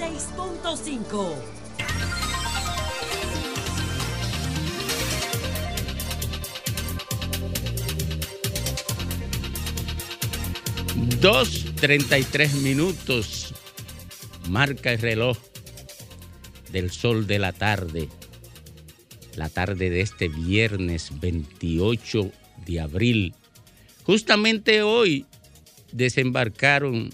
[0.00, 1.34] 96.5.
[11.20, 13.52] Dos treinta y tres minutos.
[14.48, 15.36] Marca el reloj
[16.72, 18.08] del sol de la tarde.
[19.36, 22.32] La tarde de este viernes 28
[22.64, 23.34] de abril.
[24.04, 25.26] Justamente hoy
[25.92, 27.10] desembarcaron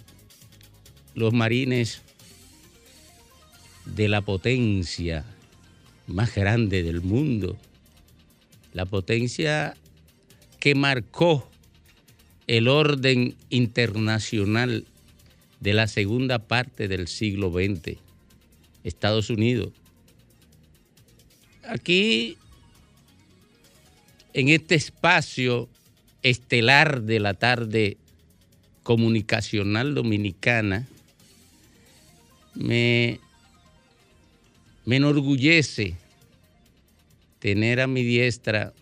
[1.15, 2.06] los marines
[3.95, 5.25] de la potencia
[6.07, 7.57] más grande del mundo.
[8.73, 9.75] La potencia
[10.61, 11.49] que marcó
[12.47, 14.85] el orden internacional
[15.61, 17.99] de la segunda parte del siglo XX,
[18.85, 19.73] Estados Unidos.
[21.65, 22.37] Aquí,
[24.33, 25.69] en este espacio
[26.23, 27.97] estelar de la tarde
[28.83, 30.87] comunicacional dominicana,
[32.55, 33.19] me,
[34.87, 35.95] me enorgullece
[37.41, 38.73] tener a mi diestra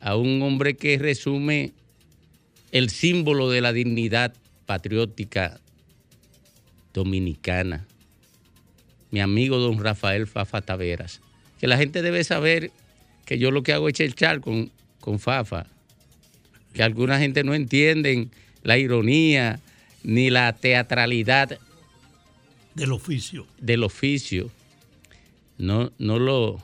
[0.00, 1.72] a un hombre que resume
[2.70, 4.32] el símbolo de la dignidad
[4.64, 5.60] patriótica
[6.92, 7.84] dominicana,
[9.10, 11.20] mi amigo don Rafael Fafa Taveras,
[11.58, 12.70] que la gente debe saber
[13.24, 15.66] que yo lo que hago es echar con, con Fafa,
[16.72, 18.30] que alguna gente no entienden
[18.62, 19.60] la ironía
[20.04, 21.58] ni la teatralidad
[22.74, 23.46] del oficio.
[23.60, 24.50] Del oficio.
[25.58, 26.62] No, no, lo,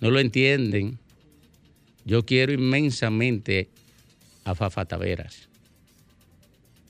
[0.00, 0.98] no lo entienden.
[2.04, 3.68] Yo quiero inmensamente
[4.44, 5.48] a Fafa Taveras.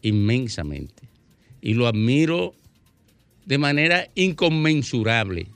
[0.02, 1.02] Inmensamente.
[1.60, 2.54] Y lo admiro
[3.46, 5.46] de manera inconmensurable.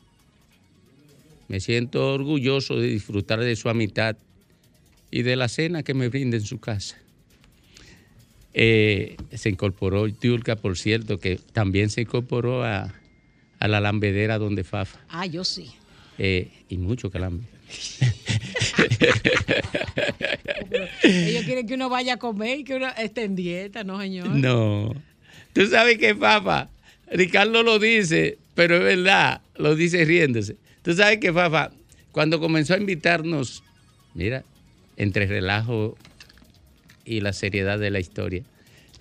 [1.49, 4.17] Me siento orgulloso de disfrutar de su amistad
[5.11, 6.97] y de la cena que me brinda en su casa.
[8.59, 12.95] Eh, se incorporó Tiulca, por cierto, que también se incorporó a,
[13.61, 14.99] a la lambedera donde Fafa.
[15.11, 15.73] Ah, yo sí.
[16.17, 17.47] Eh, y mucho calambre.
[21.03, 24.29] Ellos quieren que uno vaya a comer y que uno esté en dieta, ¿no, señor?
[24.29, 24.95] No.
[25.53, 26.71] Tú sabes que, Fafa,
[27.13, 30.57] Ricardo lo dice, pero es verdad, lo dice riéndose.
[30.81, 31.73] Tú sabes que, Fafa,
[32.11, 33.63] cuando comenzó a invitarnos,
[34.15, 34.45] mira,
[34.97, 35.99] entre relajo
[37.07, 38.43] y la seriedad de la historia,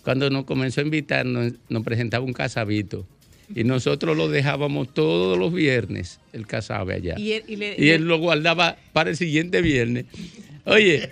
[0.03, 3.05] cuando nos comenzó a invitarnos, nos presentaba un casabito.
[3.53, 7.15] Y nosotros lo dejábamos todos los viernes, el casabe allá.
[7.17, 10.05] Y él, y le- Y él lo guardaba para el siguiente viernes.
[10.65, 11.09] Oye,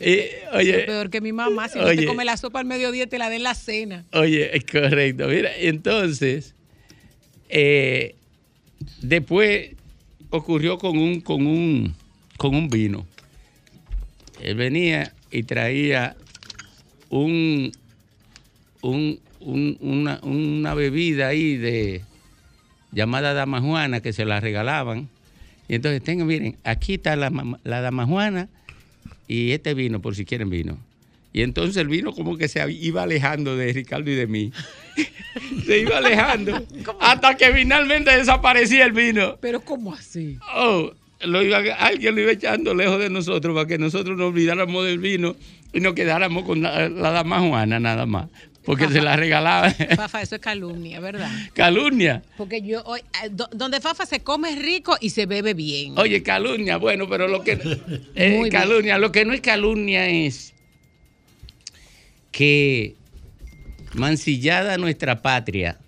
[0.00, 2.04] eh, oye, Peor que mi mamá, si no te Oye.
[2.04, 4.04] come la sopa al mediodía, te la den la cena.
[4.12, 5.28] Oye, es correcto.
[5.28, 6.54] Mira, entonces,
[7.48, 8.16] eh,
[9.02, 9.70] después
[10.30, 11.94] ocurrió con un, con un,
[12.38, 13.06] con un vino.
[14.42, 16.16] Él venía y traía
[17.10, 17.72] un,
[18.82, 22.02] un- un- una, una bebida ahí de
[22.92, 25.08] llamada dama juana que se la regalaban.
[25.68, 27.30] Y entonces, tengan, miren, aquí está la,
[27.64, 28.48] la dama juana
[29.28, 30.78] y este vino, por si quieren vino.
[31.32, 34.52] Y entonces el vino como que se iba alejando de Ricardo y de mí.
[35.66, 36.64] se iba alejando
[37.00, 39.36] hasta que finalmente desaparecía el vino.
[39.40, 40.38] Pero ¿cómo así?
[40.54, 40.92] Oh,
[41.26, 44.98] lo iba, alguien lo iba echando lejos de nosotros para que nosotros nos olvidáramos del
[44.98, 45.36] vino
[45.72, 48.28] y nos quedáramos con la, la dama Juana nada más.
[48.64, 49.70] Porque se la regalaba.
[49.70, 51.30] Fafa, eso es calumnia, ¿verdad?
[51.54, 52.24] calumnia.
[52.36, 55.96] Porque yo, hoy, eh, do- donde Fafa se come rico y se bebe bien.
[55.96, 57.52] Oye, calumnia, bueno, pero lo que
[58.16, 58.48] eh, bien.
[58.50, 60.52] calumnia, lo que no es calumnia es
[62.32, 62.96] que
[63.94, 65.78] mancillada nuestra patria,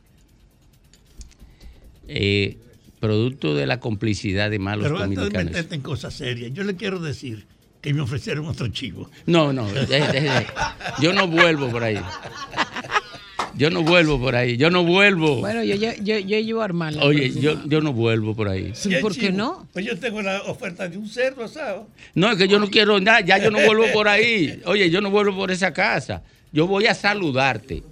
[2.07, 2.57] eh,
[2.99, 5.53] producto de la complicidad de malos Pero antes de dominicanos.
[5.53, 7.47] meterte en cosas serias, yo le quiero decir
[7.81, 9.11] que me ofrecieron otro chivo.
[9.27, 10.47] No, no, deje, deje, deje.
[11.01, 11.99] yo no vuelvo por ahí.
[13.57, 15.37] Yo no vuelvo por ahí, yo no vuelvo.
[15.41, 17.03] Bueno, yo, yo, yo, yo llevo a armarla.
[17.03, 18.71] Oye, yo, yo no vuelvo por ahí.
[18.75, 19.67] Sí, ¿Por qué no?
[19.73, 21.89] Pues yo tengo la oferta de un cerdo asado.
[22.15, 24.61] No, es que yo no quiero nada, ya yo no vuelvo por ahí.
[24.65, 26.23] Oye, yo no vuelvo por esa casa.
[26.53, 27.83] Yo voy a saludarte.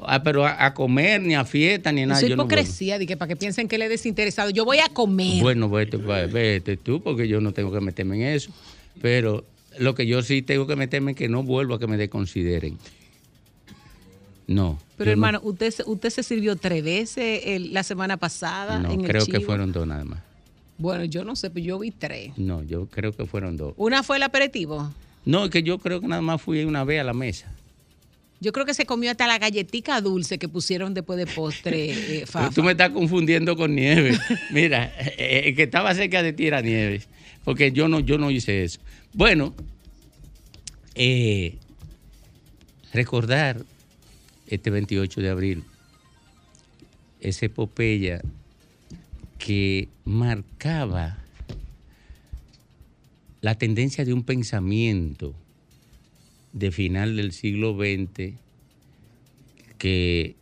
[0.00, 2.20] Ah, pero a, a comer, ni a fiesta, ni nada.
[2.20, 4.50] Es yo no hipocresía, de que para que piensen que él es desinteresado.
[4.50, 5.42] Yo voy a comer.
[5.42, 8.50] Bueno, vete, tú, porque yo no tengo que meterme en eso.
[9.02, 9.44] Pero
[9.78, 12.78] lo que yo sí tengo que meterme es que no vuelvo a que me desconsideren.
[14.46, 14.78] No.
[14.98, 18.94] Pero hermano, usted, se- usted se sirvió tres veces el- la semana pasada No, no
[18.94, 19.44] en el creo que chivo.
[19.46, 20.20] fueron dos nada más.
[20.76, 22.36] Bueno, yo no sé, pero yo vi tres.
[22.36, 23.74] No, yo creo que fueron dos.
[23.76, 24.92] Una fue el aperitivo.
[25.24, 27.50] No, es que yo creo que nada más fui una vez a la mesa.
[28.44, 32.26] Yo creo que se comió hasta la galletica dulce que pusieron después de postre, eh,
[32.30, 32.50] Fafa.
[32.50, 34.20] tú me estás confundiendo con Nieves.
[34.50, 37.08] Mira, eh, el que estaba cerca de ti era Nieves,
[37.42, 38.80] porque yo no, yo no hice eso.
[39.14, 39.54] Bueno,
[40.94, 41.56] eh,
[42.92, 43.64] recordar
[44.46, 45.64] este 28 de abril
[47.20, 48.20] esa epopeya
[49.38, 51.16] que marcaba
[53.40, 55.34] la tendencia de un pensamiento
[56.54, 58.34] de final del siglo XX
[59.76, 60.36] que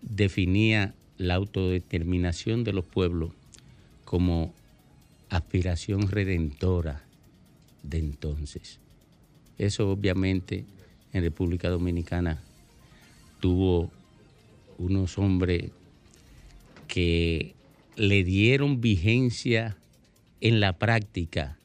[0.00, 3.32] definía la autodeterminación de los pueblos
[4.04, 4.54] como
[5.28, 7.04] aspiración redentora
[7.82, 8.78] de entonces.
[9.58, 10.64] Eso obviamente
[11.12, 12.40] en República Dominicana
[13.40, 13.90] tuvo
[14.78, 15.72] unos hombres
[16.86, 17.54] que
[17.96, 19.76] le dieron vigencia
[20.40, 21.58] en la práctica,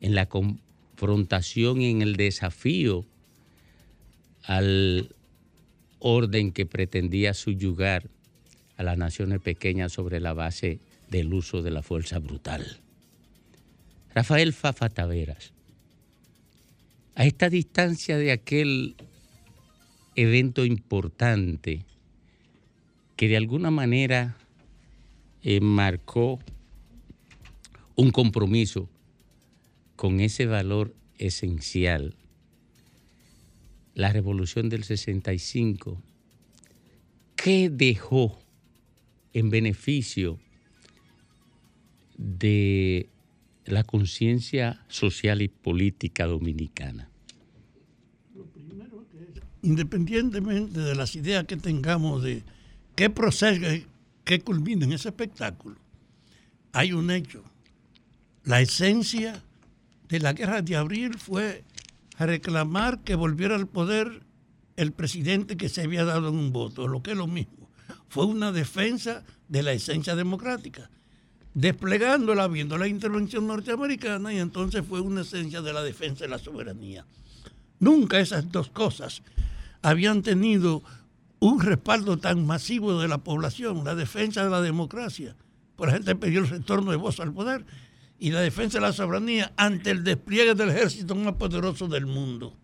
[0.00, 0.26] en la
[1.00, 3.04] y en el desafío
[4.42, 5.14] al
[5.98, 8.08] orden que pretendía subyugar
[8.76, 10.80] a las naciones pequeñas sobre la base
[11.10, 12.80] del uso de la fuerza brutal.
[14.14, 15.52] Rafael Fafa Taveras,
[17.14, 18.96] a esta distancia de aquel
[20.16, 21.84] evento importante
[23.16, 24.36] que de alguna manera
[25.42, 26.40] eh, marcó
[27.96, 28.88] un compromiso
[29.96, 32.16] con ese valor esencial.
[33.94, 36.02] La revolución del 65,
[37.36, 38.38] ¿qué dejó
[39.32, 40.38] en beneficio
[42.16, 43.08] de
[43.64, 47.08] la conciencia social y política dominicana?
[49.64, 52.42] independientemente de las ideas que tengamos de
[52.94, 53.86] qué procede,
[54.24, 55.76] qué culmina en ese espectáculo,
[56.72, 57.42] hay un hecho.
[58.44, 59.42] La esencia
[60.14, 61.64] de la guerra de abril fue
[62.16, 64.22] reclamar que volviera al poder
[64.76, 67.68] el presidente que se había dado en un voto, lo que es lo mismo.
[68.08, 70.88] Fue una defensa de la esencia democrática,
[71.54, 76.38] desplegándola, viendo la intervención norteamericana, y entonces fue una esencia de la defensa de la
[76.38, 77.04] soberanía.
[77.80, 79.22] Nunca esas dos cosas
[79.82, 80.84] habían tenido
[81.40, 85.34] un respaldo tan masivo de la población, la defensa de la democracia,
[85.74, 87.66] por la gente pidió el retorno de voz al poder,
[88.18, 92.56] y la defensa de la soberanía ante el despliegue del ejército más poderoso del mundo.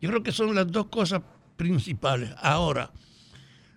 [0.00, 1.22] Yo creo que son las dos cosas
[1.56, 2.30] principales.
[2.40, 2.90] Ahora,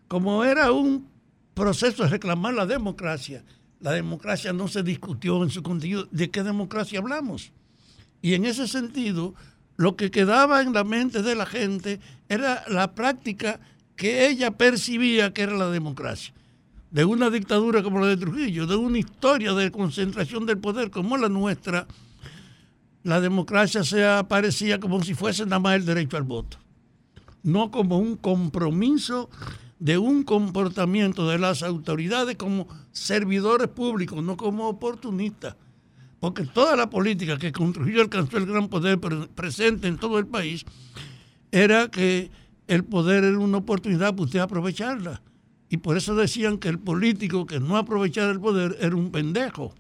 [0.07, 1.09] como era un
[1.53, 3.43] proceso de reclamar la democracia,
[3.79, 6.07] la democracia no se discutió en su contenido.
[6.11, 7.51] ¿De qué democracia hablamos?
[8.21, 9.35] Y en ese sentido,
[9.75, 11.99] lo que quedaba en la mente de la gente
[12.29, 13.59] era la práctica
[13.97, 16.33] que ella percibía que era la democracia.
[16.93, 21.17] De una dictadura como la de Trujillo, de una historia de concentración del poder como
[21.17, 21.87] la nuestra,
[23.03, 26.57] la democracia se aparecía como si fuese nada más el derecho al voto,
[27.41, 29.29] no como un compromiso
[29.79, 35.57] de un comportamiento de las autoridades como servidores públicos, no como oportunistas
[36.23, 40.25] porque toda la política que con Trujillo alcanzó el gran poder presente en todo el
[40.25, 40.63] país
[41.51, 42.31] era que
[42.65, 45.21] el poder era una oportunidad para usted aprovecharla.
[45.73, 49.73] Y por eso decían que el político que no aprovechara el poder era un pendejo.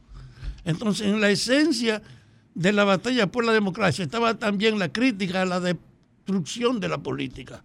[0.65, 2.01] Entonces, en la esencia
[2.55, 6.97] de la batalla por la democracia estaba también la crítica a la destrucción de la
[6.97, 7.63] política.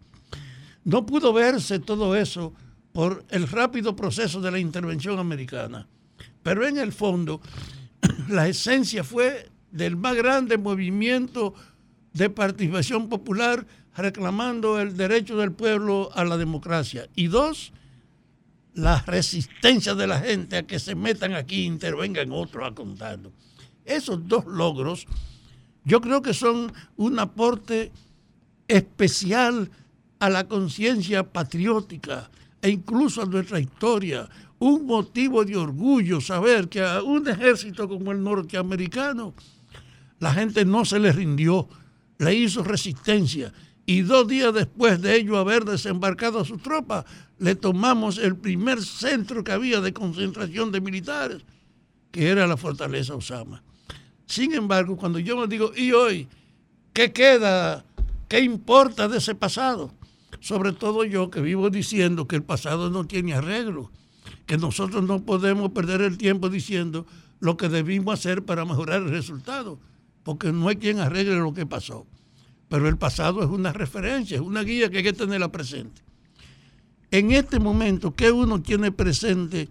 [0.84, 2.52] No pudo verse todo eso
[2.92, 5.88] por el rápido proceso de la intervención americana.
[6.42, 7.40] Pero en el fondo,
[8.28, 11.54] la esencia fue del más grande movimiento
[12.12, 13.66] de participación popular
[13.96, 17.08] reclamando el derecho del pueblo a la democracia.
[17.16, 17.72] Y dos,
[18.78, 23.32] la resistencia de la gente a que se metan aquí e intervengan otros a contarlo.
[23.85, 25.06] Esos dos logros
[25.85, 27.90] yo creo que son un aporte
[28.68, 29.70] especial
[30.20, 32.30] a la conciencia patriótica
[32.62, 38.12] e incluso a nuestra historia un motivo de orgullo saber que a un ejército como
[38.12, 39.35] el norteamericano,
[40.18, 41.68] la gente no se le rindió,
[42.18, 43.52] le hizo resistencia.
[43.87, 47.04] Y dos días después de ello haber desembarcado a sus tropas,
[47.38, 51.45] le tomamos el primer centro que había de concentración de militares,
[52.11, 53.62] que era la fortaleza Osama.
[54.26, 56.28] Sin embargo, cuando yo me digo, ¿y hoy
[56.92, 57.85] qué queda?
[58.28, 59.92] ¿Qué importa de ese pasado?
[60.40, 63.90] Sobre todo yo que vivo diciendo que el pasado no tiene arreglo
[64.49, 67.07] que nosotros no podemos perder el tiempo diciendo
[67.38, 69.78] lo que debimos hacer para mejorar el resultado,
[70.25, 72.07] porque no hay quien arregle lo que pasó.
[72.71, 76.00] Pero el pasado es una referencia, es una guía que hay que tenerla presente.
[77.11, 79.69] En este momento, ¿qué uno tiene presente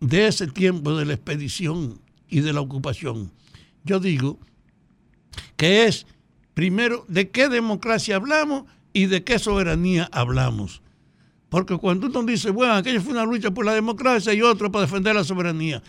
[0.00, 3.32] de ese tiempo de la expedición y de la ocupación?
[3.84, 4.38] Yo digo
[5.56, 6.06] que es,
[6.52, 10.82] primero, de qué democracia hablamos y de qué soberanía hablamos.
[11.48, 14.84] Porque cuando uno dice, bueno, aquello fue una lucha por la democracia y otro para
[14.84, 15.82] defender la soberanía.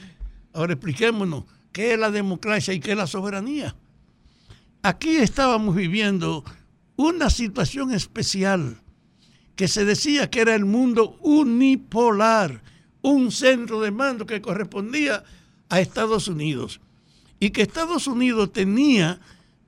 [0.54, 1.44] Ahora expliquémonos,
[1.74, 3.76] ¿qué es la democracia y qué es la soberanía?
[4.82, 6.46] Aquí estábamos viviendo
[6.96, 8.82] una situación especial
[9.60, 12.63] que se decía que era el mundo unipolar,
[13.01, 15.25] un centro de mando que correspondía
[15.68, 16.80] a Estados Unidos
[17.42, 19.20] y que Estados Unidos tenía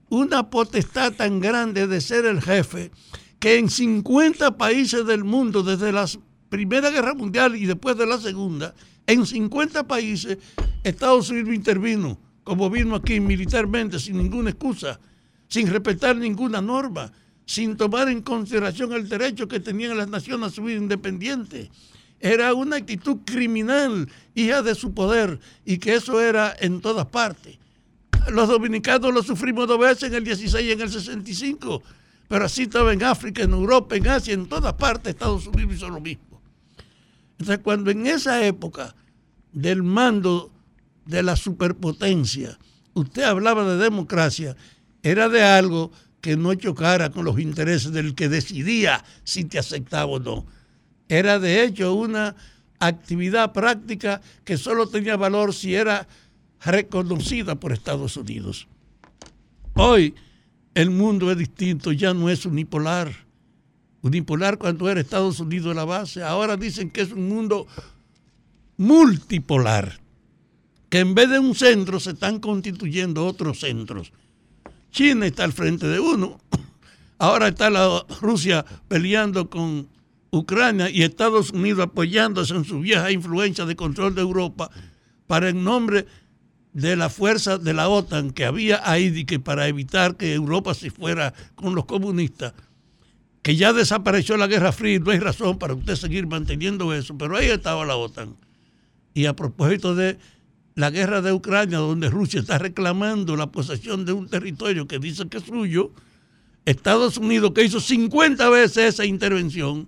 [0.07, 2.89] una potestad tan grande de ser el jefe
[3.38, 6.07] que en 50 países del mundo, desde la
[6.48, 8.74] Primera Guerra Mundial y después de la Segunda,
[9.07, 10.38] en 50 países
[10.86, 15.01] Estados Unidos intervino, como vino aquí militarmente, sin ninguna excusa,
[15.50, 17.12] sin respetar ninguna norma,
[17.51, 21.70] sin tomar en consideración el derecho que tenían las naciones a su independiente.
[22.17, 27.58] Era una actitud criminal, hija de su poder, y que eso era en todas partes.
[28.29, 31.84] Los dominicanos lo sufrimos dos veces, en el 16 y en el 65,
[32.29, 35.89] pero así estaba en África, en Europa, en Asia, en todas partes Estados Unidos hizo
[35.89, 36.41] lo mismo.
[37.38, 38.96] Entonces, cuando en esa época
[39.51, 40.53] del mando
[41.05, 42.58] de la superpotencia,
[42.93, 44.55] usted hablaba de democracia,
[45.03, 50.05] era de algo que no chocara con los intereses del que decidía si te aceptaba
[50.05, 50.45] o no.
[51.09, 52.35] Era de hecho una
[52.79, 56.07] actividad práctica que solo tenía valor si era
[56.63, 58.67] reconocida por Estados Unidos.
[59.75, 60.15] Hoy
[60.73, 63.11] el mundo es distinto, ya no es unipolar.
[64.01, 67.67] Unipolar cuando era Estados Unidos la base, ahora dicen que es un mundo
[68.77, 69.99] multipolar,
[70.89, 74.11] que en vez de un centro se están constituyendo otros centros.
[74.91, 76.39] China está al frente de uno,
[77.17, 79.88] ahora está la Rusia peleando con
[80.31, 84.69] Ucrania y Estados Unidos apoyándose en su vieja influencia de control de Europa
[85.27, 86.05] para en nombre
[86.74, 91.33] de la fuerza de la OTAN que había ahí para evitar que Europa se fuera
[91.55, 92.53] con los comunistas,
[93.41, 97.36] que ya desapareció la Guerra Fría, no hay razón para usted seguir manteniendo eso, pero
[97.36, 98.36] ahí estaba la OTAN.
[99.13, 100.17] Y a propósito de
[100.81, 105.29] la guerra de Ucrania, donde Rusia está reclamando la posesión de un territorio que dice
[105.29, 105.91] que es suyo,
[106.65, 109.88] Estados Unidos, que hizo 50 veces esa intervención,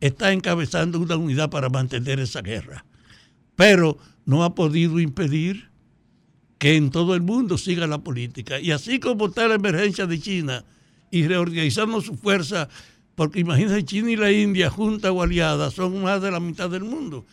[0.00, 2.84] está encabezando una unidad para mantener esa guerra.
[3.56, 3.96] Pero
[4.26, 5.70] no ha podido impedir
[6.58, 8.60] que en todo el mundo siga la política.
[8.60, 10.64] Y así como está la emergencia de China
[11.10, 12.68] y reorganizando su fuerza,
[13.14, 16.84] porque imagínense China y la India juntas o aliadas son más de la mitad del
[16.84, 17.24] mundo.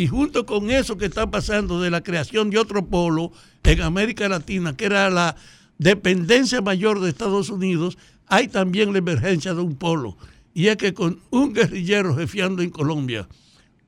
[0.00, 4.30] Y junto con eso que está pasando de la creación de otro polo en América
[4.30, 5.36] Latina, que era la
[5.76, 10.16] dependencia mayor de Estados Unidos, hay también la emergencia de un polo.
[10.54, 13.28] Y es que con un guerrillero jefiando en Colombia,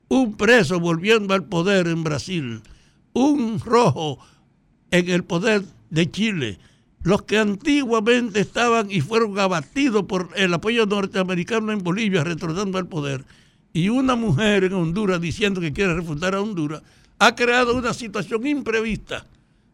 [0.07, 2.61] un preso volviendo al poder en Brasil,
[3.13, 4.19] un rojo
[4.91, 6.59] en el poder de Chile,
[7.01, 12.87] los que antiguamente estaban y fueron abatidos por el apoyo norteamericano en Bolivia, retornando al
[12.87, 13.25] poder,
[13.73, 16.83] y una mujer en Honduras diciendo que quiere refundar a Honduras,
[17.17, 19.25] ha creado una situación imprevista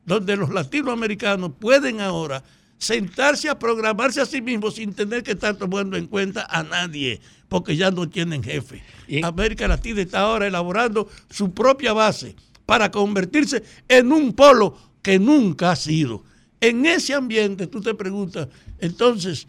[0.06, 2.42] donde los latinoamericanos pueden ahora
[2.78, 7.20] sentarse a programarse a sí mismos sin tener que estar tomando en cuenta a nadie,
[7.50, 8.82] porque ya no tienen jefe.
[9.22, 15.72] América Latina está ahora elaborando su propia base para convertirse en un polo que nunca
[15.72, 16.24] ha sido.
[16.62, 18.48] En ese ambiente tú te preguntas,
[18.80, 19.48] entonces,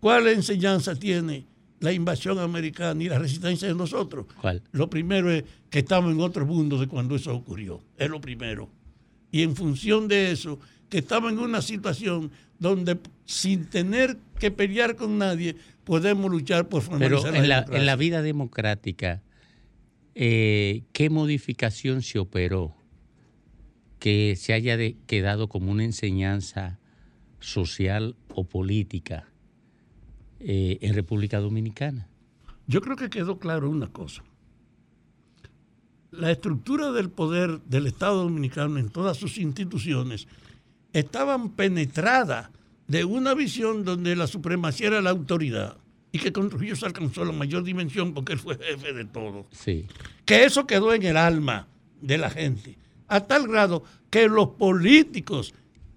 [0.00, 1.46] ¿cuál enseñanza tiene
[1.82, 4.26] la invasión americana y la resistencia de nosotros?
[4.40, 4.62] ¿Cuál?
[4.72, 7.82] Lo primero es que estamos en otro mundo de cuando eso ocurrió.
[7.98, 8.70] Es lo primero.
[9.30, 10.58] Y en función de eso,
[10.88, 16.82] que estamos en una situación donde sin tener que pelear con nadie, podemos luchar por
[16.82, 19.22] formalizar Pero en la, en la vida democrática,
[20.14, 22.76] eh, ¿qué modificación se operó
[23.98, 26.78] que se haya quedado como una enseñanza
[27.40, 29.31] social o política
[30.44, 32.08] eh, en República Dominicana?
[32.66, 34.22] Yo creo que quedó claro una cosa.
[36.10, 40.28] La estructura del poder del Estado Dominicano en todas sus instituciones
[40.92, 42.50] estaban penetradas
[42.86, 45.76] de una visión donde la supremacía era la autoridad
[46.12, 49.46] y que con Trujillo se alcanzó la mayor dimensión porque él fue jefe de todo.
[49.50, 49.86] Sí.
[50.26, 51.68] Que eso quedó en el alma
[52.02, 52.76] de la gente
[53.08, 55.54] a tal grado que los políticos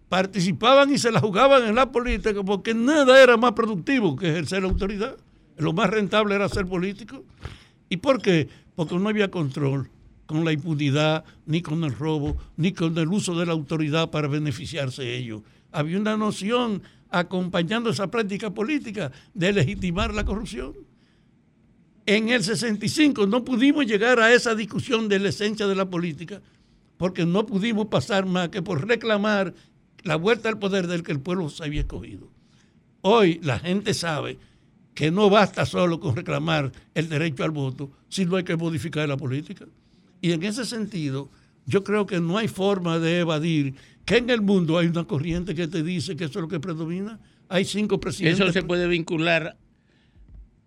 [0.10, 4.64] participaban y se la jugaban en la política porque nada era más productivo que ejercer
[4.64, 5.18] autoridad.
[5.58, 7.24] Lo más rentable era ser político.
[7.90, 8.48] ¿Y por qué?
[8.76, 9.90] Porque no había control
[10.26, 14.28] con la impunidad, ni con el robo, ni con el uso de la autoridad para
[14.28, 15.42] beneficiarse ellos.
[15.72, 20.74] Había una noción acompañando esa práctica política de legitimar la corrupción.
[22.06, 26.42] En el 65 no pudimos llegar a esa discusión de la esencia de la política
[26.98, 29.54] porque no pudimos pasar más que por reclamar
[30.06, 32.30] la vuelta al poder del que el pueblo se había escogido.
[33.02, 34.38] Hoy la gente sabe
[34.94, 39.18] que no basta solo con reclamar el derecho al voto, sino hay que modificar la
[39.18, 39.66] política.
[40.22, 41.30] Y en ese sentido,
[41.66, 45.54] yo creo que no hay forma de evadir que en el mundo hay una corriente
[45.56, 47.20] que te dice que eso es lo que predomina.
[47.50, 48.40] Hay cinco presidentes.
[48.40, 49.58] Eso se puede vincular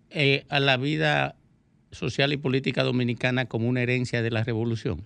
[0.09, 1.35] eh, a la vida
[1.91, 5.01] social y política dominicana como una herencia de la revolución,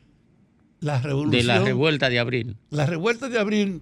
[0.82, 1.32] La revolución.
[1.40, 2.58] de la revuelta de abril.
[2.72, 3.82] la revuelta de abril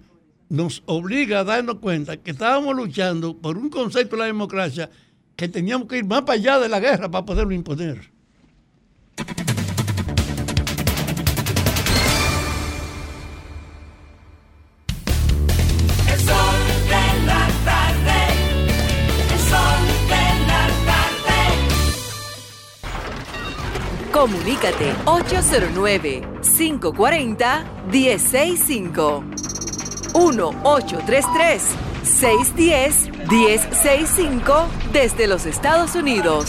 [0.52, 4.90] nos obliga a darnos cuenta que estábamos luchando por un concepto de la democracia
[5.34, 8.12] que teníamos que ir más para allá de la guerra para poderlo imponer.
[16.06, 18.20] El sol de la tarde.
[19.32, 19.82] El sol
[20.12, 21.40] de la tarde.
[24.12, 29.41] Comunícate 809 540 165
[30.12, 31.60] 1-833
[32.02, 36.48] 610 1065 desde los Estados Unidos.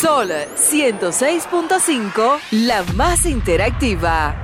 [0.00, 4.42] Sol 106.5, la más interactiva.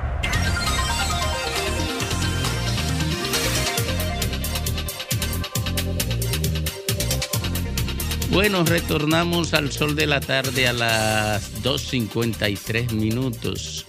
[8.30, 13.86] Bueno, retornamos al sol de la tarde a las 2.53 minutos.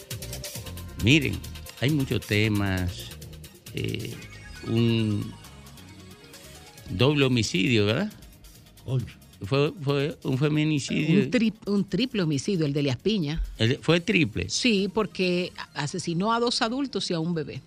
[1.04, 1.40] Miren,
[1.80, 3.12] hay muchos temas.
[3.74, 4.14] eh,
[4.68, 5.32] un
[6.90, 8.12] doble homicidio, ¿verdad?
[9.46, 11.24] Fue, fue un feminicidio.
[11.24, 13.42] Un, tri- un triple homicidio, el de Elias Piña.
[13.58, 14.50] El- fue triple.
[14.50, 17.62] Sí, porque asesinó a dos adultos y a un bebé.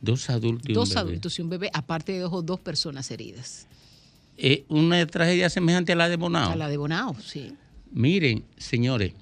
[0.00, 1.00] Dos adultos y un dos bebé.
[1.00, 3.66] adultos y un bebé, aparte de dos, dos personas heridas.
[4.36, 6.50] Eh, una tragedia semejante a la de Bonao.
[6.50, 7.52] A la de Bonao, sí.
[7.92, 9.12] Miren, señores,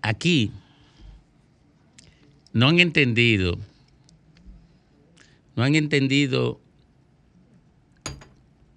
[0.00, 0.50] aquí
[2.54, 3.58] no han entendido,
[5.56, 6.60] no han entendido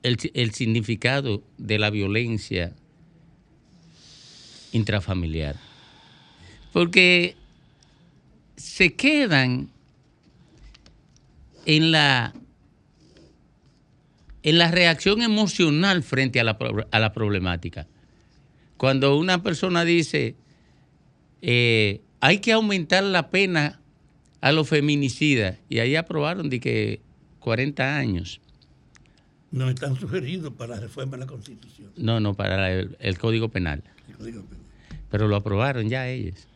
[0.04, 2.74] el, significado de la violencia
[4.72, 5.56] intrafamiliar.
[6.72, 7.36] Porque
[8.56, 9.70] se quedan
[11.66, 12.34] en la,
[14.44, 16.58] en la reacción emocional frente a la,
[16.92, 17.88] a la problemática.
[18.78, 20.36] Cuando una persona dice,
[21.42, 23.82] eh, hay que aumentar la pena
[24.42, 27.02] a los feminicidas, y ahí aprobaron de que
[27.40, 28.42] 40 años.
[29.52, 31.92] no están sugeridos para la reforma de la Constitución.
[31.96, 33.84] No, no, para el, el Código Penal.
[34.08, 34.66] el Código Penal.
[35.10, 36.48] Pero lo aprobaron ya ellos.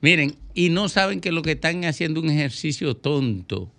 [0.00, 3.70] Miren, y no saben que lo que están haciendo un ejercicio tonto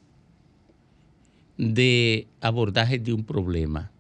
[1.57, 3.91] de abordaje de un problema.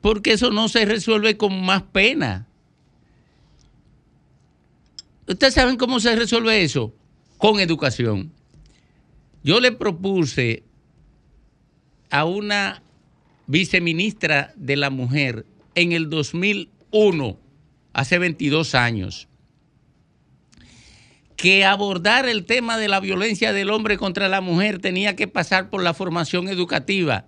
[0.00, 2.46] Porque eso no se resuelve con más pena.
[5.26, 6.92] ¿Ustedes saben cómo se resuelve eso?
[7.44, 8.32] Con educación.
[9.42, 10.62] Yo le propuse
[12.08, 12.82] a una
[13.46, 17.38] viceministra de la mujer en el 2001,
[17.92, 19.28] hace 22 años,
[21.36, 25.68] que abordar el tema de la violencia del hombre contra la mujer tenía que pasar
[25.68, 27.26] por la formación educativa.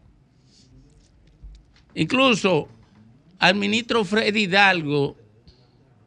[1.94, 2.70] Incluso
[3.38, 5.18] al ministro Freddy Hidalgo,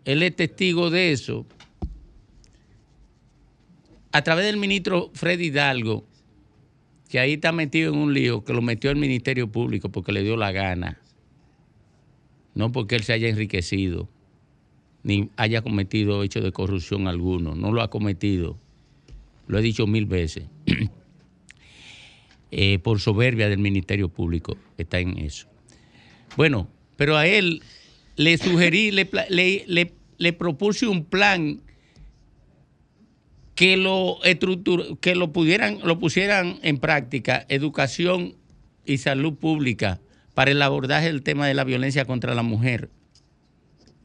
[0.04, 1.46] él es testigo de eso,
[4.20, 6.06] a través del ministro Freddy Hidalgo,
[7.08, 10.24] que ahí está metido en un lío, que lo metió el Ministerio Público porque le
[10.24, 11.00] dio la gana,
[12.54, 14.10] no porque él se haya enriquecido,
[15.04, 18.58] ni haya cometido hecho de corrupción alguno, no lo ha cometido,
[19.48, 20.46] lo he dicho mil veces,
[22.52, 25.48] Eh, por soberbia del Ministerio Público está en eso.
[26.36, 27.62] Bueno, pero a él
[28.16, 29.08] le sugerí, le,
[30.18, 31.62] le propuse un plan
[33.60, 34.20] que lo
[35.02, 38.38] que lo pudieran, lo pusieran en práctica, educación
[38.86, 40.00] y salud pública
[40.34, 42.90] para el abordaje del tema de la violencia contra la mujer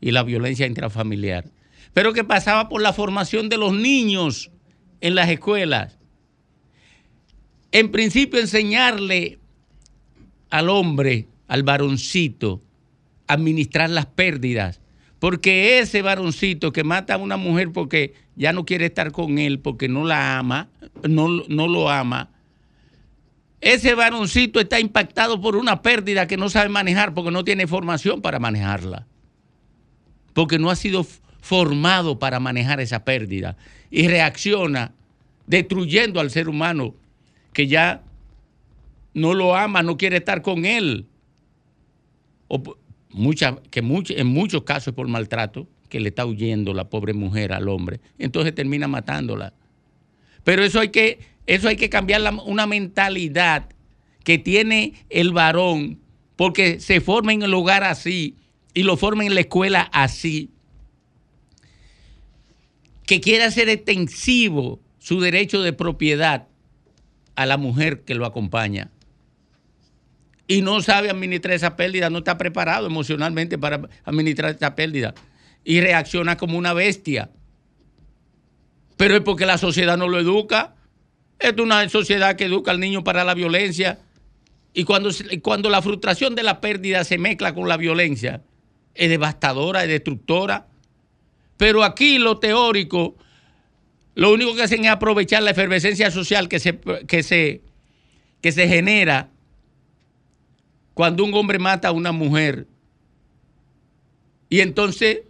[0.00, 1.52] y la violencia intrafamiliar.
[1.92, 4.50] Pero que pasaba por la formación de los niños
[5.00, 6.00] en las escuelas.
[7.70, 9.38] En principio, enseñarle
[10.50, 12.60] al hombre, al varoncito,
[13.28, 14.80] administrar las pérdidas.
[15.20, 19.60] Porque ese varoncito que mata a una mujer porque ya no quiere estar con él,
[19.60, 20.68] porque no la ama,
[21.02, 22.30] no, no lo ama,
[23.64, 28.20] ese varoncito está impactado por una pérdida que no sabe manejar porque no tiene formación
[28.20, 29.06] para manejarla.
[30.34, 31.06] Porque no ha sido
[31.40, 33.56] formado para manejar esa pérdida.
[33.90, 34.92] Y reacciona
[35.46, 36.94] destruyendo al ser humano
[37.54, 38.02] que ya
[39.14, 41.06] no lo ama, no quiere estar con él.
[42.48, 42.62] O
[43.70, 48.00] que en muchos casos por maltrato, que le está huyendo la pobre mujer al hombre.
[48.18, 49.52] Entonces termina matándola.
[50.42, 53.68] Pero eso hay que, eso hay que cambiar la- una mentalidad
[54.24, 56.00] que tiene el varón,
[56.34, 58.34] porque se forma en el hogar así
[58.74, 60.50] y lo forma en la escuela así,
[63.06, 66.48] que quiere hacer extensivo su derecho de propiedad
[67.36, 68.90] a la mujer que lo acompaña.
[70.48, 75.14] Y no sabe administrar esa pérdida, no está preparado emocionalmente para administrar esa pérdida.
[75.64, 77.30] Y reacciona como una bestia.
[78.96, 80.74] Pero es porque la sociedad no lo educa.
[81.38, 83.98] Es una sociedad que educa al niño para la violencia.
[84.72, 85.10] Y cuando,
[85.42, 88.42] cuando la frustración de la pérdida se mezcla con la violencia,
[88.94, 90.68] es devastadora, es destructora.
[91.56, 93.16] Pero aquí lo teórico,
[94.14, 97.62] lo único que hacen es aprovechar la efervescencia social que se, que se,
[98.40, 99.30] que se genera
[100.92, 102.66] cuando un hombre mata a una mujer.
[104.48, 105.22] Y entonces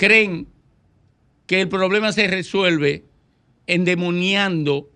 [0.00, 0.46] creen
[1.46, 3.04] que el problema se resuelve
[3.66, 4.88] endemoniando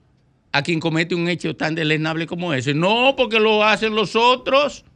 [0.50, 2.72] a quien comete un hecho tan deleznable como ese.
[2.72, 4.86] No, porque lo hacen los otros.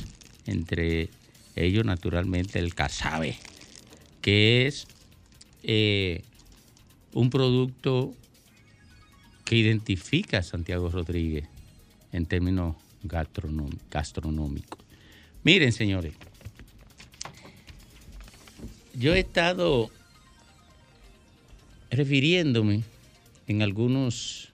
[0.46, 1.08] Entre
[1.54, 3.36] ellos, naturalmente, el casabe,
[4.20, 4.86] que es
[5.62, 6.22] eh,
[7.12, 8.14] un producto
[9.44, 11.48] que identifica a Santiago Rodríguez
[12.12, 14.80] en términos gastronómicos.
[15.44, 16.14] Miren, señores,
[18.98, 19.90] yo he estado
[21.90, 22.82] refiriéndome
[23.46, 24.52] en algunos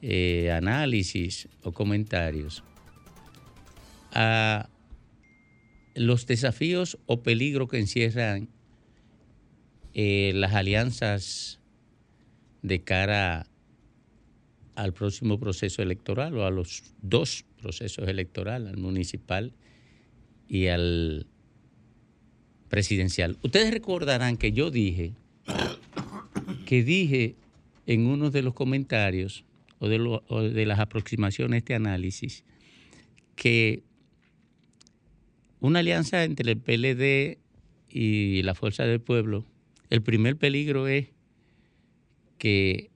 [0.00, 2.64] eh, análisis o comentarios
[4.12, 4.68] a
[5.94, 8.48] los desafíos o peligros que encierran
[9.94, 11.60] eh, las alianzas
[12.62, 13.46] de cara
[14.76, 19.52] al próximo proceso electoral o a los dos procesos electorales, al municipal
[20.48, 21.26] y al
[22.68, 23.38] presidencial.
[23.42, 25.12] Ustedes recordarán que yo dije,
[26.66, 27.36] que dije
[27.86, 29.44] en uno de los comentarios
[29.78, 29.98] o de,
[30.50, 32.44] de las aproximaciones a este análisis,
[33.36, 33.82] que
[35.60, 37.38] una alianza entre el PLD
[37.90, 39.44] y la Fuerza del Pueblo,
[39.90, 41.08] el primer peligro es
[42.36, 42.90] que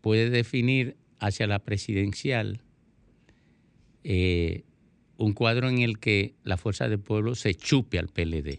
[0.00, 2.60] puede definir hacia la presidencial
[4.02, 4.64] eh,
[5.16, 8.58] un cuadro en el que la Fuerza del Pueblo se chupe al PLD.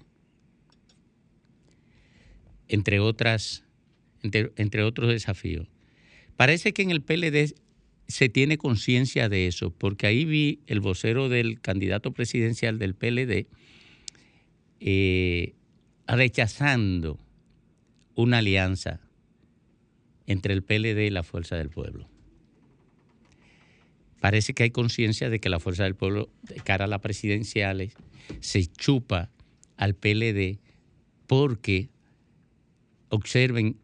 [2.67, 3.63] Entre, otras,
[4.23, 5.67] entre, entre otros desafíos.
[6.35, 7.53] Parece que en el PLD
[8.07, 13.47] se tiene conciencia de eso, porque ahí vi el vocero del candidato presidencial del PLD
[14.79, 15.55] eh,
[16.07, 17.19] rechazando
[18.13, 19.01] una alianza
[20.27, 22.07] entre el PLD y la Fuerza del Pueblo.
[24.19, 27.93] Parece que hay conciencia de que la Fuerza del Pueblo, de cara a las presidenciales,
[28.39, 29.31] se chupa
[29.77, 30.59] al PLD
[31.27, 31.89] porque
[33.09, 33.77] observen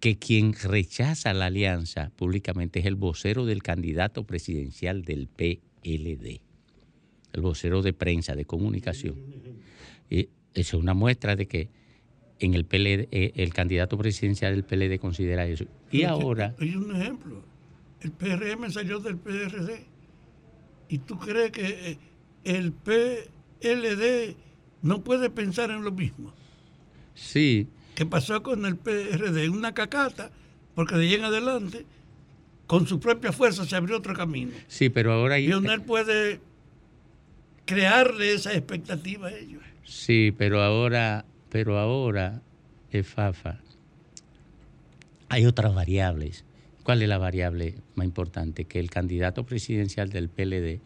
[0.00, 6.40] que quien rechaza la alianza públicamente es el vocero del candidato presidencial del PLD,
[7.32, 9.14] el vocero de prensa, de comunicación.
[10.10, 11.68] Y eso es una muestra de que
[12.40, 15.66] en el PLD, eh, el candidato presidencial del PLD considera eso.
[15.92, 17.44] Y ahora, Hay un ejemplo.
[18.00, 19.86] El PRM salió del PRD.
[20.88, 21.98] ¿Y tú crees que eh,
[22.42, 24.34] el PLD
[24.82, 26.34] no puede pensar en lo mismo?
[27.14, 30.30] sí, que pasó con el PRD, una cacata,
[30.74, 31.84] porque de ahí en adelante,
[32.66, 34.52] con su propia fuerza se abrió otro camino.
[34.68, 35.38] Sí, pero ahora.
[35.38, 36.40] Lionel puede
[37.66, 39.62] crearle esa expectativa a ellos.
[39.84, 42.40] Sí, pero ahora, pero ahora,
[42.90, 43.60] eh, Fafa,
[45.28, 46.44] hay otras variables.
[46.82, 48.64] ¿Cuál es la variable más importante?
[48.64, 50.80] Que el candidato presidencial del PLD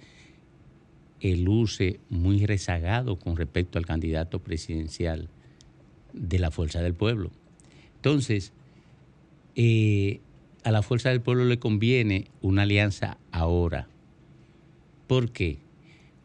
[1.35, 5.29] luce muy rezagado con respecto al candidato presidencial
[6.17, 7.31] de la Fuerza del Pueblo.
[7.97, 8.53] Entonces,
[9.55, 10.21] eh,
[10.65, 13.87] a la Fuerza del Pueblo le conviene una alianza ahora.
[15.07, 15.59] ¿Por qué?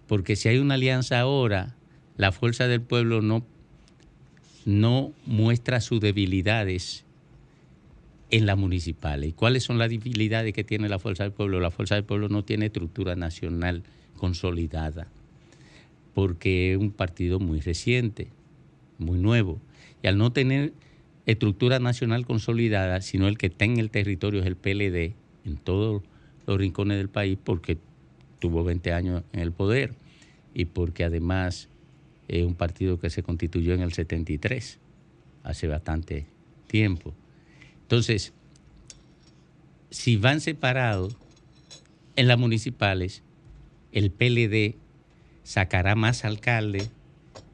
[0.07, 1.75] Porque si hay una alianza ahora,
[2.17, 3.45] la Fuerza del Pueblo no,
[4.65, 7.05] no muestra sus debilidades
[8.31, 9.29] en las municipales.
[9.29, 11.59] ¿Y cuáles son las debilidades que tiene la Fuerza del Pueblo?
[11.59, 13.83] La Fuerza del Pueblo no tiene estructura nacional
[14.17, 15.07] consolidada,
[16.13, 18.29] porque es un partido muy reciente,
[18.97, 19.59] muy nuevo.
[20.03, 20.73] Y al no tener
[21.25, 25.15] estructura nacional consolidada, sino el que está en el territorio es el PLD,
[25.45, 26.03] en todos
[26.47, 27.77] los rincones del país, porque
[28.39, 29.93] tuvo 20 años en el poder
[30.53, 31.69] y porque además
[32.27, 34.79] es un partido que se constituyó en el 73,
[35.43, 36.25] hace bastante
[36.67, 37.13] tiempo.
[37.83, 38.33] Entonces,
[39.89, 41.17] si van separados
[42.15, 43.23] en las municipales,
[43.91, 44.75] el PLD
[45.43, 46.89] sacará más alcaldes,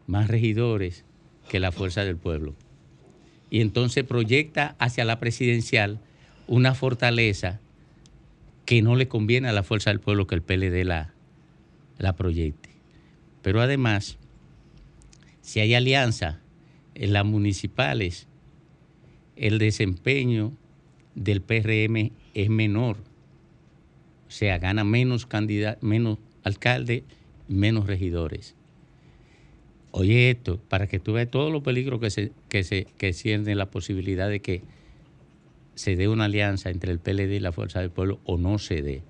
[0.05, 1.03] más regidores
[1.49, 2.55] que la fuerza del pueblo.
[3.49, 5.99] Y entonces proyecta hacia la presidencial
[6.47, 7.59] una fortaleza
[8.65, 11.13] que no le conviene a la fuerza del pueblo que el PLD la,
[11.97, 12.69] la proyecte.
[13.41, 14.17] Pero además,
[15.41, 16.41] si hay alianza
[16.95, 18.27] en las municipales,
[19.37, 20.51] el desempeño
[21.15, 22.97] del PRM es menor.
[24.27, 25.27] O sea, gana menos,
[25.79, 27.03] menos alcaldes,
[27.47, 28.56] menos regidores.
[29.99, 33.71] Oye esto, para que tú veas todos los peligros que se, que se que la
[33.71, 34.61] posibilidad de que
[35.73, 38.83] se dé una alianza entre el PLD y la Fuerza del Pueblo o no se
[38.83, 39.01] dé.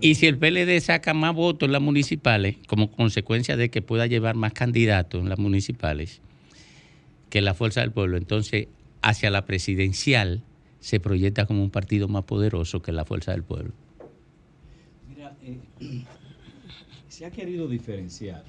[0.00, 4.08] Y si el PLD saca más votos en las municipales, como consecuencia de que pueda
[4.08, 6.20] llevar más candidatos en las municipales
[7.30, 8.66] que la Fuerza del Pueblo, entonces
[9.02, 10.42] hacia la presidencial
[10.80, 13.72] se proyecta como un partido más poderoso que la Fuerza del Pueblo.
[15.44, 15.60] Eh,
[17.08, 18.42] se ha querido diferenciar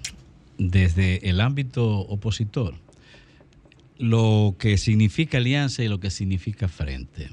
[0.57, 2.75] desde el ámbito opositor
[3.97, 7.29] lo que significa alianza y lo que significa frente.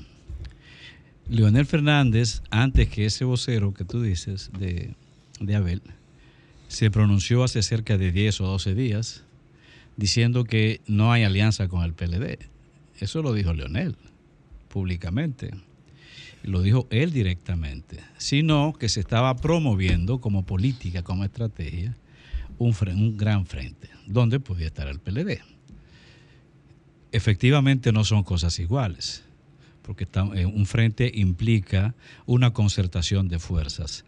[1.29, 4.95] Leonel Fernández, antes que ese vocero que tú dices de,
[5.41, 5.83] de Abel,
[6.69, 9.25] se pronunció hace cerca de 10 o 12 días
[9.97, 12.39] diciendo que no hay alianza con el PLD.
[12.99, 13.97] Eso lo dijo Leonel
[14.69, 15.53] públicamente
[16.43, 21.97] lo dijo él directamente, sino que se estaba promoviendo como política, como estrategia,
[22.59, 25.40] un, gran frente, donde podía estar el PLD.
[27.12, 29.25] Efectivamente no son cosas iguales,
[29.83, 31.95] porque eh, un frente implica
[32.27, 34.05] una concertación de fuerzas,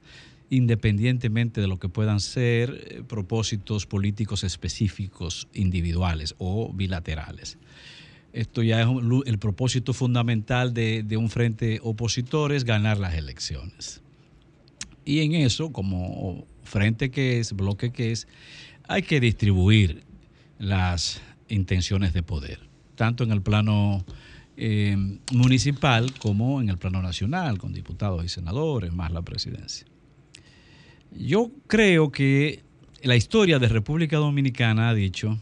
[0.51, 7.59] independientemente de lo que puedan ser eh, propósitos políticos específicos individuales o bilaterales.
[8.37, 8.89] Esto ya es
[9.25, 14.03] el propósito fundamental de, un frente opositor, es ganar las elecciones.
[15.07, 18.29] Y en eso, como frente que es, bloque que es,
[18.89, 20.05] hay que distribuir
[20.59, 22.61] las intenciones de poder,
[22.95, 24.05] tanto en el plano
[24.57, 24.97] eh,
[25.33, 29.87] municipal como en el plano nacional, con diputados y senadores, más la presidencia.
[31.13, 32.63] Yo creo que
[33.03, 35.39] la historia de República Dominicana ha dicho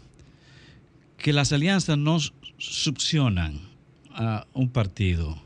[1.17, 2.19] que las alianzas no
[2.59, 3.61] succionan
[4.11, 5.44] a un partido.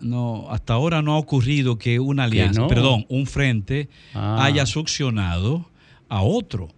[0.00, 4.44] No, hasta ahora no ha ocurrido que una alianza, perdón, un frente Ah.
[4.44, 5.68] haya succionado
[6.08, 6.68] a otro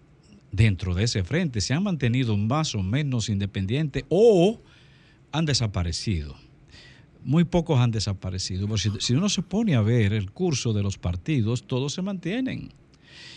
[0.53, 1.61] dentro de ese frente.
[1.61, 4.61] Se han mantenido más o menos independientes o
[5.33, 6.35] han desaparecido.
[7.23, 8.67] Muy pocos han desaparecido.
[8.67, 12.01] Porque si, si uno se pone a ver el curso de los partidos, todos se
[12.03, 12.73] mantienen.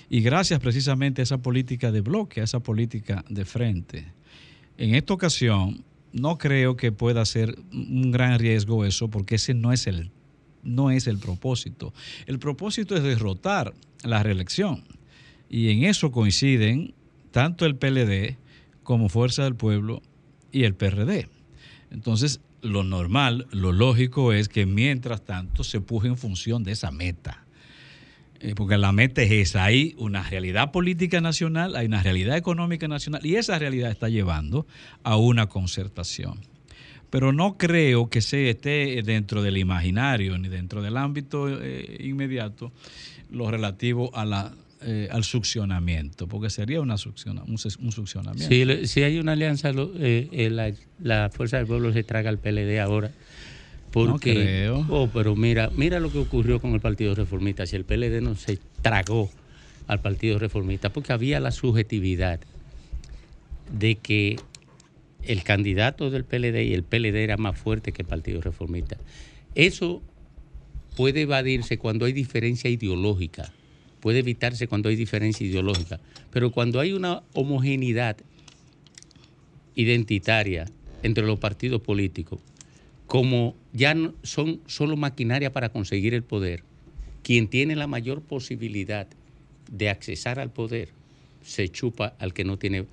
[0.09, 4.05] Y gracias precisamente a esa política de bloque, a esa política de frente.
[4.77, 9.73] En esta ocasión, no creo que pueda ser un gran riesgo eso, porque ese no
[9.73, 10.11] es el,
[10.63, 11.93] no es el propósito.
[12.27, 13.73] El propósito es derrotar
[14.03, 14.83] la reelección.
[15.49, 16.93] Y en eso coinciden
[17.31, 18.37] tanto el PLD
[18.83, 20.01] como Fuerza del Pueblo
[20.51, 21.27] y el PRD.
[21.91, 26.91] Entonces, lo normal, lo lógico es que mientras tanto se puje en función de esa
[26.91, 27.42] meta.
[28.43, 29.63] Eh, porque la meta es esa.
[29.63, 34.67] Hay una realidad política nacional, hay una realidad económica nacional y esa realidad está llevando
[35.03, 36.39] a una concertación.
[37.09, 42.71] Pero no creo que se esté dentro del imaginario ni dentro del ámbito eh, inmediato
[43.31, 44.51] lo relativo a la
[44.85, 48.47] eh, al succionamiento, porque sería un, succionamiento.
[48.49, 52.79] Si, si hay una alianza, eh, la, la Fuerza del Pueblo se traga al PLD
[52.81, 53.09] ahora.
[53.93, 54.85] Porque, creo.
[54.89, 57.67] Oh, pero mira, mira lo que ocurrió con el Partido Reformista.
[57.67, 59.29] Si el PLD no se tragó
[59.85, 62.39] al Partido Reformista, porque había la subjetividad
[63.71, 64.39] de que
[65.21, 68.97] el candidato del PLD y el PLD era más fuerte que el Partido Reformista.
[69.53, 70.01] Eso
[70.95, 73.53] puede evadirse cuando hay diferencia ideológica,
[73.99, 75.99] puede evitarse cuando hay diferencia ideológica,
[76.31, 78.17] pero cuando hay una homogeneidad
[79.75, 80.65] identitaria
[81.03, 82.39] entre los partidos políticos,
[83.13, 86.63] como ya no- son solo maquinaria para conseguir el poder,
[87.21, 89.05] quien tiene la mayor posibilidad
[89.71, 90.89] de accesar al poder
[91.43, 92.85] se chupa al que no tiene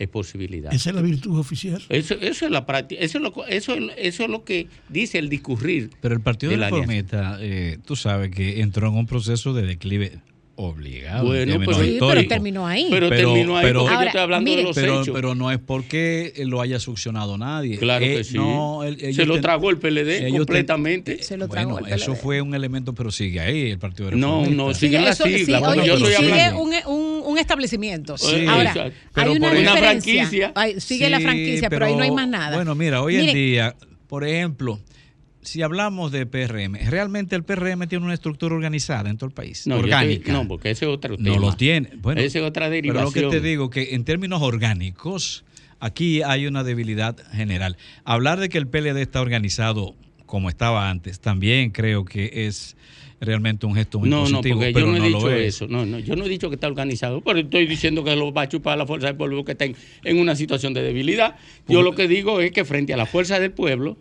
[0.00, 0.72] eh, posibilidad.
[0.74, 1.80] Esa es la virtud oficial.
[1.88, 5.18] Eso, eso es la práctica, eso es lo, eso, es- eso es lo que dice
[5.18, 5.90] el discurrir.
[6.00, 6.70] Pero el Partido de la.
[6.70, 10.18] Reformista, eh, tú sabes que entró en un proceso de declive
[10.62, 11.26] obligado.
[11.26, 12.28] Bueno, términos pero- Sí, pero históricos.
[12.28, 12.86] terminó ahí.
[12.90, 15.14] Pero, Pero- terminó ahí pero- porque Ahora, yo estoy hablando mire, de los pero, hechos.
[15.14, 17.78] pero no es porque lo haya succionado nadie.
[17.78, 18.36] claro Eh, que sí.
[18.36, 21.22] no, el- Se lo ten- tragó el PLD ten- completamente.
[21.22, 22.20] Se lo tragó Bueno, el eso PLD.
[22.22, 24.54] fue un elemento, pero sigue ahí el Partido No, Reformista.
[24.56, 28.16] no, sigue la eso- sigla, sí, oye, yo estoy sigue un, un- un establecimiento.
[28.18, 28.92] Sí, Ahora, exacto.
[29.14, 30.52] Pero hay una, por una franquicia.
[30.54, 32.56] Ay, sigue la franquicia, pero, ahí no hay más nada.
[32.56, 33.74] Bueno, mira, hoy en día,
[34.08, 34.78] por ejemplo,
[35.50, 39.66] si hablamos de PRM, realmente el PRM tiene una estructura organizada en todo el país,
[39.66, 40.32] No, orgánica.
[40.32, 41.36] no, porque ese es otro No tema.
[41.38, 41.90] lo tiene.
[41.96, 43.24] Bueno, Esa es otra Pero derivación.
[43.24, 45.44] lo que te digo, que en términos orgánicos,
[45.80, 47.76] aquí hay una debilidad general.
[48.04, 52.76] Hablar de que el PLD está organizado como estaba antes, también creo que es
[53.20, 55.54] realmente un gesto muy No, no, positivo, porque pero yo no he lo dicho es.
[55.56, 55.66] eso.
[55.66, 58.42] No, no, yo no he dicho que está organizado, pero estoy diciendo que lo va
[58.42, 61.34] a chupar la fuerza del pueblo que está en, en una situación de debilidad.
[61.66, 63.96] Yo lo que digo es que frente a la fuerza del pueblo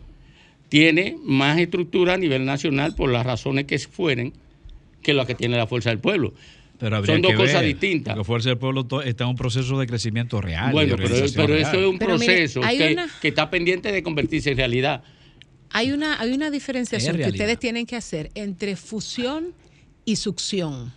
[0.70, 4.34] tiene más estructura a nivel nacional por las razones que fueren
[5.02, 6.34] que la que tiene la fuerza del pueblo.
[6.78, 8.14] Pero Son dos que cosas ver, distintas.
[8.16, 10.72] Porque Fuerza del Pueblo está en un proceso de crecimiento real.
[10.72, 11.70] Bueno, pero, organización pero real.
[11.74, 15.04] eso es un Pero proceso que, una- que está pendiente de convertirse en realidad.
[15.72, 19.54] Hay una, hay una diferenciación que ustedes tienen que hacer entre fusión
[20.06, 20.94] y succión.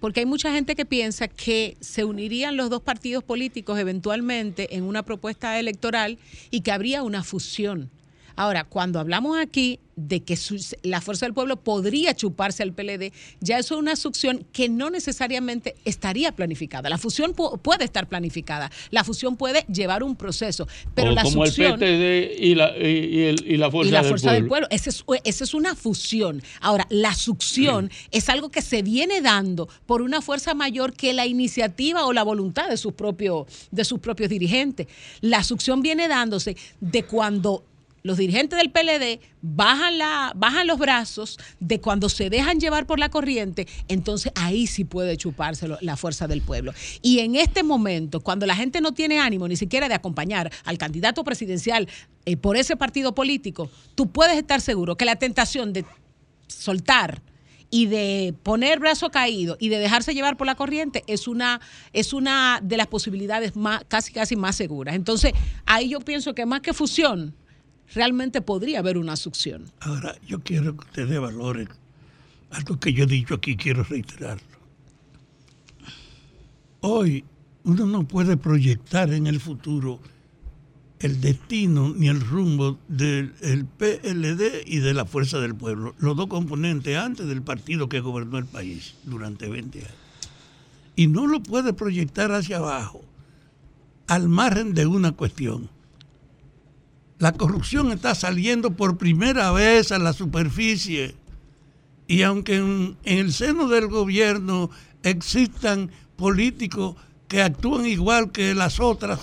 [0.00, 4.82] Porque hay mucha gente que piensa que se unirían los dos partidos políticos eventualmente en
[4.82, 6.18] una propuesta electoral
[6.50, 7.90] y que habría una fusión.
[8.36, 10.38] Ahora, cuando hablamos aquí de que
[10.84, 14.88] la fuerza del pueblo podría chuparse al PLD, ya eso es una succión que no
[14.88, 16.88] necesariamente estaría planificada.
[16.88, 21.22] La fusión pu- puede estar planificada, la fusión puede llevar un proceso, pero O la
[21.22, 24.08] como succión el PTD y la, y, y el- y la fuerza, y la del,
[24.08, 24.40] fuerza pueblo.
[24.40, 24.66] del pueblo.
[24.70, 26.42] Esa es, esa es una fusión.
[26.60, 31.26] Ahora, la succión es algo que se viene dando por una fuerza mayor que la
[31.26, 34.86] iniciativa o la voluntad de sus propios, de sus propios dirigentes.
[35.20, 37.64] La succión viene dándose de cuando
[38.02, 42.98] los dirigentes del PLD bajan, la, bajan los brazos, de cuando se dejan llevar por
[42.98, 46.72] la corriente, entonces ahí sí puede chuparse la fuerza del pueblo.
[47.00, 50.78] Y en este momento, cuando la gente no tiene ánimo ni siquiera de acompañar al
[50.78, 51.88] candidato presidencial
[52.24, 55.84] eh, por ese partido político, tú puedes estar seguro que la tentación de
[56.48, 57.22] soltar
[57.70, 61.58] y de poner brazo caído y de dejarse llevar por la corriente es una,
[61.94, 64.94] es una de las posibilidades más, casi casi más seguras.
[64.94, 65.32] Entonces,
[65.64, 67.34] ahí yo pienso que más que fusión,
[67.94, 69.70] realmente podría haber una succión.
[69.80, 71.68] Ahora, yo quiero que ustedes valoren
[72.52, 74.44] algo que yo he dicho aquí, quiero reiterarlo.
[76.80, 77.24] Hoy
[77.64, 80.00] uno no puede proyectar en el futuro
[80.98, 86.16] el destino ni el rumbo del el PLD y de la Fuerza del Pueblo, los
[86.16, 89.92] dos componentes antes del partido que gobernó el país durante 20 años.
[90.94, 93.02] Y no lo puede proyectar hacia abajo,
[94.06, 95.70] al margen de una cuestión.
[97.22, 101.14] La corrupción está saliendo por primera vez a la superficie.
[102.08, 104.70] Y aunque en, en el seno del gobierno
[105.04, 106.96] existan políticos
[107.28, 109.20] que actúan igual que las otras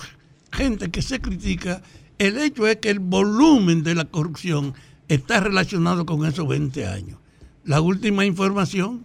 [0.49, 1.81] gente que se critica,
[2.19, 4.75] el hecho es que el volumen de la corrupción
[5.09, 7.19] está relacionado con esos 20 años.
[7.65, 9.03] La última información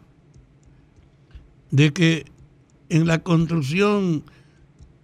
[1.72, 2.26] de que
[2.90, 4.22] en la construcción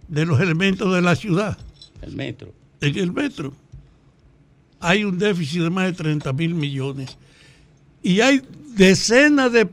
[0.07, 1.57] de los elementos de la ciudad,
[2.01, 2.53] El metro.
[2.79, 3.53] en el metro,
[4.81, 7.17] hay un déficit de más de 30 mil millones.
[8.03, 8.41] Y hay
[8.75, 9.69] decenas de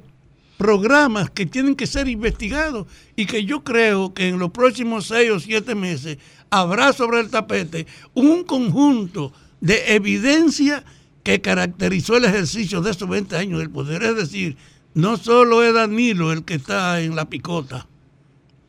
[0.59, 2.87] programas que tienen que ser investigados
[3.17, 6.19] y que yo creo que en los próximos seis o siete meses
[6.51, 10.85] habrá sobre el tapete un conjunto de evidencia
[11.23, 14.03] que caracterizó el ejercicio de esos 20 años del poder.
[14.03, 14.57] Es decir,
[14.95, 17.87] no solo es Danilo el que está en la picota,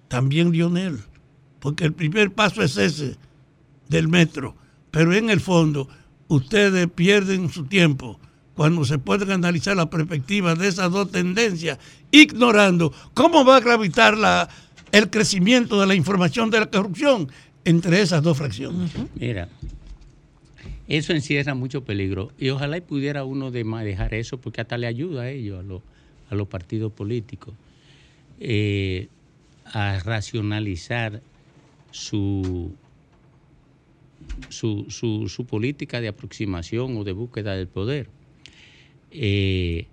[0.07, 0.99] también Lionel,
[1.59, 3.17] porque el primer paso es ese
[3.87, 4.55] del metro,
[4.91, 5.89] pero en el fondo
[6.29, 8.17] ustedes pierden su tiempo
[8.55, 11.77] cuando se pueden analizar las perspectivas de esas dos tendencias,
[12.11, 14.49] ignorando cómo va a gravitar la,
[14.91, 17.29] el crecimiento de la información de la corrupción
[17.65, 18.91] entre esas dos fracciones.
[19.15, 19.47] Mira,
[20.87, 24.87] eso encierra mucho peligro y ojalá y pudiera uno de manejar eso porque hasta le
[24.87, 25.81] ayuda a ellos, a, los-
[26.29, 27.53] a los partidos políticos,
[28.39, 29.07] eh,
[29.65, 31.21] a racionalizar
[31.91, 32.73] su,
[34.49, 38.09] su, su- política de aproximación o de búsqueda del poder.
[39.11, 39.87] Eh,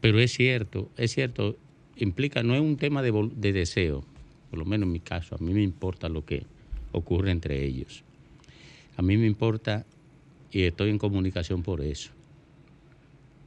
[0.00, 1.56] pero es cierto, es cierto,
[1.96, 4.04] implica, no es un tema de, de deseo,
[4.50, 6.44] por lo menos en mi caso, a mí me importa lo que
[6.92, 8.02] ocurre entre ellos.
[8.96, 9.86] A mí me importa,
[10.50, 12.10] y estoy en comunicación por eso,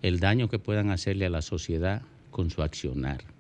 [0.02, 2.02] el daño que puedan hacerle a la sociedad
[2.32, 3.35] con su accionar.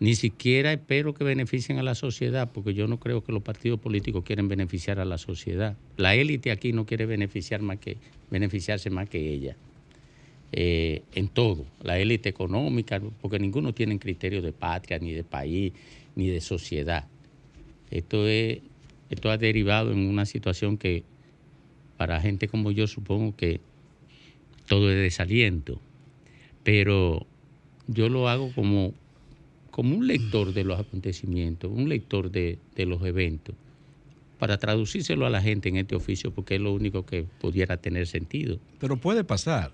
[0.00, 3.78] Ni siquiera espero que beneficien a la sociedad, porque yo no creo que los partidos
[3.78, 5.76] políticos quieren beneficiar a la sociedad.
[5.98, 7.98] La élite aquí no quiere beneficiar más que,
[8.30, 9.56] beneficiarse más que ella.
[10.52, 15.74] Eh, en todo, la élite económica, porque ninguno tiene criterio de patria, ni de país,
[16.16, 17.06] ni de sociedad.
[17.90, 18.60] Esto, es,
[19.10, 21.04] esto ha derivado en una situación que
[21.98, 23.60] para gente como yo supongo que
[24.66, 25.78] todo es desaliento,
[26.64, 27.26] pero
[27.86, 28.94] yo lo hago como,
[29.70, 33.54] como un lector de los acontecimientos, un lector de, de los eventos,
[34.38, 38.06] para traducírselo a la gente en este oficio, porque es lo único que pudiera tener
[38.06, 38.58] sentido.
[38.78, 39.72] Pero puede pasar.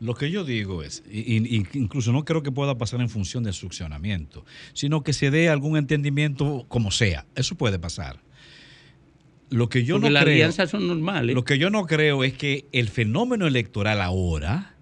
[0.00, 4.44] Lo que yo digo es, incluso no creo que pueda pasar en función del succionamiento,
[4.74, 7.24] sino que se dé algún entendimiento como sea.
[7.34, 8.20] Eso puede pasar.
[9.50, 11.34] Lo que yo porque no las creo, alianzas son normales.
[11.34, 14.73] lo que yo no creo es que el fenómeno electoral ahora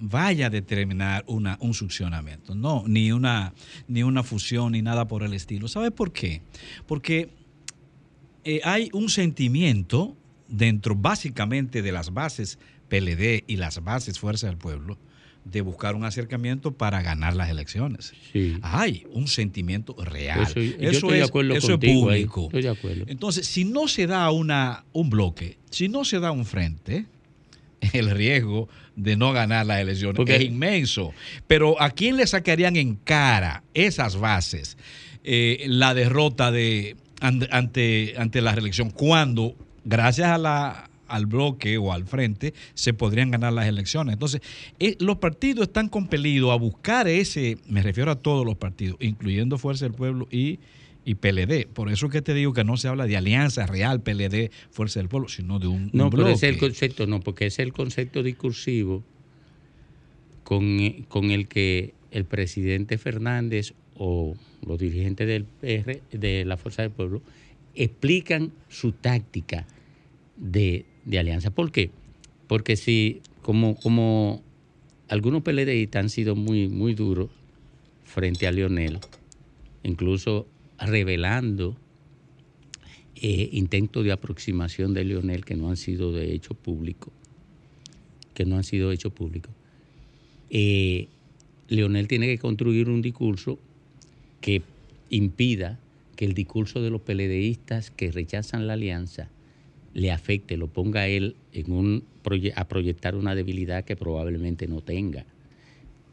[0.00, 2.54] vaya a determinar una, un succionamiento.
[2.54, 3.52] No, ni una,
[3.88, 5.68] ni una fusión, ni nada por el estilo.
[5.68, 6.42] ¿Sabe por qué?
[6.86, 7.30] Porque
[8.44, 10.16] eh, hay un sentimiento
[10.48, 14.98] dentro básicamente de las bases PLD y las bases Fuerza del Pueblo
[15.44, 18.12] de buscar un acercamiento para ganar las elecciones.
[18.32, 18.58] Sí.
[18.60, 20.42] Hay un sentimiento real.
[20.42, 22.44] Eso- yo estoy de es, acuerdo eso es público.
[22.44, 23.04] Estoy de acuerdo.
[23.06, 27.06] Entonces, si no se da una, un bloque, si no se da un frente,
[27.92, 31.12] el riesgo de no ganar las elecciones Porque- es inmenso.
[31.46, 34.76] Pero ¿a quién le sacarían en cara esas bases
[35.24, 39.54] eh, la derrota de an- ante, ante la reelección cuando,
[39.84, 44.12] gracias a la al bloque o al frente, se podrían ganar las elecciones.
[44.12, 44.42] Entonces,
[44.78, 49.56] eh, los partidos están compelidos a buscar ese, me refiero a todos los partidos, incluyendo
[49.56, 50.58] Fuerza del Pueblo y,
[51.08, 51.66] y PLD.
[51.72, 55.00] Por eso es que te digo que no se habla de alianza real PLD, Fuerza
[55.00, 56.32] del Pueblo, sino de un, un No, pero bloque.
[56.34, 59.02] ese es el concepto, no, porque ese es el concepto discursivo
[60.44, 64.36] con, eh, con el que el presidente Fernández o
[64.66, 67.22] los dirigentes del PR, de la Fuerza del Pueblo
[67.74, 69.66] explican su táctica
[70.36, 71.50] de, de alianza.
[71.50, 71.90] ¿Por qué?
[72.48, 74.42] Porque si, como, como
[75.08, 77.30] algunos PLDistas han sido muy, muy duros
[78.04, 78.98] frente a Lionel,
[79.82, 80.46] incluso
[80.78, 81.76] revelando
[83.16, 87.10] eh, intentos de aproximación de Lionel que no han sido de hecho público,
[88.34, 89.52] que no han sido hechos públicos.
[90.50, 91.08] Eh,
[91.68, 93.58] Leonel tiene que construir un discurso
[94.40, 94.62] que
[95.10, 95.78] impida
[96.16, 99.28] que el discurso de los PLDistas que rechazan la alianza
[99.94, 102.04] le afecte, lo ponga a él en un
[102.54, 105.24] a proyectar una debilidad que probablemente no tenga.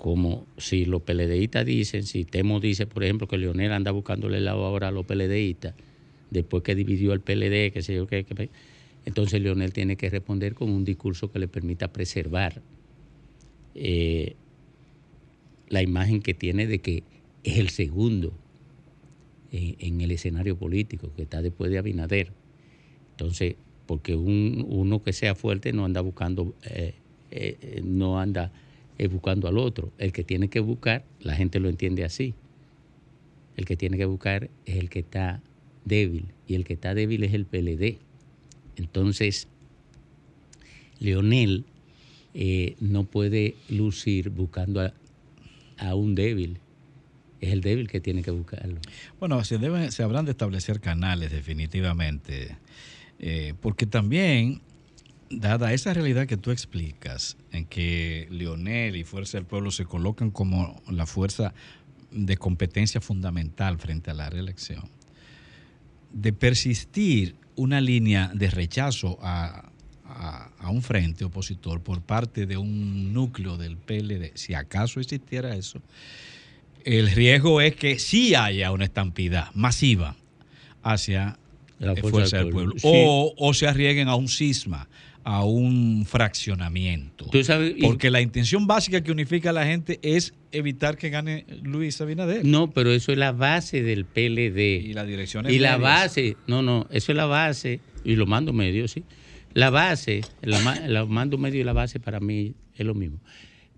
[0.05, 4.45] Como si los PLDistas dicen, si Temo dice, por ejemplo, que Leonel anda buscándole el
[4.45, 5.73] lado ahora a los PLDistas,
[6.29, 8.23] después que dividió el PLD, qué sé yo qué,
[9.07, 12.61] entonces Leonel tiene que responder con un discurso que le permita preservar
[13.73, 14.35] eh,
[15.69, 17.01] la imagen que tiene de que
[17.43, 18.31] es el segundo
[19.51, 22.31] en, en el escenario político, que está después de Abinader.
[23.13, 23.55] Entonces,
[23.87, 26.93] porque un- uno que sea fuerte no anda buscando, eh,
[27.31, 28.51] eh, eh, no anda
[28.97, 29.91] eh, buscando al otro.
[29.97, 32.33] El que tiene que buscar, la gente lo entiende así.
[33.57, 35.41] El que tiene que buscar es el que está
[35.85, 37.99] débil, y el que está débil es el PLD.
[38.75, 39.47] Entonces,
[40.99, 41.65] Leonel
[42.33, 44.93] eh, no puede lucir buscando a,
[45.77, 46.59] a un débil.
[47.41, 48.79] Es el débil que tiene que buscarlo.
[49.19, 52.57] Bueno, se, deben, se habrán de establecer canales definitivamente,
[53.19, 54.61] eh, porque también,
[55.39, 60.31] dada esa realidad que tú explicas, en que Lionel y Fuerza del Pueblo se colocan
[60.31, 61.53] como la fuerza
[62.11, 64.89] de competencia fundamental frente a la reelección,
[66.11, 69.71] de persistir una línea de rechazo a
[70.69, 75.81] un frente opositor por parte de un núcleo del PLD, si acaso existiera eso,
[76.83, 80.15] el riesgo es que sí haya una estampida masiva
[80.83, 81.39] hacia
[81.79, 82.73] La fuerza fuerza, del pueblo.
[82.77, 82.87] Sí.
[82.87, 84.87] o, se arriesguen a un cisma,
[85.23, 87.25] a un fraccionamiento.
[87.77, 91.99] Y- Porque la intención básica que unifica a la gente es evitar que gane Luis
[92.01, 92.45] Abinader.
[92.45, 94.81] No, pero eso es la base del PLD.
[94.85, 98.53] Y la dirección Y la base, no, no, eso es la base, y lo mando
[98.53, 99.03] medio, sí.
[99.53, 103.19] La base, la, ma- la mando medio y la base para mí es lo mismo.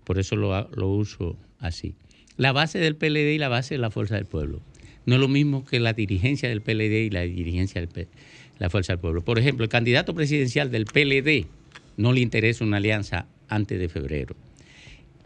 [0.04, 1.94] Por eso lo, lo uso así.
[2.36, 4.60] La base del PLD y la base de la Fuerza del Pueblo.
[5.08, 8.08] No es lo mismo que la dirigencia del PLD y la dirigencia de
[8.58, 9.24] la Fuerza del Pueblo.
[9.24, 11.46] Por ejemplo, el candidato presidencial del PLD
[11.96, 14.36] no le interesa una alianza antes de febrero.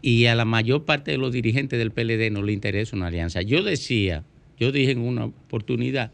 [0.01, 3.41] Y a la mayor parte de los dirigentes del PLD no le interesa una alianza.
[3.41, 4.23] Yo decía,
[4.57, 6.13] yo dije en una oportunidad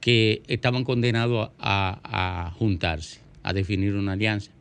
[0.00, 4.52] que estaban condenados a, juntarse, a definir una alianza.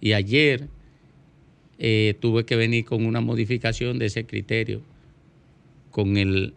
[0.00, 0.66] Y ayer
[1.78, 4.82] eh, tuve que venir con una modificación de ese criterio,
[5.92, 6.54] con el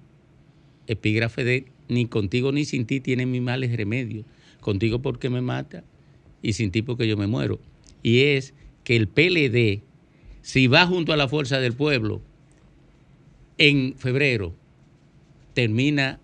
[0.87, 4.25] epígrafe de ni contigo ni sin ti tienen mis males remedios,
[4.61, 5.83] contigo porque me mata
[6.41, 7.59] y sin ti porque yo me muero.
[8.03, 9.81] Y es que el PLD,
[10.41, 12.21] si va junto a la fuerza del pueblo,
[13.57, 14.53] en febrero
[15.53, 16.19] termina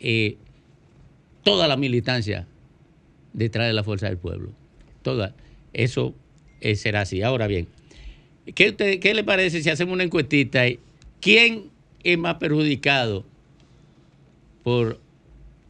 [0.00, 0.36] eh,
[1.42, 2.46] toda la militancia
[3.32, 4.50] detrás de la fuerza del pueblo.
[5.02, 5.34] Toda.
[5.72, 6.14] Eso
[6.60, 7.22] eh, será así.
[7.22, 7.68] Ahora bien,
[8.54, 10.64] ¿qué, usted- ¿qué le parece si hacemos una encuestita?
[11.20, 11.64] ¿Quién
[12.02, 13.24] es más perjudicado
[14.66, 14.98] por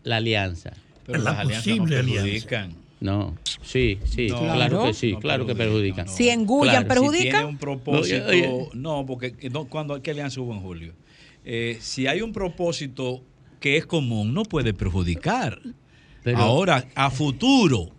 [0.05, 0.73] la alianza?
[1.05, 2.23] Pero La las alianzas no posible alianza.
[2.25, 2.75] perjudican.
[2.99, 6.07] No, sí, sí, No, claro que sí, no claro que perjudican, perjudican.
[6.07, 6.13] no.
[6.13, 7.23] Si engullan, Claro, perjudican.
[7.25, 8.69] Si tiene un propósito, Oye, oye.
[8.73, 10.95] no, porque eh, no, cuando ¿qué alianza hubo en julio?
[11.45, 13.23] Eh, si hay un propósito
[13.61, 15.61] que es común, no puede perjudicar.
[16.25, 17.91] Pero- Ahora, a futuro,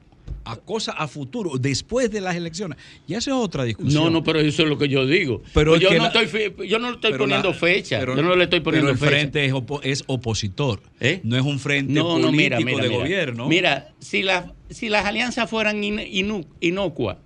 [0.45, 4.03] a cosas a futuro, después de las elecciones, ya esa es otra discusión.
[4.05, 5.41] No, no, pero eso es lo que yo digo.
[5.53, 7.99] Pero Pues es yo, no la- estoy, yo no le estoy poniendo la- fecha.
[7.99, 9.11] pero- yo no le estoy poniendo pero el fecha.
[9.11, 10.82] frente es, opo- es opositor.
[10.99, 11.19] ¿Eh?
[11.23, 12.99] No es un frente No, político no, mira, mira, de mira.
[13.01, 13.47] gobierno.
[13.47, 17.17] Mira, si, las si las alianzas fueran in- inu- inocuas,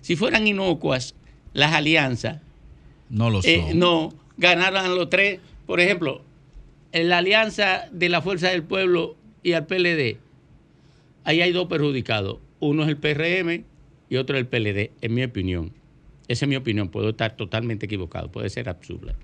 [0.00, 1.14] si fueran inocuas
[1.52, 2.40] las alianzas,
[3.08, 3.50] no lo son.
[3.50, 5.40] eh, no ganaran los tres.
[5.66, 6.22] Por ejemplo,
[6.92, 10.18] la alianza de la Fuerza del Pueblo y al PLD,
[11.24, 12.38] ahí hay dos perjudicados.
[12.60, 13.64] Uno es el PRM
[14.08, 15.72] y otro el PLD, en mi opinión.
[16.28, 19.14] Esa es mi opinión, puedo estar totalmente equivocado, puede ser absurda.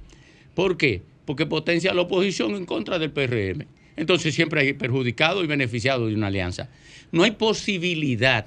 [0.55, 1.03] ¿Por qué?
[1.25, 3.67] Porque potencia la oposición en contra del PRM.
[3.97, 6.69] Entonces siempre hay perjudicado y beneficiado de una alianza.
[7.13, 8.47] No hay posibilidad,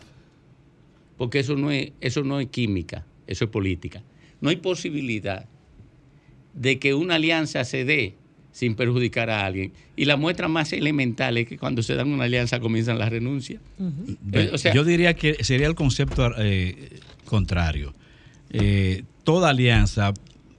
[1.18, 4.04] porque eso no es, eso no es química, eso es política.
[4.41, 5.45] No hay posibilidad
[6.54, 8.16] de que una alianza se dé
[8.60, 9.72] sin perjudicar a alguien.
[9.95, 13.62] Y la muestra más elemental es que cuando se dan una alianza comienzan las renuncias.
[14.34, 17.93] Eh, o sea- Yo diría que sería el concepto eh, contrario.
[18.49, 20.14] Eh, toda alianza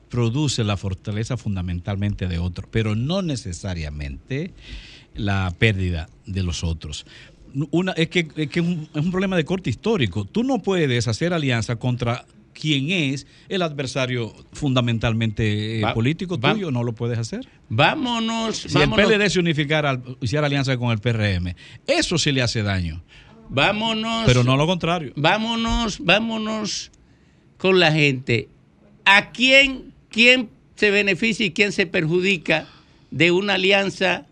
[0.09, 4.53] produce la fortaleza fundamentalmente de otros, pero no necesariamente
[5.15, 7.05] la pérdida de los otros.
[7.71, 10.25] Una, es que, es, que es un, es un problema de corte histórico.
[10.25, 12.25] Tú no puedes hacer alianza contra
[12.61, 17.49] quien es el adversario fundamentalmente eh, Va- político va- tuyo, no lo puedes hacer.
[17.69, 21.55] Vámonos, Si vámonos, el PLD se unificara, hiciera alianza con el PRM,
[21.87, 23.03] eso sí le hace daño,
[23.49, 25.13] vámonos, pero no lo contrario.
[25.17, 26.91] vámonos, vámonos
[27.57, 28.49] con la gente.
[29.05, 32.67] ¿A quién, quién se beneficia y quién se perjudica
[33.11, 34.27] de una alianza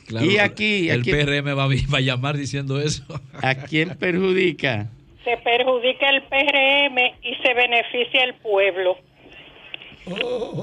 [0.09, 3.03] Y aquí, el aquí- PRM va a, va a llamar diciendo eso.
[3.41, 4.89] ¿A quién perjudica?
[5.23, 8.97] Se perjudica el PRM y se beneficia el pueblo.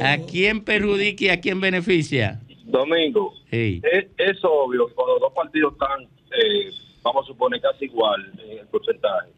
[0.02, 2.40] ¿A quién perjudica y a quién beneficia?
[2.64, 3.82] Domingo, Hey.
[3.92, 6.70] es, es obvio que cuando dos partidos están, eh,
[7.02, 9.28] vamos a suponer, casi igual en el porcentaje,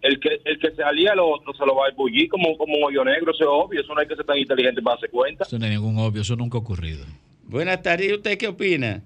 [0.00, 2.76] el que el que se alía al otro se lo va a bullir como, como
[2.78, 5.08] un hoyo negro, eso es obvio, eso no hay que ser tan inteligente para darse
[5.10, 5.44] cuenta.
[5.44, 7.04] Eso no es ningún obvio, eso nunca ha ocurrido.
[7.48, 9.00] Buenas tardes, ¿y usted qué opina?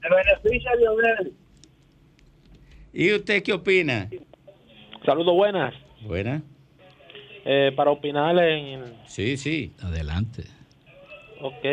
[0.00, 1.34] Se beneficia Lionel.
[2.94, 4.08] ¿Y usted qué opina?
[5.04, 5.74] Saludos buenas.
[6.00, 6.42] Buena.
[7.44, 8.84] Eh, para opinar en...
[9.06, 9.70] Sí, sí.
[9.82, 10.44] Adelante.
[11.42, 11.64] Ok.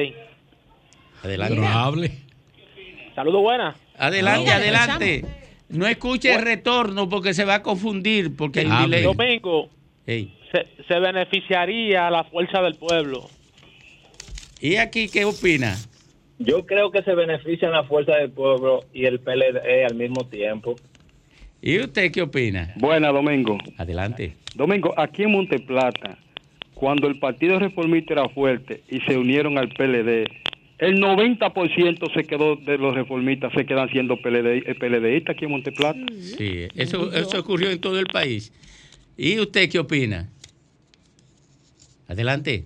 [1.23, 1.55] Adelante.
[1.55, 2.11] Pero hable.
[3.15, 3.77] Saludos buenas.
[3.97, 5.25] Adelante, Mira, adelante.
[5.69, 9.03] No escuche el retorno porque se va a confundir porque delay.
[9.03, 9.69] Domingo,
[10.05, 13.29] se, se beneficiaría la fuerza del pueblo.
[14.63, 15.75] ¿Y aquí qué opina?
[16.39, 20.77] Yo creo que se benefician la fuerza del pueblo y el PLD al mismo tiempo.
[21.61, 22.73] ¿Y usted qué opina?
[22.77, 23.57] Buena, Domingo.
[23.77, 24.37] Adelante.
[24.55, 26.17] Domingo, aquí en Monteplata,
[26.75, 30.29] cuando el Partido Reformista era fuerte y se unieron al PLD,
[30.77, 35.51] el 90% se quedó de los reformistas, se quedan siendo PLD, eh, PLDistas aquí en
[35.51, 35.99] Monteplata.
[36.37, 38.53] Sí, eso, eso ocurrió en todo el país.
[39.17, 40.29] ¿Y usted qué opina?
[42.07, 42.63] Adelante.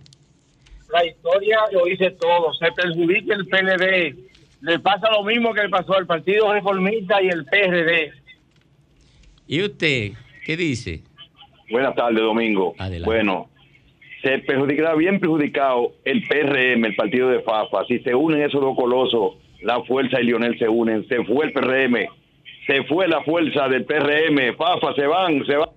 [0.90, 4.16] La historia lo dice todo, se perjudica el PLD,
[4.62, 8.12] le pasa lo mismo que le pasó al Partido Reformista y el PRD.
[9.48, 10.12] ¿Y usted
[10.46, 11.04] qué dice?
[11.70, 12.74] Buenas tardes, Domingo.
[12.78, 13.06] Adelante.
[13.06, 13.50] Bueno,
[14.22, 17.86] se perjudicará bien perjudicado el PRM, el partido de FAFA.
[17.88, 21.08] Si se unen esos dos colosos, la fuerza y Lionel se unen.
[21.08, 22.08] Se fue el PRM,
[22.66, 24.56] se fue la fuerza del PRM.
[24.56, 25.70] FAFA se van, se van.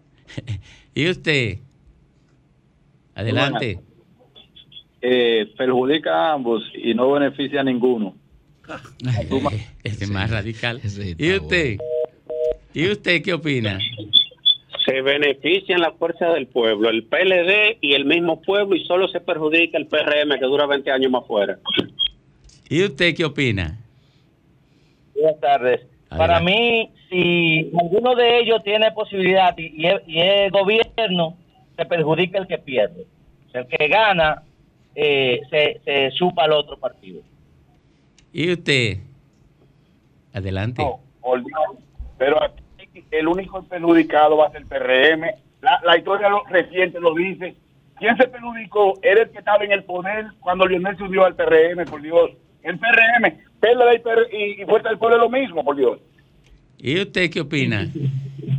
[0.94, 1.58] ¿Y usted?
[3.14, 3.78] Adelante.
[5.02, 8.14] Eh, perjudica a ambos y no beneficia a ninguno.
[9.82, 10.80] Este es más radical.
[11.18, 11.78] ¿Y usted?
[12.74, 13.78] ¿Y usted qué opina?
[14.84, 19.20] se benefician la fuerza del pueblo, el PLD y el mismo pueblo, y solo se
[19.20, 21.58] perjudica el PRM que dura 20 años más fuera.
[22.68, 23.78] ¿Y usted qué opina?
[25.14, 25.80] Buenas tardes.
[26.08, 26.16] Adelante.
[26.16, 31.36] Para mí, si alguno de ellos tiene posibilidad y, y gobierno,
[31.76, 33.06] se perjudica el que pierde.
[33.52, 34.42] El que gana
[34.94, 37.20] eh, se, se chupa al otro partido.
[38.32, 38.98] ¿Y usted?
[40.32, 40.82] Adelante.
[40.82, 41.84] No, por Dios.
[42.18, 42.58] Pero aquí
[43.10, 45.22] el único perjudicado va a ser el PRM.
[45.62, 47.54] La, la historia lo- reciente lo dice.
[47.98, 48.98] ¿Quién se perjudicó?
[49.02, 52.30] Era el que estaba en el poder cuando Lionel subió al PRM, por Dios.
[52.62, 55.98] El PRM, PLD y, y, y Fuerza del Pueblo es lo mismo, por Dios.
[56.78, 57.86] ¿Y usted qué opina?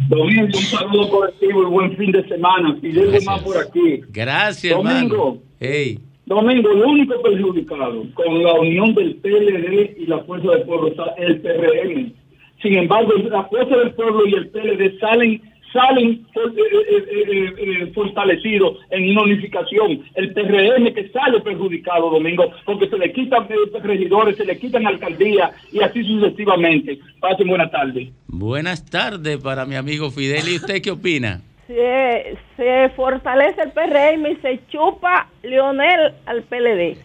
[0.10, 2.76] Domingo, un saludo colectivo y buen fin de semana.
[2.82, 3.26] Fidel Gracias.
[3.26, 4.02] más por aquí.
[4.10, 5.16] Gracias, Domingo.
[5.16, 5.38] hermano.
[5.60, 6.00] Hey.
[6.26, 11.06] Domingo, el único perjudicado con la unión del PLD y la Fuerza del Pueblo está
[11.18, 12.14] el PRM.
[12.62, 15.42] Sin embargo, la Fuerza del Pueblo y el PLD salen
[15.74, 20.02] salen eh, eh, eh, fortalecidos en una unificación.
[20.16, 23.48] El PRM que sale perjudicado, Domingo, porque se le quitan
[23.84, 27.00] regidores, se le quitan alcaldías y así sucesivamente.
[27.20, 28.12] Pasen buena tarde.
[28.28, 30.48] Buenas tardes para mi amigo Fidel.
[30.50, 31.42] ¿Y usted qué opina?
[31.76, 36.98] Se, se fortalece el PRM y se chupa Leonel al PLD.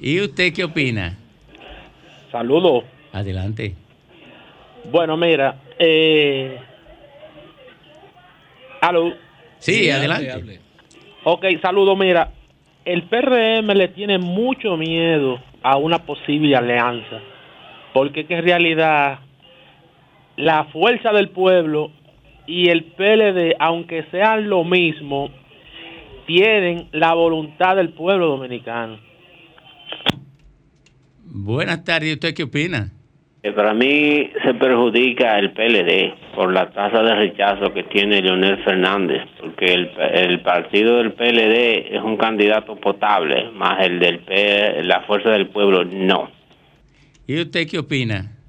[0.00, 1.16] ¿Y usted qué opina?
[2.32, 2.84] Saludos.
[3.12, 3.74] Adelante.
[4.90, 6.58] Bueno, mira, eh...
[8.80, 9.12] Aló.
[9.58, 10.60] Sí, adelante.
[11.24, 11.96] Ok, saludo.
[11.96, 12.30] Mira,
[12.84, 17.20] el PRM le tiene mucho miedo a una posible alianza,
[17.92, 19.18] porque que en realidad
[20.36, 21.90] la fuerza del pueblo
[22.50, 25.30] y el PLD, aunque sean lo mismo,
[26.26, 28.98] tienen la voluntad del pueblo dominicano.
[31.26, 32.10] Buenas tardes.
[32.10, 32.90] ¿Y usted qué opina?
[33.44, 38.62] Eh, Para mí se perjudica el PLD por la tasa de rechazo que tiene Leonel
[38.64, 44.82] Fernández, porque el, el partido del PLD es un candidato potable, más el del P,
[44.82, 46.30] la fuerza del pueblo no.
[47.28, 48.39] ¿Y usted qué opina?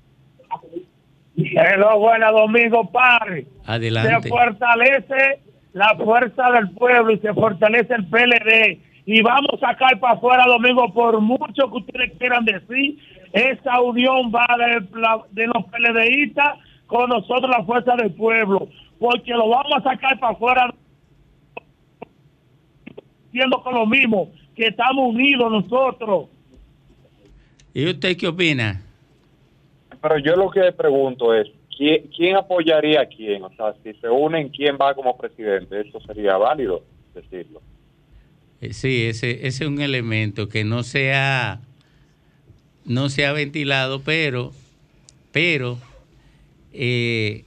[1.45, 3.47] Hello, buena Domingo Parry.
[3.65, 4.21] Adelante.
[4.23, 5.39] Se fortalece
[5.73, 8.79] la fuerza del pueblo y se fortalece el PLD.
[9.05, 12.97] Y vamos a sacar para afuera, Domingo, por mucho que ustedes quieran decir,
[13.33, 18.67] esa unión va de, la- de los PLDistas con nosotros, la fuerza del pueblo.
[18.99, 20.73] Porque lo vamos a sacar para afuera
[23.31, 26.25] siendo con lo mismo, que estamos unidos nosotros.
[27.73, 28.81] ¿Y usted qué opina?
[30.01, 31.47] Pero yo lo que pregunto es,
[31.77, 33.43] ¿quién, apoyaría a quién?
[33.43, 35.81] O sea, si se unen, ¿quién va como presidente?
[35.81, 36.83] Eso sería válido
[37.13, 37.61] decirlo.
[38.61, 41.61] Eh, Sí, ese, ese es un elemento que no se ha,
[42.85, 44.51] no se ha ventilado, pero,
[45.31, 45.77] pero
[46.73, 47.45] eh,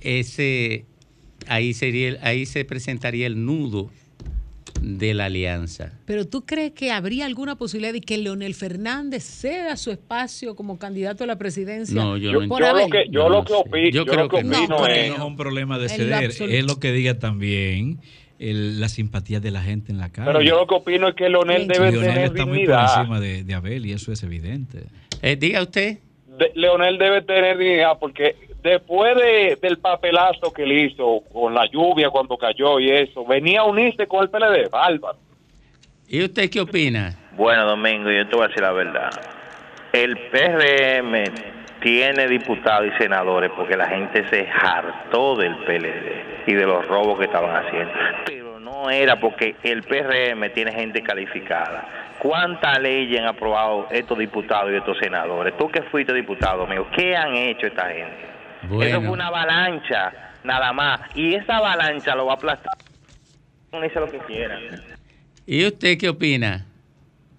[0.00, 0.84] ese
[1.46, 3.90] ahí, sería, ahí se presentaría el nudo
[4.80, 5.92] de la alianza.
[6.06, 10.78] Pero tú crees que habría alguna posibilidad de que Leonel Fernández ceda su espacio como
[10.78, 11.94] candidato a la presidencia?
[11.94, 12.84] No, yo no por yo Abel?
[12.84, 14.86] lo que- yo lo que opi- yo yo creo lo que que no, opino no
[14.86, 17.98] es- es un problema de ceder, es lo que diga también
[18.38, 20.26] el- la simpatía de la gente en la calle.
[20.26, 23.20] Pero yo lo que opino es que Leonel debe Leonel tener está muy por encima
[23.20, 24.84] de, de Abel y eso es evidente.
[25.20, 25.98] Eh, diga usted.
[26.38, 31.66] De- Leonel debe tener dignidad porque después de- del papelazo que él hizo con la
[31.66, 35.18] lluvia cuando cayó y eso, venía a unirse con el PLD, bárbaro.
[36.08, 37.14] ¿Y usted qué opina?
[37.36, 39.10] Bueno, Domingo, yo te voy a decir la verdad.
[39.92, 41.24] El PRM
[41.80, 47.18] tiene diputados y senadores porque la gente se hartó del PLD y de los robos
[47.18, 47.92] que estaban haciendo.
[48.26, 52.16] Pero no era porque el PRM tiene gente calificada.
[52.18, 55.56] ¿Cuántas leyes han aprobado estos diputados y estos senadores?
[55.56, 58.28] Tú que fuiste diputado, amigo, ¿qué han hecho esta gente?
[58.62, 59.00] Eso Bueno.
[59.00, 60.12] fue una avalancha,
[60.44, 61.00] nada más.
[61.14, 62.74] Y esa avalancha lo va a aplastar.
[63.72, 64.60] Dice lo que quieran.
[65.46, 66.66] ¿Y usted qué opina?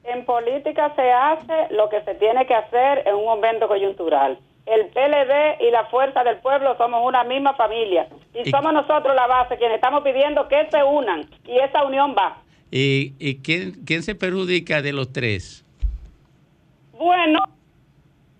[0.03, 4.39] En política se hace lo que se tiene que hacer en un momento coyuntural.
[4.65, 9.27] El PLD y la Fuerza del Pueblo somos una misma familia y somos nosotros la
[9.27, 12.37] base quienes estamos pidiendo que se unan y esa unión va.
[12.71, 15.65] ¿Y, y quién, quién se perjudica de los tres?
[16.97, 17.39] Bueno,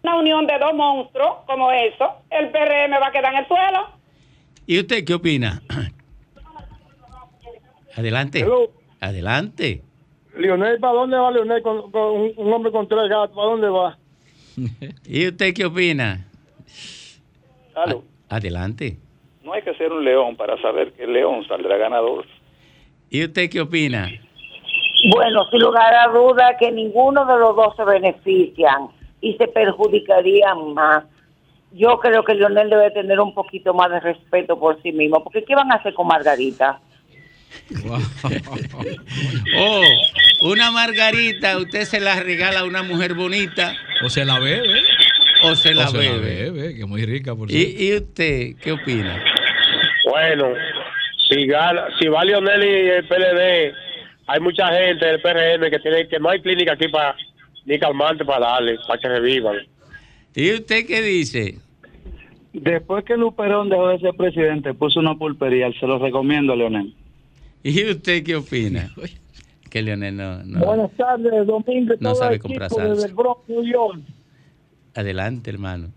[0.03, 3.87] una unión de dos monstruos como eso, el PRM va a quedar en el suelo.
[4.65, 5.61] ¿Y usted qué opina?
[7.95, 8.45] Adelante.
[8.99, 9.83] Adelante.
[10.37, 13.35] Leonel, ¿para dónde va Leonel con, con un, un hombre con tres gatos?
[13.35, 13.97] ¿Para dónde va?
[15.05, 16.25] ¿Y usted qué opina?
[17.75, 18.03] Aló.
[18.29, 18.97] Adelante.
[19.43, 22.25] No hay que ser un león para saber que el león saldrá ganador.
[23.09, 24.09] ¿Y usted qué opina?
[25.13, 28.89] Bueno, sin lugar a duda que ninguno de los dos se benefician
[29.21, 31.05] y se perjudicarían más.
[31.71, 35.43] Yo creo que Leonel debe tener un poquito más de respeto por sí mismo, porque
[35.43, 36.79] ¿qué van a hacer con Margarita?
[39.57, 39.83] Oh,
[40.41, 43.75] una margarita, usted se la regala a una mujer bonita.
[44.03, 44.81] O se la bebe.
[45.43, 46.45] O se la O se bebe.
[46.45, 47.51] la bebe, que muy rica, por.
[47.51, 49.21] ¿Y, y usted qué opina?
[50.09, 50.53] Bueno,
[51.29, 53.73] si, gana, si va Leonel y el PLD,
[54.27, 57.15] hay mucha gente del PRM que tiene que no hay clínica aquí para
[57.65, 59.57] ni calmante para darle, para que revivan.
[60.35, 61.59] ¿Y usted qué dice?
[62.53, 65.71] Después que Luperón dejó de ser presidente, puso una pulpería.
[65.79, 66.93] Se lo recomiendo, Leonel.
[67.63, 68.91] ¿Y usted qué opina?
[69.69, 71.93] Que Leonel no, no- Buenas tardes, Domingo.
[71.99, 72.93] No sabe comprar salsa.
[72.93, 73.99] desde el Bronx, New York.
[74.95, 75.87] Adelante, hermano.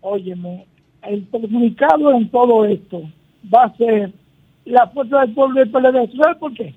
[0.00, 0.66] Óyeme,
[1.02, 3.02] el perjudicado en todo esto
[3.52, 4.12] va a ser
[4.64, 6.16] la fuerza del pueblo del PLD.
[6.16, 6.74] ¿Sabes por qué?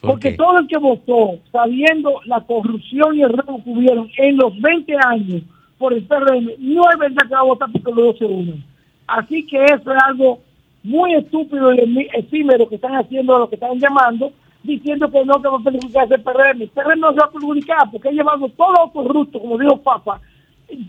[0.00, 4.36] ¿Por Porque todo el que votó, sabiendo la corrupción y el robo que hubieron en
[4.36, 5.42] los 20 años
[5.78, 8.64] por el PRM, no es verdad que va a votar porque los dos se unen.
[9.06, 10.40] Así que eso es algo
[10.82, 14.32] muy estúpido y efímero que están haciendo lo que están llamando,
[14.62, 16.62] diciendo que no que va a perjudicar el PRM.
[16.62, 19.82] El PRM no se va a perjudicar porque ha llevado todo lo corrupto, como dijo
[19.82, 20.20] Papa,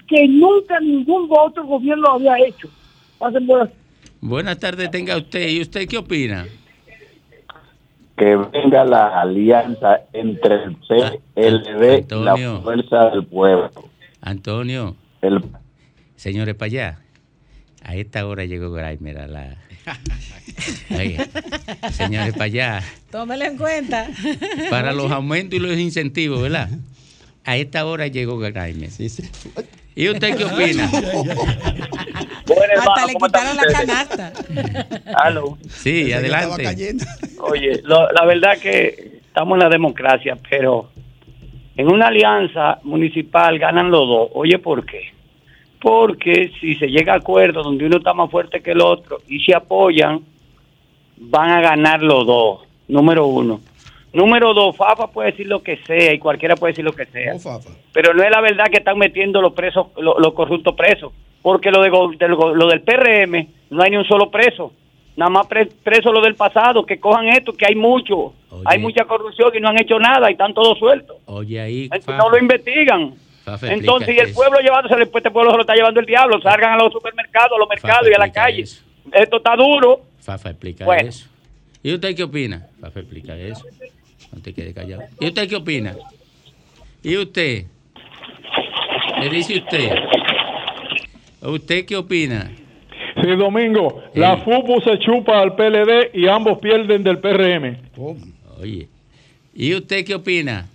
[0.08, 2.70] que nunca ningún otro gobierno lo había hecho.
[3.18, 3.70] Pasen buenas
[4.22, 5.50] Buenas tardes, tenga usted.
[5.50, 6.46] ¿Y usted qué opina?
[8.22, 12.62] Que venga la alianza entre el PLD y la.
[12.62, 13.72] Fuerza del Pueblo.
[14.22, 14.96] Antonio.
[15.24, 15.44] El-
[16.18, 17.00] Señores, para allá.
[17.84, 19.58] A esta hora llegó Grimer a la...
[20.96, 21.26] Oiga,
[21.94, 22.84] señores, para allá.
[23.10, 24.08] Tómelo en cuenta.
[24.70, 26.70] Para los aumentos y los incentivos, ¿verdad?
[27.44, 28.92] A esta hora llegó Grimer.
[29.96, 30.90] ¿Y usted qué opina?
[32.78, 34.34] Hasta le quitaron la canasta.
[35.24, 35.58] Aló.
[35.70, 36.68] Sí, adelante.
[37.40, 40.90] Oye, lo- la verdad que estamos en la democracia, pero
[41.78, 44.30] en una alianza municipal ganan los dos.
[44.34, 45.14] Oye, ¿por qué?
[45.80, 49.40] Porque si se llega a acuerdo donde uno está más fuerte que el otro y
[49.40, 50.22] se apoyan,
[51.18, 52.60] van a ganar los dos.
[52.88, 53.62] Número uno.
[54.14, 57.34] Número dos, Fafa puede decir lo que sea y cualquiera puede decir lo que sea.
[57.94, 61.14] Pero no es la verdad que están metiendo los presos, los, los corruptos presos.
[61.42, 64.74] Porque lo, de, go- lo del PRM no hay ni un solo preso.
[65.16, 68.34] Nada más pre- preso lo del pasado, que cojan esto, que hay mucho.
[68.66, 71.18] Hay mucha corrupción y no han hecho nada y están todos sueltos.
[71.26, 71.84] Oye, ahí...
[71.86, 73.14] Entonces, no lo investigan.
[73.46, 76.40] Fafa, Entonces, y el pueblo llevándose, pues este pueblo se lo está llevando el diablo.
[76.42, 78.62] Salgan a los supermercados, a los mercados y a la explica calle.
[78.62, 78.84] eso.
[79.14, 80.02] Esto está duro.
[80.20, 81.10] Fafa, explica Bueno.
[81.10, 81.28] eso.
[81.82, 82.68] ¿Y usted qué opina?
[82.80, 83.66] Fafa, explica eso.
[84.34, 85.04] No te quede callado.
[85.20, 85.96] ¿Y usted qué opina?
[87.04, 87.66] ¿Y usted?
[89.22, 89.92] ¿Qué dice usted?
[91.42, 92.52] ¿Usted qué opina?
[93.22, 97.78] Sí, Domingo, la FUPU se chupa al PLD y ambos pierden del PRM.
[98.60, 98.88] Oye.
[99.54, 100.68] ¿Y usted qué opina?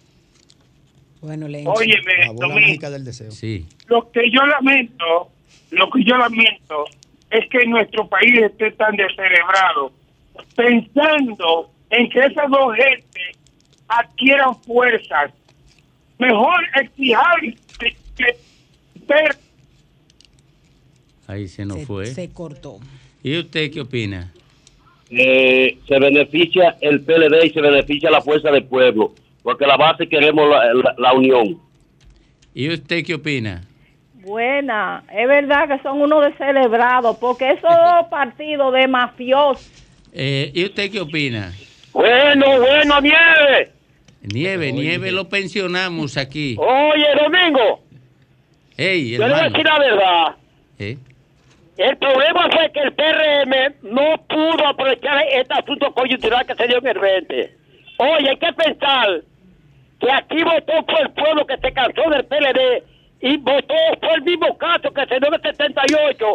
[1.22, 3.30] Bueno, le Óyeme, La bola Domingo, mágica del deseo.
[3.30, 3.66] Sí.
[3.88, 5.30] lo que yo lamento,
[5.70, 6.84] lo que yo lamento
[7.30, 9.92] es que nuestro país esté tan descerebrado,
[10.54, 13.35] pensando en que esas dos gentes
[13.88, 15.32] adquieran fuerzas.
[16.18, 17.40] Mejor exijar
[17.78, 18.36] que, que
[19.06, 19.36] ver
[21.28, 22.06] Ahí se nos fue.
[22.06, 22.78] Se cortó.
[23.22, 24.32] ¿Y usted qué opina?
[25.10, 29.12] eh, se beneficia el PLD y se beneficia la fuerza del pueblo,
[29.42, 31.60] porque la base queremos la, la- la unión.
[32.54, 33.62] ¿Y usted qué opina?
[34.14, 39.70] Buena, es verdad que son unos descelebrados, porque esos dos partidos de mafiosos,
[40.12, 41.52] Eh, ¿Y usted qué opina?
[41.92, 43.00] Bueno, bueno,
[44.26, 44.72] Nieve.
[44.72, 46.56] Nieve, Nieve lo pensionamos aquí.
[46.58, 47.80] Oye, Domingo,
[48.78, 50.36] Hey, yo le voy a decir la verdad.
[50.78, 50.98] ¿Eh?
[51.78, 56.78] El problema fue que el PRM no pudo aprovechar este asunto coyuntural que se dio
[56.78, 57.56] en el 20.
[57.98, 59.22] Oye, hay que pensar
[59.98, 62.82] que aquí votó por el pueblo que se cansó del PLD
[63.22, 66.26] y votó por el mismo caso que se dio en el 78,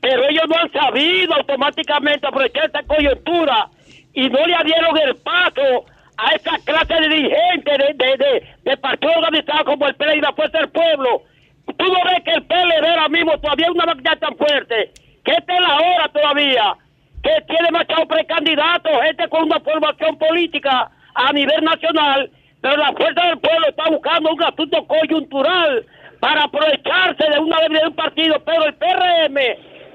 [0.00, 3.68] pero ellos no han sabido automáticamente aprovechar esta coyuntura
[4.14, 5.86] y no le dieron el paso
[6.22, 10.20] a esa clase de dirigentes de, de, de, de partidos organizados como el PLD y
[10.20, 11.22] la Fuerza del Pueblo.
[11.66, 14.90] Tú no ves que el PLD ahora mismo todavía es una máquina tan fuerte,
[15.24, 16.74] que esta es la hora todavía,
[17.22, 23.26] que tiene demasiados precandidatos, gente con una formación política a nivel nacional, pero la fuerza
[23.26, 25.86] del pueblo está buscando un asunto coyuntural
[26.20, 29.36] para aprovecharse de una vez de un partido, pero el PRM,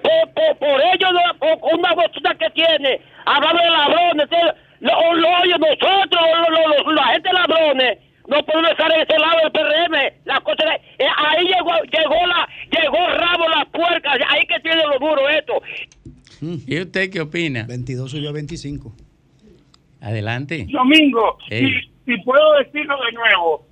[0.01, 1.07] por, por, por ello,
[1.39, 4.29] por, una botella que tiene, hablando de ladrones,
[4.79, 7.97] lo, lo, oye, nosotros, lo- lo- lo- la gente ladrones,
[8.27, 10.13] no podemos estar en ese lado del PRM.
[10.25, 14.97] La cosa eh, ahí llegó, llegó la, llegó rabo la puerca, ahí que tiene lo
[14.99, 15.53] duro esto.
[16.67, 17.63] ¿Y usted qué opina?
[17.67, 18.93] 22 subió a 25.
[20.01, 20.67] Adelante.
[20.69, 21.67] Domingo, Ey.
[22.05, 23.67] si, si puedo decirlo de nuevo,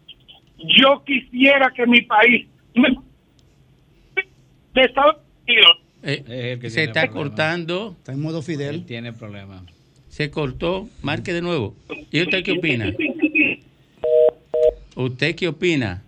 [0.77, 2.97] yo quisiera que mi país me-
[4.73, 7.95] de Estados Unidos Eh, se está cortando.
[7.97, 8.85] Está en modo Fidel.
[8.85, 9.63] tiene problemas.
[10.15, 10.87] Se cortó.
[11.01, 11.73] Marque de nuevo.
[12.11, 12.93] ¿Y usted qué opina?
[14.95, 16.03] ¿Usted qué opina?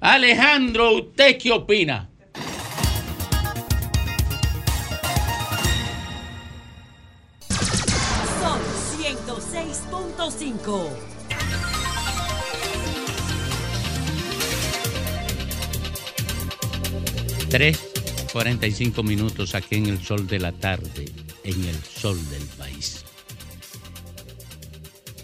[0.00, 2.08] Alejandro, ¿usted qué opina?
[8.40, 8.60] Son
[8.98, 10.88] 106.5.
[17.50, 17.90] Tres
[18.32, 21.04] 45 minutos aquí en el sol de la tarde,
[21.44, 23.04] en el sol del país.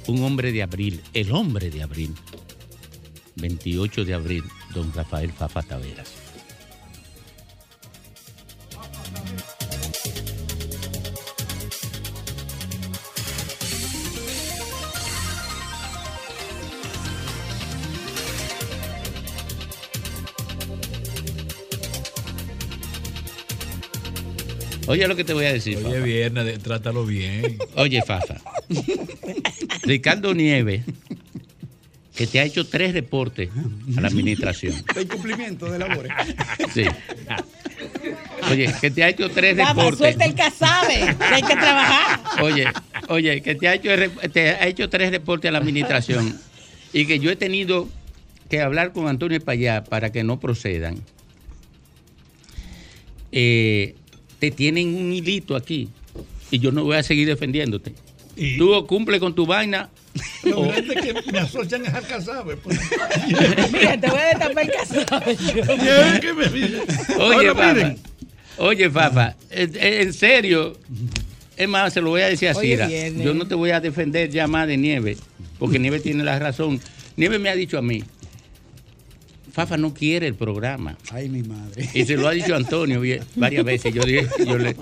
[0.07, 2.15] Un hombre de abril, el hombre de abril,
[3.37, 4.45] 28 de abril,
[4.75, 6.16] don Rafael Fafa Taveras.
[24.87, 25.79] Oye lo que te voy a decir.
[25.85, 27.59] Oye, viernes, trátalo bien.
[27.75, 28.37] Oye, Fafa.
[29.83, 30.83] Ricardo Nieves,
[32.15, 33.51] que te ha hecho tres reportes
[33.97, 34.75] a la administración.
[34.95, 36.13] El cumplimiento de labores.
[36.73, 36.85] Sí.
[38.51, 39.99] Oye, que te ha hecho tres Vamos, reportes.
[39.99, 42.21] suelta el casabe, que hay que trabajar.
[42.43, 42.67] Oye,
[43.09, 46.39] oye, que te ha hecho re- te ha hecho tres reportes a la administración
[46.93, 47.89] y que yo he tenido
[48.49, 51.01] que hablar con Antonio Payá para que no procedan.
[53.33, 53.97] Eh,
[54.39, 55.89] te tienen un hilito aquí
[56.51, 57.95] y yo no voy a seguir defendiéndote.
[58.59, 59.89] Tú cumple con tu vaina.
[60.45, 62.57] Lo o- grande es que me asocian a Alcazabe.
[62.57, 62.79] Pues.
[63.73, 65.37] Mira, te voy a destapar el casabe.
[65.37, 66.83] Ya, ¿qué me dice?
[67.19, 67.99] Oye, miren.
[68.59, 69.37] Oye, Fafa.
[69.51, 70.79] En, serio.
[71.57, 72.87] Es más, se lo voy a decir a Oye, Cira.
[72.87, 73.25] viene.
[73.25, 75.17] Yo no te voy a defender ya más de Nieve,
[75.59, 76.81] porque Nieve tiene la razón.
[77.17, 78.05] Nieve me ha dicho a mí,
[79.57, 80.99] Fafa no quiere el programa.
[81.11, 81.89] Ay, mi madre.
[81.95, 83.01] Y se lo ha dicho Antonio
[83.37, 83.95] varias veces.
[83.95, 84.77] Yo, dije- yo le,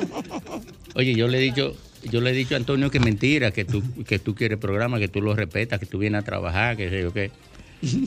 [0.96, 1.76] oye, yo le he dicho,
[2.10, 4.60] yo le he dicho a Antonio que es mentira, que tú, que tú quieres el
[4.60, 7.30] programa, que tú lo respetas, que tú vienes a trabajar, que sé yo qué.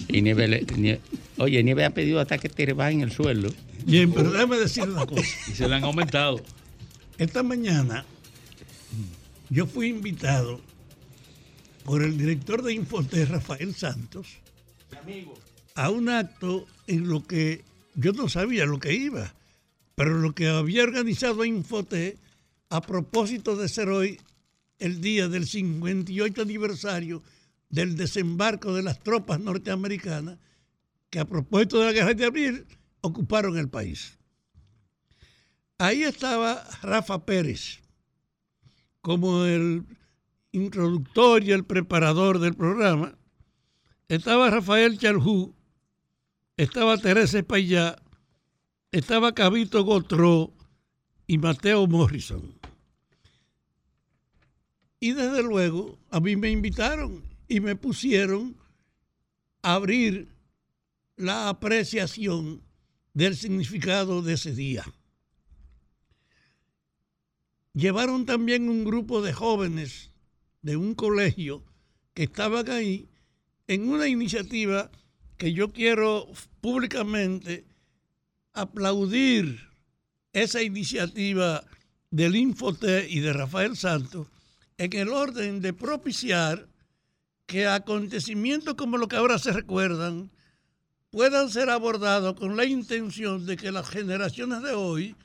[0.09, 0.99] Y Nieve, le- Nie-
[1.37, 3.47] oye, Nieve ha pedido hasta que te rebajen el sueldo.
[3.85, 5.21] Bien, pero déjame decir una cosa.
[5.47, 6.41] Y se le han aumentado.
[7.17, 8.03] Esta mañana
[9.49, 10.59] yo fui invitado
[11.85, 14.27] por el director de Infote, Rafael Santos,
[15.77, 17.63] a un acto en lo que
[17.93, 19.33] yo no sabía lo que iba,
[19.93, 22.17] pero lo que había organizado Infote
[22.69, 24.19] a propósito de ser hoy
[24.79, 27.21] el día del 58 aniversario
[27.69, 30.39] del desembarco de las tropas norteamericanas
[31.11, 32.65] que a propósito de la guerra de abril
[33.01, 34.17] ocuparon el país.
[35.77, 37.81] Ahí estaba Rafa Pérez
[39.01, 39.85] como el
[40.51, 43.15] introductor y el preparador del programa.
[44.07, 45.56] Estaba Rafael Charjú,
[46.57, 48.01] estaba Teresa Payá,
[48.91, 50.53] estaba Cabito Gotró
[51.27, 52.59] y Mateo Morrison.
[54.99, 58.57] Y desde luego a mí me invitaron y me pusieron
[59.61, 60.35] a abrir
[61.15, 62.63] la apreciación
[63.13, 64.83] del significado de ese día.
[67.73, 70.11] Llevaron también un grupo de jóvenes
[70.63, 71.63] de un colegio
[72.15, 73.07] que estaban ahí
[73.67, 74.89] en una iniciativa
[75.37, 76.27] que yo quiero
[76.61, 77.65] públicamente
[78.53, 79.69] aplaudir
[80.33, 81.63] esa iniciativa
[82.09, 84.27] del Infote y de Rafael Santos
[84.77, 86.67] en el orden de propiciar
[87.45, 90.29] que acontecimientos como lo que ahora se recuerdan
[91.09, 95.15] puedan ser abordados con la intención de que las generaciones de hoy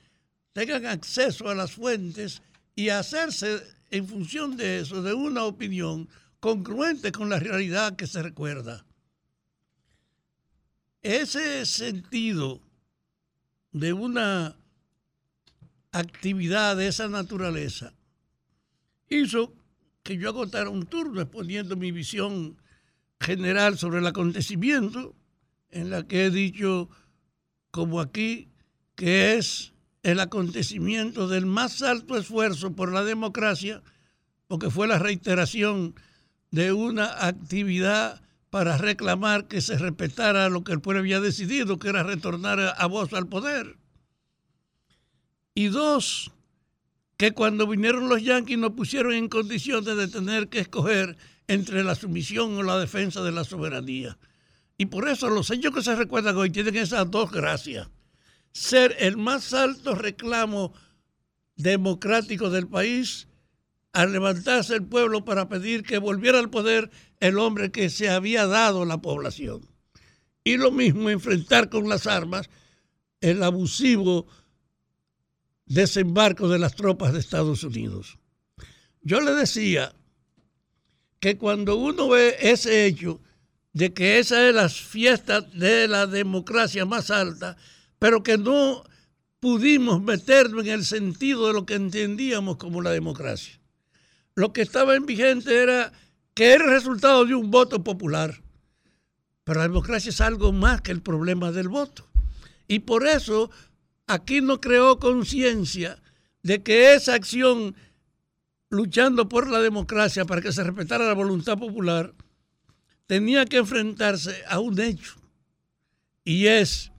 [0.53, 2.43] tengan acceso a las fuentes
[2.77, 6.09] y hacerse en función de eso, de una opinión
[6.41, 8.85] congruente con la realidad que se recuerda.
[11.03, 12.61] Ese sentido
[13.73, 14.57] de una
[15.91, 17.93] actividad de esa naturaleza
[19.09, 19.53] hizo
[20.05, 22.57] que yo agotara un turno exponiendo mi visión
[23.21, 25.15] general sobre el acontecimiento,
[25.71, 26.89] en la que he dicho,
[27.71, 28.49] como aquí,
[28.95, 29.73] que es
[30.03, 33.83] el acontecimiento del más alto esfuerzo por la democracia,
[34.47, 35.95] porque fue la reiteración
[36.51, 38.22] de una actividad
[38.53, 42.87] para reclamar que se respetara lo que el pueblo había decidido, que era retornar a
[42.87, 43.79] voz al poder.
[45.55, 46.33] Y dos,
[47.17, 51.17] que cuando vinieron los yanquis nos pusieron en condiciones de tener que escoger
[51.49, 54.19] entre la sumisión o la defensa de la soberanía.
[54.77, 57.89] Y por eso los hechos que se recuerdan hoy tienen esas dos gracias.
[58.53, 60.75] Ser el más alto reclamo
[61.57, 63.29] democrático del país
[63.93, 66.91] al levantarse el pueblo para pedir que volviera al poder
[67.21, 69.69] el hombre que se había dado la población.
[70.45, 72.49] Y lo mismo enfrentar con las armas
[73.21, 74.27] el abusivo
[75.67, 78.19] desembarco de las tropas de Estados Unidos.
[79.01, 79.95] Yo le decía
[81.21, 83.21] que cuando uno ve ese hecho
[83.73, 87.57] de que esa es la fiesta de la democracia más alta,
[87.99, 88.85] pero que no
[89.41, 93.62] pudimos meternos en el sentido de lo que entendíamos como la democracia.
[94.35, 95.93] Lo que estaba en vigente era
[96.35, 98.43] que era resultado de un voto popular.
[99.45, 102.09] Pero la democracia es algo más que el problema del voto.
[102.69, 103.51] Y por eso
[104.07, 106.01] aquí no creó conciencia
[106.43, 107.75] de que esa acción
[108.71, 112.15] luchando por la democracia para que se respetara la voluntad popular
[113.07, 115.17] tenía que enfrentarse a un hecho.
[116.25, 116.91] Y es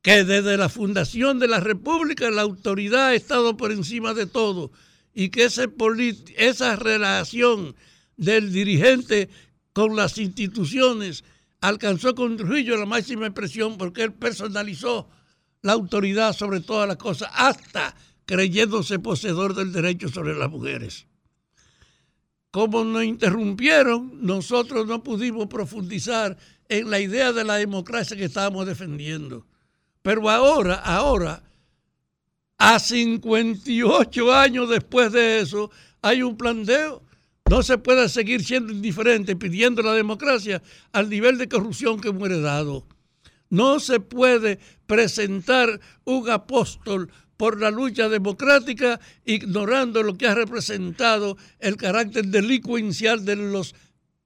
[0.00, 4.70] que desde la fundación de la República la autoridad ha estado por encima de todo
[5.14, 7.74] y que esa relación
[8.16, 9.28] del dirigente
[9.72, 11.24] con las instituciones
[11.60, 15.08] alcanzó con Trujillo la máxima expresión porque él personalizó
[15.62, 17.94] la autoridad sobre todas las cosas, hasta
[18.24, 21.06] creyéndose poseedor del derecho sobre las mujeres.
[22.50, 26.36] Como nos interrumpieron, nosotros no pudimos profundizar
[26.68, 29.46] en la idea de la democracia que estábamos defendiendo.
[30.02, 31.42] Pero ahora, ahora,
[32.60, 35.70] a 58 años después de eso,
[36.02, 37.02] hay un planteo.
[37.48, 42.28] No se puede seguir siendo indiferente pidiendo la democracia al nivel de corrupción que hemos
[42.28, 42.86] heredado.
[43.48, 51.38] No se puede presentar un apóstol por la lucha democrática ignorando lo que ha representado
[51.60, 53.74] el carácter delincuencial de los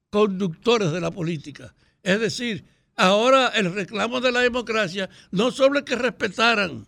[0.09, 1.73] conductores de la política.
[2.03, 2.65] Es decir,
[2.97, 6.85] ahora el reclamo de la democracia no solo que respetaran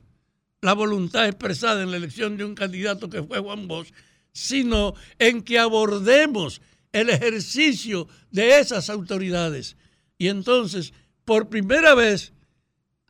[0.61, 3.91] la voluntad expresada en la elección de un candidato que fue Juan Bosch,
[4.31, 9.77] sino en que abordemos el ejercicio de esas autoridades.
[10.17, 10.93] Y entonces
[11.25, 12.33] por primera vez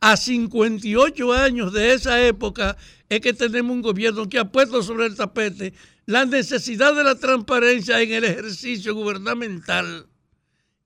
[0.00, 2.76] a 58 años de esa época
[3.08, 5.72] es que tenemos un gobierno que ha puesto sobre el tapete
[6.06, 10.06] la necesidad de la transparencia en el ejercicio gubernamental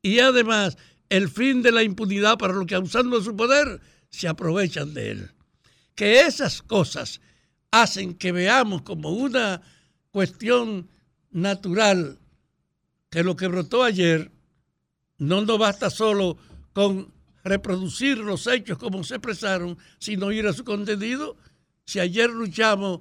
[0.02, 0.76] y además
[1.08, 5.30] el fin de la impunidad para los que usando su poder se aprovechan de él.
[5.94, 7.20] Que esas cosas
[7.70, 9.62] hacen que veamos como una
[10.10, 10.88] cuestión
[11.30, 12.18] natural
[13.10, 14.30] que lo que brotó ayer
[15.18, 16.38] no nos basta solo
[16.72, 17.12] con
[17.44, 21.36] reproducir los hechos como se expresaron, sino ir a su contenido.
[21.84, 23.00] Si ayer luchamos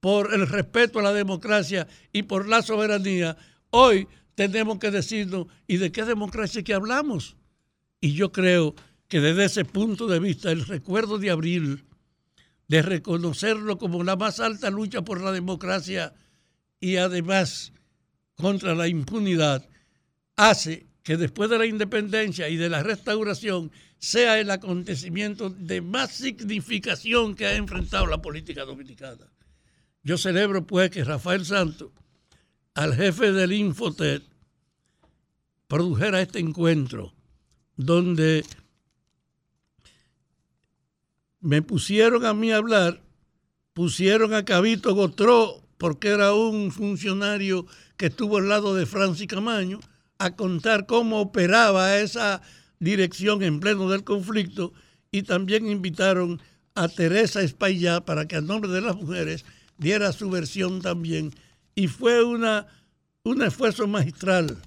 [0.00, 3.36] por el respeto a la democracia y por la soberanía,
[3.70, 7.36] hoy tenemos que decirnos, ¿y de qué democracia que hablamos?
[8.00, 8.74] Y yo creo
[9.08, 11.84] que desde ese punto de vista, el recuerdo de abril,
[12.68, 16.14] de reconocerlo como la más alta lucha por la democracia
[16.80, 17.72] y además
[18.34, 19.68] contra la impunidad,
[20.36, 26.12] hace que después de la independencia y de la restauración sea el acontecimiento de más
[26.12, 29.26] significación que ha enfrentado la política dominicana.
[30.02, 31.92] Yo celebro pues que Rafael Santos,
[32.74, 34.24] al jefe del Infotet,
[35.68, 37.14] produjera este encuentro
[37.76, 38.44] donde
[41.42, 43.02] me pusieron a mí a hablar,
[43.74, 47.66] pusieron a Cabito Gotró, porque era un funcionario
[47.96, 49.80] que estuvo al lado de Francis Camaño,
[50.18, 52.42] a contar cómo operaba esa
[52.78, 54.72] dirección en pleno del conflicto
[55.10, 56.40] y también invitaron
[56.76, 59.44] a Teresa Espaillá para que a nombre de las mujeres
[59.78, 61.34] diera su versión también
[61.74, 62.68] y fue una,
[63.24, 64.58] un esfuerzo magistral.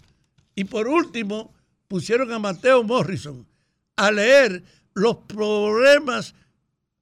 [0.55, 1.53] Y por último,
[1.88, 3.47] pusieron a Mateo Morrison
[3.95, 4.63] a leer
[4.93, 6.36] los problemas,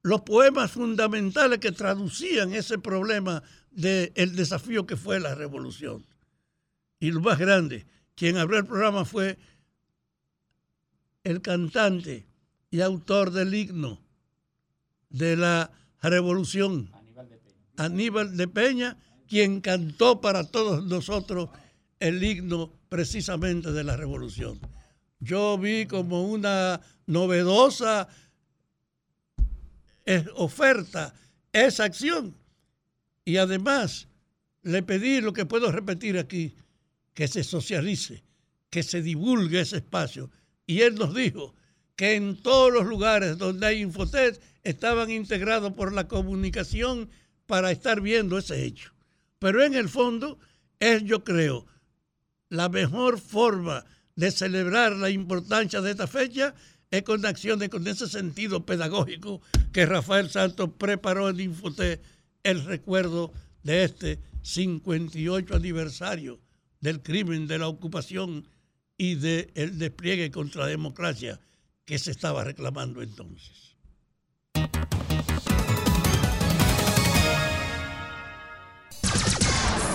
[0.04, 3.42] los poemas fundamentales que traducían ese problema
[3.72, 6.06] del desafío que fue la revolución.
[7.00, 7.86] Y lo más grande,
[8.16, 9.40] quien abrió el programa fue
[11.24, 12.28] el cantante
[12.70, 14.02] y autor del himno
[15.10, 16.92] de la revolución,
[17.78, 18.98] Aníbal de Peña,
[19.28, 21.50] quien cantó para todos nosotros
[22.00, 24.60] el himno precisamente de la revolución.
[25.20, 28.10] Yo vi como una novedosa
[30.06, 31.14] eh, oferta
[31.52, 32.36] esa acción
[33.26, 34.08] y además
[34.64, 36.56] le pedí lo que puedo repetir aquí,
[37.14, 38.24] que se socialice,
[38.70, 40.32] que se divulgue ese espacio.
[40.66, 41.54] Y él nos dijo
[41.96, 47.10] que en todos los lugares donde hay Infotet estaban integrados por la comunicación
[47.46, 48.94] para estar viendo ese hecho.
[49.40, 50.40] Pero en el fondo
[50.80, 51.66] es, yo creo,
[52.50, 53.86] la mejor forma
[54.16, 56.56] de celebrar la importancia de esta fecha
[56.94, 59.42] es con acciones con ese sentido pedagógico
[59.72, 62.04] que Rafael Santos preparó en Infotet
[62.44, 63.34] el recuerdo
[63.64, 66.40] de este 58 aniversario
[66.82, 68.48] del crimen de la ocupación
[68.96, 71.40] y del despliegue contra la democracia
[71.84, 73.76] que se estaba reclamando entonces.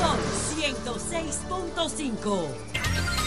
[0.00, 0.18] Son
[0.58, 3.17] 106.5.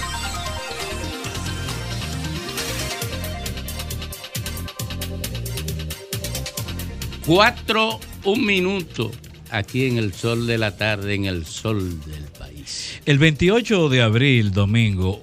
[7.25, 9.11] Cuatro, un minuto
[9.51, 12.99] aquí en el sol de la tarde, en el sol del país.
[13.05, 15.21] El 28 de abril, domingo,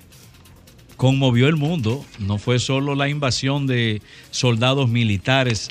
[0.97, 2.05] conmovió el mundo.
[2.21, 5.71] No fue solo la invasión de soldados militares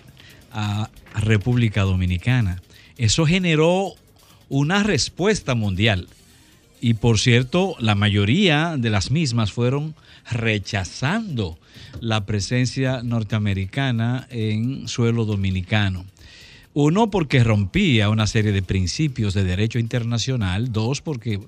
[0.51, 2.61] a República Dominicana.
[2.97, 3.93] Eso generó
[4.49, 6.09] una respuesta mundial.
[6.81, 9.95] Y por cierto, la mayoría de las mismas fueron
[10.29, 11.57] rechazando
[12.01, 16.05] la presencia norteamericana en suelo dominicano.
[16.79, 20.71] Uno, porque rompía una serie de principios de derecho internacional.
[20.71, 21.39] Dos, porque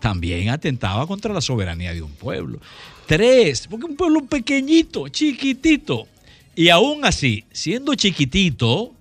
[0.00, 2.60] también atentaba contra la soberanía de un pueblo.
[3.06, 6.06] Tres, porque un pueblo pequeñito, chiquitito.
[6.54, 8.92] Y aún así, siendo chiquitito,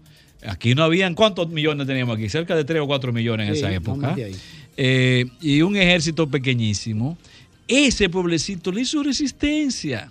[0.47, 2.29] aquí no habían, ¿cuántos millones teníamos aquí?
[2.29, 4.15] Cerca de tres o cuatro millones en Sí, esa época.
[4.77, 7.17] Eh, y un ejército pequeñísimo.
[7.67, 10.09] Ese pueblecito le hizo resistencia.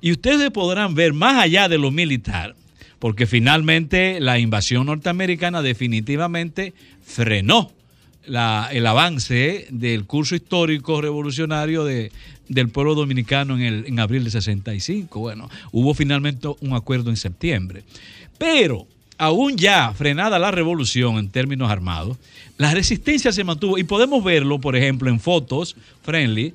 [0.00, 2.54] Y ustedes podrán ver más allá de lo militar,
[3.02, 6.72] porque finalmente la invasión norteamericana definitivamente
[7.04, 7.72] frenó
[8.28, 12.12] el avance del curso histórico revolucionario de-
[12.48, 15.18] del pueblo dominicano en, el, en abril de 65.
[15.18, 17.82] Bueno, hubo finalmente un acuerdo en septiembre.
[18.38, 18.86] Pero
[19.18, 22.18] aún ya frenada la revolución en términos armados,
[22.56, 25.74] la resistencia se mantuvo y podemos verlo, por ejemplo, en fotos
[26.04, 26.54] friendly,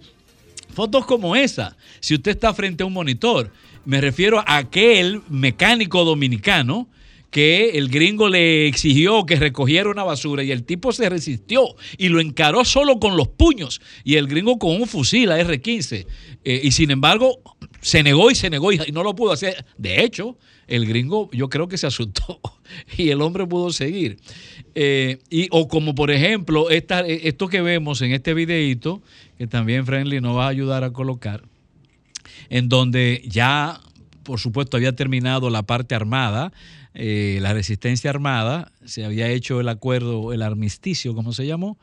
[0.74, 1.76] fotos como esa.
[2.00, 3.52] Si usted está frente a un monitor,
[3.88, 6.90] me refiero a aquel mecánico dominicano
[7.32, 11.64] que el gringo le exigió que recogiera una basura y el tipo se resistió
[11.98, 16.06] y lo encaró solo con los puños y el gringo con un fusil a R-15
[16.44, 17.40] Eh, y sin embargo
[17.80, 19.66] se negó y se negó y no lo pudo hacer.
[19.78, 20.38] De hecho,
[20.68, 22.42] el gringo yo creo que se asustó
[22.98, 24.18] y el hombre pudo seguir.
[24.76, 29.02] Eh, y, o como por ejemplo esta, esto que vemos en este videito,
[29.38, 31.44] que también Friendly nos va a ayudar a colocar,
[32.50, 33.80] en donde ya,
[34.24, 36.52] por supuesto, había terminado la parte armada,
[36.94, 41.78] eh, la resistencia armada, se había hecho el acuerdo, el armisticio, como se llamó,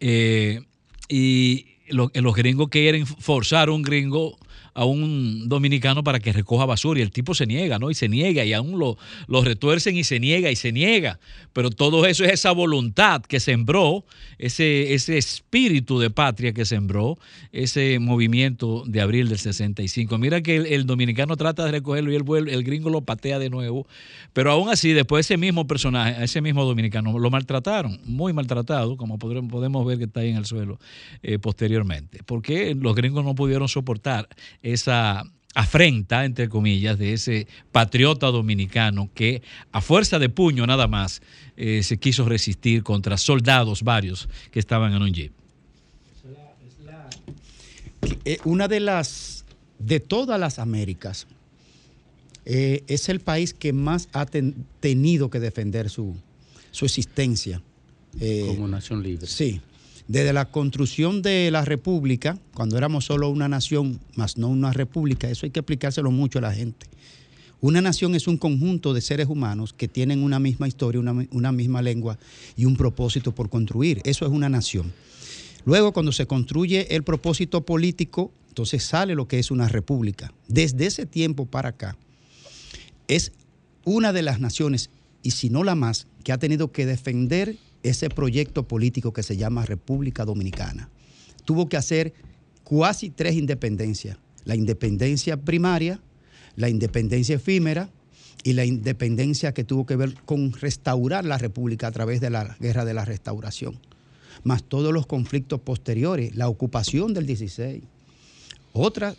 [0.00, 0.60] eh,
[1.08, 4.36] y lo- los gringos quieren forzar un gringo
[4.76, 7.90] a un dominicano para que recoja basura y el tipo se niega, ¿no?
[7.90, 11.18] Y se niega y aún lo, lo retuercen y se niega y se niega.
[11.54, 14.04] Pero todo eso es esa voluntad que sembró,
[14.36, 17.18] ese, ese espíritu de patria que sembró,
[17.52, 20.18] ese movimiento de abril del 65.
[20.18, 23.86] Mira que el, dominicano trata de recogerlo y el, gringo lo patea de nuevo.
[24.34, 29.18] Pero aún así, después ese mismo personaje, ese mismo dominicano, lo maltrataron, muy maltratado, como
[29.18, 30.78] podemos ver que está ahí en el suelo
[31.22, 32.20] eh, posteriormente.
[32.26, 34.28] Porque los gringos no pudieron soportar
[34.72, 35.24] esa
[35.54, 41.22] afrenta, entre comillas, de ese patriota dominicano que a fuerza de puño nada más
[41.56, 45.32] eh, se quiso resistir contra soldados varios que estaban en un jeep.
[48.24, 49.44] Eh, una de las,
[49.78, 51.26] de todas las Américas,
[52.44, 56.14] eh, es el país que más ha ten- tenido que defender su,
[56.70, 57.62] su existencia.
[58.20, 59.26] Eh, Como nación libre.
[59.26, 59.60] Sí.
[60.08, 65.28] Desde la construcción de la República, cuando éramos solo una nación, más no una república,
[65.28, 66.86] eso hay que explicárselo mucho a la gente.
[67.60, 71.28] Una nación es un conjunto de seres humanos que tienen una misma historia, una, mi-
[71.32, 72.18] una misma lengua
[72.56, 74.00] y un propósito por construir.
[74.04, 74.92] Eso es una nación.
[75.64, 80.32] Luego, cuando se construye el propósito político, entonces sale lo que es una república.
[80.46, 81.96] Desde ese tiempo para acá,
[83.08, 83.32] es
[83.84, 84.90] una de las naciones,
[85.22, 89.36] y si no la más, que ha tenido que defender ese proyecto político que se
[89.36, 90.90] llama República Dominicana.
[91.44, 92.14] Tuvo que hacer
[92.68, 94.18] casi tres independencias.
[94.44, 96.00] La independencia primaria,
[96.56, 97.90] la independencia efímera
[98.42, 102.56] y la independencia que tuvo que ver con restaurar la República a través de la
[102.60, 103.78] Guerra de la Restauración,
[104.44, 107.82] más todos los conflictos posteriores, la ocupación del 16.
[108.72, 109.16] Otra,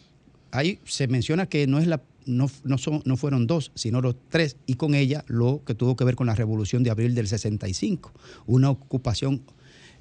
[0.52, 4.16] ahí se menciona que no, es la, no, no, son, no fueron dos, sino los
[4.30, 7.28] tres, y con ella lo que tuvo que ver con la revolución de abril del
[7.28, 8.12] 65,
[8.46, 9.42] una ocupación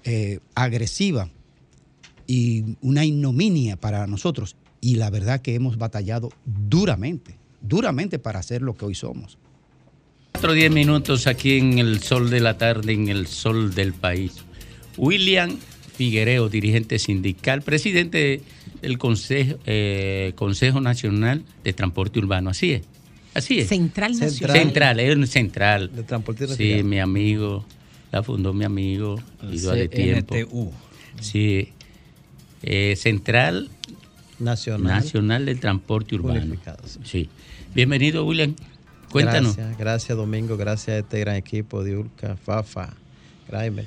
[0.04, 1.30] eh, agresiva
[2.26, 4.56] y una ignominia para nosotros.
[4.80, 9.38] Y la verdad que hemos batallado duramente, duramente para hacer lo que hoy somos.
[10.36, 14.32] Otro 10 minutos aquí en el sol de la tarde, en el sol del país.
[14.96, 15.56] William
[15.96, 18.42] Figuereo, dirigente sindical, presidente
[18.80, 22.50] del Consejo, eh, Consejo Nacional de Transporte Urbano.
[22.50, 22.82] Así es.
[23.34, 23.68] Así es.
[23.68, 24.56] Central Nacional.
[24.56, 25.90] Central, es un central.
[25.94, 27.64] De transporte Sí, mi amigo.
[28.12, 29.20] La fundó mi amigo.
[29.42, 30.34] De tiempo.
[30.34, 30.72] CNTU.
[31.20, 31.72] Sí.
[32.62, 33.68] Eh, central
[34.38, 34.84] Nacional.
[34.84, 36.56] Nacional del Transporte Urbano.
[37.04, 37.28] Sí.
[37.74, 38.54] Bienvenido, William.
[39.10, 39.56] Cuéntanos.
[39.56, 42.94] Gracias, gracias Domingo, gracias a este gran equipo de Ulca, Fafa,
[43.48, 43.86] Graimer.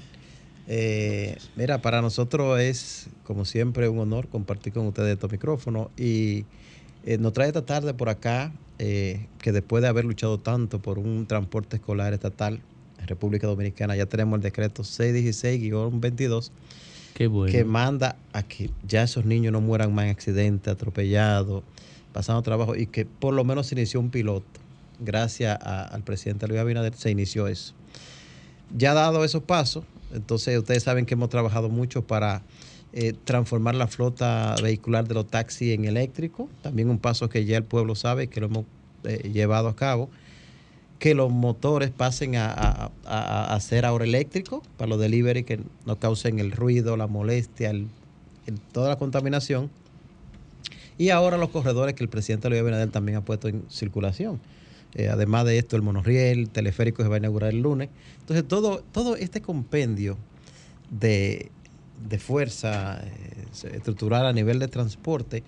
[0.72, 6.46] Eh, mira, para nosotros es, como siempre, un honor compartir con ustedes estos micrófonos y
[7.06, 11.00] eh, nos trae esta tarde por acá eh, que después de haber luchado tanto por
[11.00, 12.62] un transporte escolar estatal
[13.02, 16.52] en República Dominicana, ya tenemos el decreto 616-22
[17.16, 17.52] Qué bueno.
[17.52, 21.64] que manda a que ya esos niños no mueran más en accidentes, atropellados,
[22.14, 24.46] pasando trabajo y que por lo menos se inició un piloto.
[25.00, 27.74] Gracias a- al presidente Luis Abinader se inició eso.
[28.78, 29.84] Ya dado esos pasos,
[30.14, 32.42] entonces ustedes saben que hemos trabajado mucho para
[32.94, 36.50] eh, transformar la flota vehicular de los taxis en eléctrico.
[36.64, 38.66] También un paso que ya el pueblo sabe que lo hemos
[39.04, 40.10] eh, llevado a cabo.
[40.98, 45.60] Que los motores pasen a, a- a- a ser ahora eléctricos para los delivery que
[45.86, 47.88] no causen el ruido, la molestia, el-
[48.74, 49.70] toda la contaminación.
[50.98, 54.42] Y ahora los corredores que el presidente Luis Abinader también ha puesto en circulación.
[54.96, 57.90] Eh, además de esto, el monorriel, el teleférico se va a inaugurar el lunes.
[58.22, 60.18] Entonces, todo, todo este compendio
[60.90, 61.52] de,
[62.08, 65.44] de fuerza eh, estructural a nivel de transporte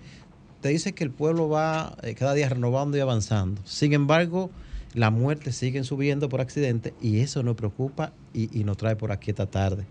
[0.60, 3.60] te dice que el pueblo va eh, cada día renovando y avanzando.
[3.64, 4.50] Sin embargo,
[4.94, 9.10] las muertes siguen subiendo por accidente y eso nos preocupa y, y nos trae por
[9.10, 9.84] aquí esta tarde.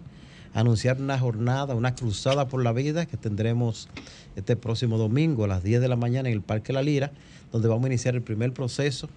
[0.53, 3.89] Anunciar una jornada, una cruzada por la vida que tendremos
[4.35, 7.11] este próximo domingo a las 10 de la mañana en el Parque La Lira,
[7.51, 9.09] donde vamos a iniciar el primer proceso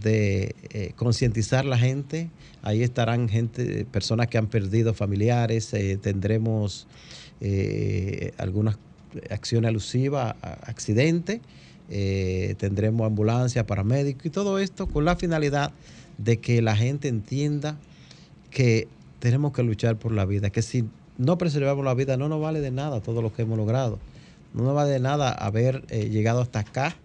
[0.00, 2.30] de eh, concientizar la gente.
[2.62, 6.86] Ahí estarán gente, personas que han perdido familiares, eh, tendremos
[7.40, 8.78] eh, algunas
[9.30, 11.40] acciones alusivas a accidentes,
[11.90, 15.72] eh, tendremos ambulancia, paramédicos y todo esto con la finalidad
[16.18, 17.76] de que la gente entienda
[18.50, 18.88] que
[19.18, 20.84] tenemos que luchar por la vida, que si
[21.18, 23.98] no preservamos la vida no nos vale de nada todo lo que hemos logrado.
[24.54, 26.96] No nos vale de nada haber llegado hasta acá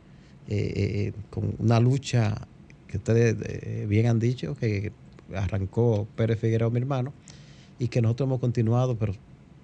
[1.32, 2.48] con una lucha
[2.90, 4.92] que ustedes eh, bien han dicho, que
[5.36, 7.14] arrancó Pérez Figueroa, mi hermano,
[7.78, 9.14] y que nosotros hemos continuado, pero...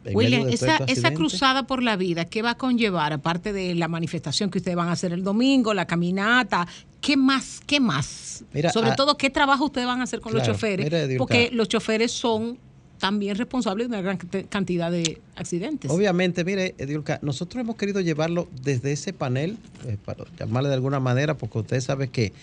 [0.06, 3.14] en William, medio de esa, esa cruzada por la vida, ¿qué va a conllevar?
[3.14, 6.68] Aparte de la manifestación que ustedes van a hacer el domingo, la caminata,
[7.02, 7.62] ¿qué más?
[7.66, 8.44] ¿Qué más?
[8.54, 10.86] Mira, Sobre ah, todo, ¿qué trabajo ustedes van a hacer con los choferes?
[10.86, 11.18] mira.
[11.18, 12.60] Porque los choferes son
[13.00, 14.18] también responsables de una gran
[14.50, 15.92] cantidad de accidentes.
[15.92, 21.00] Obviamente, mire, Edilka, nosotros hemos querido llevarlo desde ese panel, eh, para llamarle de alguna
[21.00, 22.34] manera, porque usted sabe que,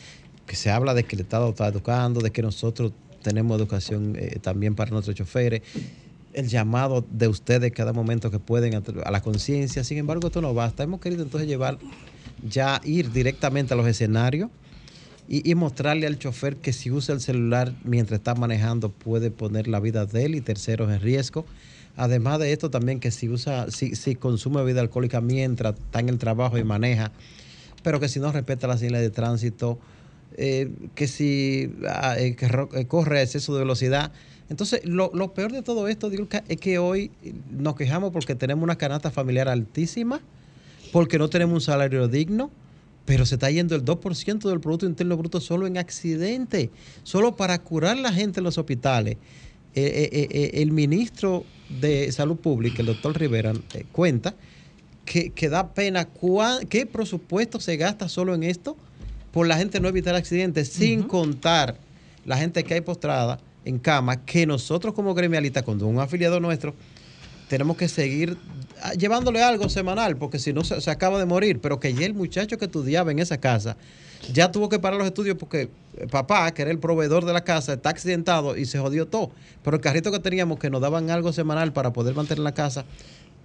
[0.47, 2.93] que se habla de que el Estado está educando, de que nosotros
[3.23, 5.63] tenemos educación eh, también para nuestros choferes,
[6.33, 9.85] el llamado de ustedes cada momento que pueden a, la conciencia.
[9.85, 10.83] Sin embargo, esto no basta.
[10.83, 11.79] Hemos querido entonces llevar,
[12.49, 14.51] ya ir directamente a los escenarios
[15.29, 19.69] y, y mostrarle al chofer que si usa el celular mientras está manejando puede poner
[19.69, 21.45] la vida de él y terceros en riesgo.
[21.97, 26.09] Además de esto también que si usa, si, si consume bebida alcohólica mientras está en
[26.09, 27.13] el trabajo y maneja,
[27.83, 29.79] pero que si no respeta las señales de tránsito,
[30.37, 32.37] eh, que si ah, eh,
[32.75, 34.13] eh, corre a exceso de velocidad.
[34.49, 37.11] Entonces, lo, peor de todo esto, Diulca, es que hoy
[37.51, 40.21] nos quejamos porque tenemos una canasta familiar altísima,
[40.93, 42.51] porque no tenemos un salario digno,
[43.07, 46.71] pero se está yendo el 2% del Producto Interno Bruto solo en accidente,
[47.03, 49.17] solo para curar la gente en los hospitales.
[49.75, 51.45] Eh, el ministro
[51.81, 53.55] de Salud Pública, el doctor Rivera,
[53.91, 54.35] cuenta
[55.07, 58.77] que, que da pena cuán- qué presupuesto se gasta solo en esto
[59.33, 61.77] por la gente no evitar accidentes, sin contar
[62.25, 66.75] la gente que hay postrada en cama, que nosotros como gremialistas, cuando un afiliado nuestro,
[67.49, 68.37] tenemos que seguir
[68.83, 72.07] ah, llevándole algo semanal, porque si no se, se acaba de morir, pero que ya
[72.07, 73.77] el muchacho que estudiaba en esa casa
[74.33, 77.43] ya tuvo que parar los estudios porque eh, papá, que era el proveedor de la
[77.43, 79.31] casa, está accidentado y se jodió todo.
[79.65, 82.85] Pero el carrito que teníamos que nos daban algo semanal para poder mantener la casa,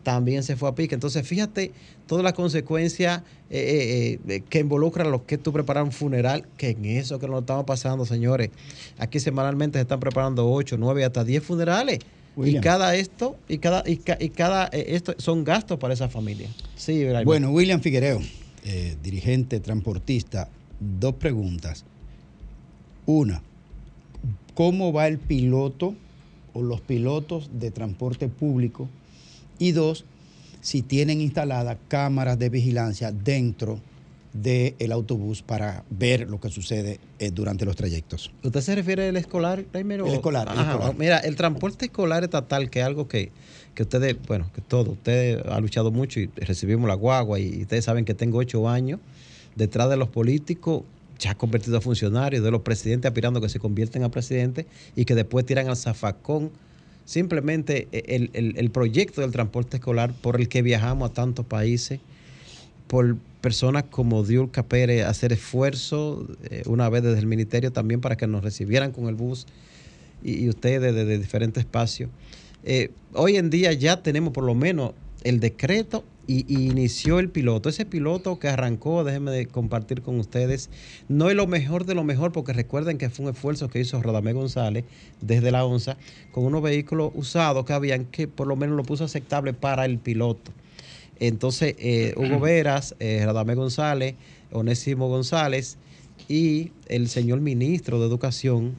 [0.04, 0.96] también se fue a pique.
[0.96, 1.72] Entonces, fíjate
[2.06, 6.70] todas las consecuencias eh, eh, eh, que involucran lo que tú preparar un funeral, que
[6.70, 8.50] en eso que nos estamos pasando, señores.
[8.98, 12.00] Aquí semanalmente se están preparando 8, 9, hasta 10 funerales.
[12.36, 12.62] William.
[12.62, 16.08] Y cada esto, y cada, y, ca- y cada eh, esto son gastos para esa
[16.08, 16.50] familia.
[16.76, 17.04] Sí.
[17.26, 18.22] Bueno, William Figuereo,
[18.64, 20.48] eh, dirigente transportista,
[20.80, 21.84] dos preguntas.
[23.08, 23.42] Una,
[24.54, 25.96] ¿cómo va el piloto
[26.54, 28.90] o los pilotos de transporte público?
[29.60, 30.06] Y dos,
[30.62, 33.80] si tienen instaladas cámaras de vigilancia dentro
[34.34, 38.32] del autobús para ver lo que sucede eh, durante los trayectos.
[38.44, 40.06] ¿Usted se refiere al escolar primero?
[40.06, 40.96] El escolar, el Ajá, escolar.
[40.98, 43.32] Mira, el transporte escolar estatal, que es algo que,
[43.74, 47.86] que ustedes, bueno, que todo, ustedes han luchado mucho y recibimos la guagua y ustedes
[47.86, 49.00] saben que tengo ocho años
[49.56, 50.84] detrás de los políticos
[51.18, 55.16] ya convertidos a funcionarios, de los presidentes aspirando que se convierten a presidentes y que
[55.16, 56.52] después tiran al zafacón
[57.08, 62.02] simplemente el, el- el proyecto del transporte escolar por el que viajamos a tantos países,
[62.88, 68.18] por personas como Diulca Pérez hacer esfuerzo eh, una vez desde el ministerio también para
[68.18, 69.48] que nos recibieran con el bus
[70.24, 72.10] y, ustedes desde de diferentes espacios.
[72.66, 74.92] Eh, hoy en día ya tenemos por lo menos
[75.24, 77.70] el decreto y, y inició el piloto.
[77.70, 80.70] Ese piloto que arrancó, déjenme de compartir con ustedes,
[81.08, 84.02] no es lo mejor de lo mejor, porque recuerden que fue un esfuerzo que hizo
[84.02, 84.84] Radamé González
[85.22, 85.98] desde la ONSA
[86.32, 90.00] con unos vehículos usados que habían que por lo menos lo puso aceptable para el
[90.00, 90.52] piloto.
[91.20, 94.16] Entonces, eh, Hugo Veras, eh, Radamé González,
[94.52, 95.78] Onésimo González
[96.28, 98.76] y el señor ministro de Educación,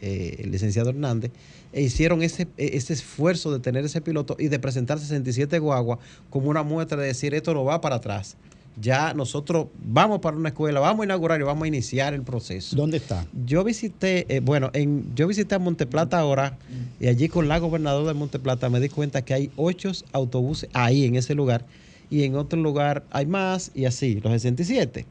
[0.00, 1.32] eh, el licenciado Hernández,
[1.76, 5.98] e hicieron ese, e- ese esfuerzo de tener ese piloto y de presentar 67 guaguas
[6.30, 8.38] como una muestra de decir esto no va para atrás.
[8.80, 12.76] Ya nosotros vamos para una escuela, vamos a inaugurar y vamos a iniciar el proceso.
[12.76, 13.26] ¿Dónde está?
[13.44, 16.56] Yo visité, eh, bueno, en, yo visité a Monteplata ahora
[16.98, 21.04] y allí con la gobernadora de Monteplata me di cuenta que hay ocho autobuses ahí
[21.04, 21.66] en ese lugar
[22.08, 25.04] y en otro lugar hay más y así, los 67.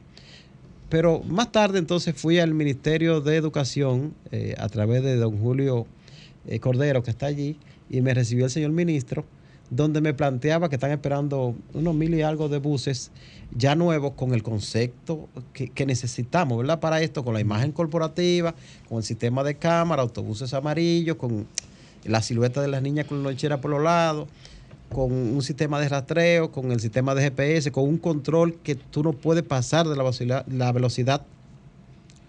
[0.88, 5.86] Pero más tarde entonces fui al Ministerio de Educación eh, a través de don Julio
[6.46, 7.58] eh, Cordero que está allí
[7.90, 9.24] y me recibió el señor ministro
[9.70, 13.10] donde me planteaba que están esperando unos mil y algo de buses
[13.56, 16.80] ya nuevos con el concepto que, necesitamos, ¿verdad?
[16.80, 18.54] Para esto, con la imagen corporativa,
[18.88, 21.46] con el sistema de cámara, autobuses amarillos, con
[22.04, 24.28] la silueta de las niñas con lonchera por los lados,
[24.92, 29.02] con un sistema de rastreo, con el sistema de GPS, con un control que tú
[29.02, 31.26] no puedes pasar de la la velocidad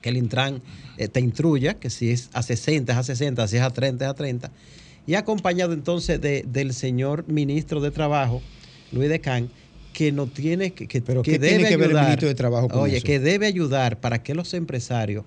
[0.01, 0.61] que el Intran
[0.97, 4.05] eh, te instruya, que si es a 60 es a 60, si es a 30
[4.05, 4.51] es a 30,
[5.05, 8.41] y acompañado entonces de- del señor ministro de Trabajo,
[8.91, 9.49] Luis Decán,
[9.93, 12.27] que no tiene que, que, Pero que ¿qué tiene debe que ver el ayudar, ministro
[12.29, 13.05] de Trabajo con oye, eso?
[13.05, 15.23] que debe ayudar para que los empresarios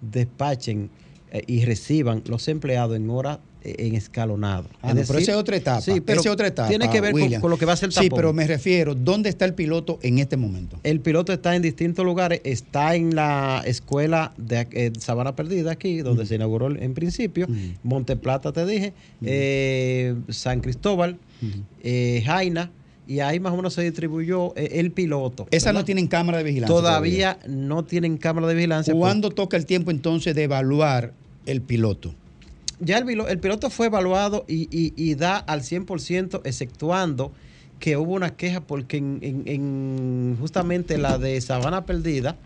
[0.00, 0.90] despachen
[1.30, 4.68] eh, y reciban los empleados en hora eh, en escalonado.
[4.82, 5.80] Ah, no, pero esa es otra etapa.
[5.80, 6.68] Sí, pero esa es otra etapa.
[6.68, 8.16] tiene que ver con, lo que va a ser el Sí, tapón.
[8.16, 10.78] pero me refiero, ¿dónde está el piloto en este momento?
[10.82, 12.40] El piloto está en distintos lugares.
[12.44, 17.46] Está en la escuela de eh, Sabana Perdida, aquí, donde se inauguró en principio.
[17.82, 18.92] Monteplata, te dije.
[19.24, 21.18] eh, San Cristóbal,
[21.82, 22.70] eh, Jaina.
[23.06, 25.46] Y ahí más o menos se distribuyó eh, el piloto.
[25.50, 26.74] Esas no tienen cámara de vigilancia.
[26.74, 28.94] Todavía no tienen cámara de vigilancia.
[28.94, 31.12] ¿Cuándo toca el tiempo entonces de evaluar
[31.44, 32.14] el piloto?
[32.84, 37.32] Ya el, pilo- el piloto fue evaluado y, y- y da al 100%, exceptuando
[37.78, 42.36] que hubo una queja porque en, en- en justamente la de Sabana Perdida,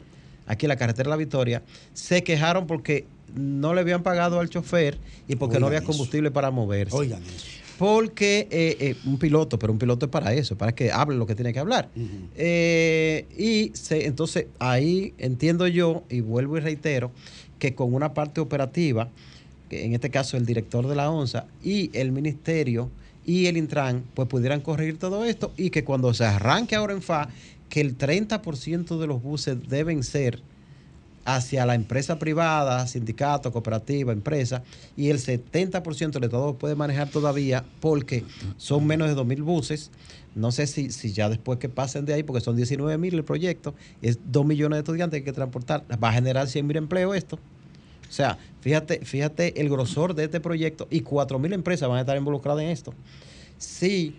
[0.47, 4.49] aquí en la carretera de la Victoria, se quejaron porque no le habían pagado al
[4.49, 4.99] chofer
[5.29, 5.87] y porque no había eso.
[5.89, 6.97] combustible para moverse.
[6.97, 7.47] Oigan eso.
[7.79, 11.27] Porque eh, eh, un piloto, pero un piloto es para eso, para que hable lo
[11.27, 11.91] que tiene que hablar.
[12.37, 17.11] Eh, y se, entonces ahí entiendo yo, y vuelvo y reitero,
[17.59, 19.11] que con una parte operativa,
[19.71, 22.91] en este caso el director de la ONSA y el ministerio
[23.25, 27.03] y el Intran, pues pudieran corregir todo esto y que cuando se arranque ahora en
[27.03, 27.29] FA,
[27.69, 30.41] que el 30% de los buses deben ser
[31.25, 34.63] hacia la empresa privada, sindicato, cooperativa, empresa,
[34.97, 38.23] y el 70% el Estado puede manejar todavía porque
[38.57, 39.91] son menos de 2.000 buses.
[40.37, 43.75] No sé si, si ya después que pasen de ahí, porque son 19.000 el proyecto,
[44.03, 47.41] es 2 millones de estudiantes que hay que transportar, va a generar 100.000 empleos esto.
[48.09, 52.17] O sea, fíjate, fíjate el grosor de este proyecto y 4.000 empresas van a estar
[52.17, 52.95] involucradas en esto.
[53.59, 54.15] Si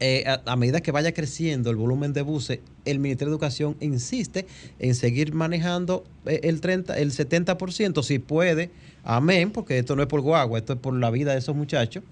[0.00, 4.46] eh, a, medida que vaya creciendo el volumen de buses, el Ministerio de Educación insiste
[4.78, 8.70] en seguir manejando eh, el 30, el 70%, si puede,
[9.02, 12.04] amén, porque esto no es por guagua, esto es por la vida de esos muchachos.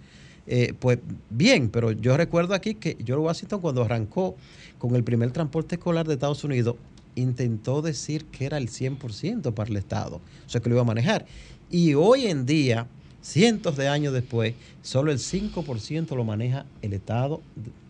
[0.48, 0.98] Eh, pues
[1.31, 4.36] bien, pero yo recuerdo aquí que George Washington cuando arrancó
[4.78, 6.77] con el primer transporte escolar de Estados Unidos,
[7.17, 10.87] intentó decir que era el 100% para el Estado, o sea que lo iba a
[10.87, 11.27] manejar.
[11.71, 12.87] Y hoy en día,
[13.23, 17.43] cientos de años después, solo el 5% lo maneja el Estado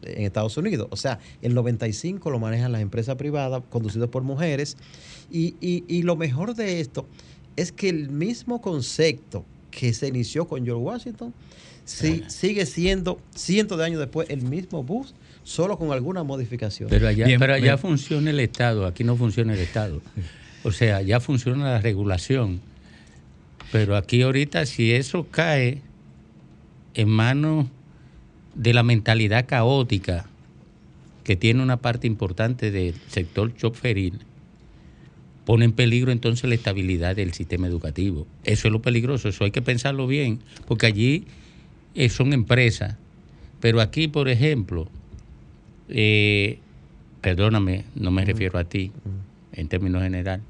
[0.03, 0.89] en Estados Unidos.
[0.91, 4.79] O sea, el 95% lo manejan las empresas privadas conducidas por mujeres.
[5.31, 7.07] Y, y- y lo mejor de esto
[7.57, 11.35] es que el mismo concepto que se inició con George Washington
[11.85, 15.15] sí- sigue siendo cientos de años después el mismo bus,
[15.47, 16.91] solo con alguna modificación.
[16.91, 20.03] Pero allá, pero allá funciona el Estado, aquí no funciona el Estado.
[20.65, 22.61] O sea, ya funciona la regulación.
[23.71, 25.83] Pero aquí ahorita, si eso cae
[26.95, 27.67] en manos
[28.57, 30.27] de la mentalidad caótica
[31.23, 34.19] que tiene una parte importante del sector choferil,
[35.45, 38.27] pone en peligro entonces la estabilidad del sistema educativo.
[38.43, 41.25] Eso es lo peligroso, eso hay que pensarlo bien, porque allí
[41.95, 42.97] eh, son empresas.
[43.61, 44.89] Pero aquí, por ejemplo,
[45.89, 46.59] eh,
[47.21, 48.93] perdóname, no me refiero a ti,
[49.53, 50.41] en términos general,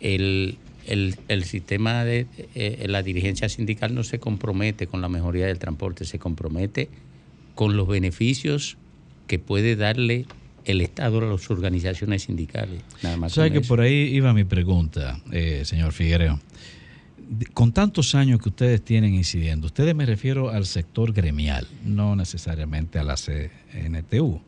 [0.00, 0.56] el,
[0.86, 5.58] el- el sistema de eh, la dirigencia sindical no se compromete con la mejoría del
[5.58, 6.88] transporte, se compromete
[7.54, 8.76] con los beneficios
[9.26, 10.26] que puede darle
[10.64, 12.82] el Estado a las organizaciones sindicales.
[13.02, 13.32] Nada más.
[13.32, 13.68] ¿Sabe con que eso.
[13.68, 16.40] por ahí iba mi pregunta, eh, señor Figuereo?
[17.54, 22.98] Con tantos años que ustedes tienen incidiendo, ustedes me refiero al sector gremial, no necesariamente
[22.98, 24.40] a la CNTU.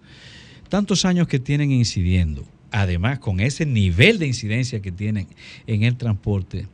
[0.69, 5.29] Tantos años que tienen incidiendo, además con ese nivel de incidencia que tienen
[5.67, 6.67] en el transporte,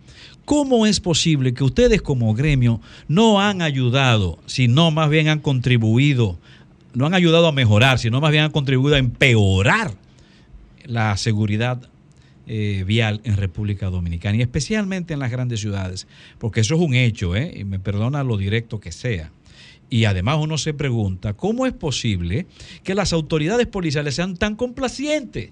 [0.44, 6.38] ¿cómo es posible que ustedes como gremio no han ayudado, sino más bien han contribuido,
[6.94, 9.94] no han ayudado a mejorar, sino más bien han contribuido a empeorar
[10.84, 11.88] la seguridad
[12.52, 16.08] eh, vial en República Dominicana y especialmente en las grandes ciudades,
[16.38, 17.52] porque eso es un hecho, ¿eh?
[17.56, 19.30] y me perdona lo directo que sea.
[19.88, 22.46] Y además uno se pregunta, ¿cómo es posible
[22.82, 25.50] que las autoridades policiales sean tan complacientes?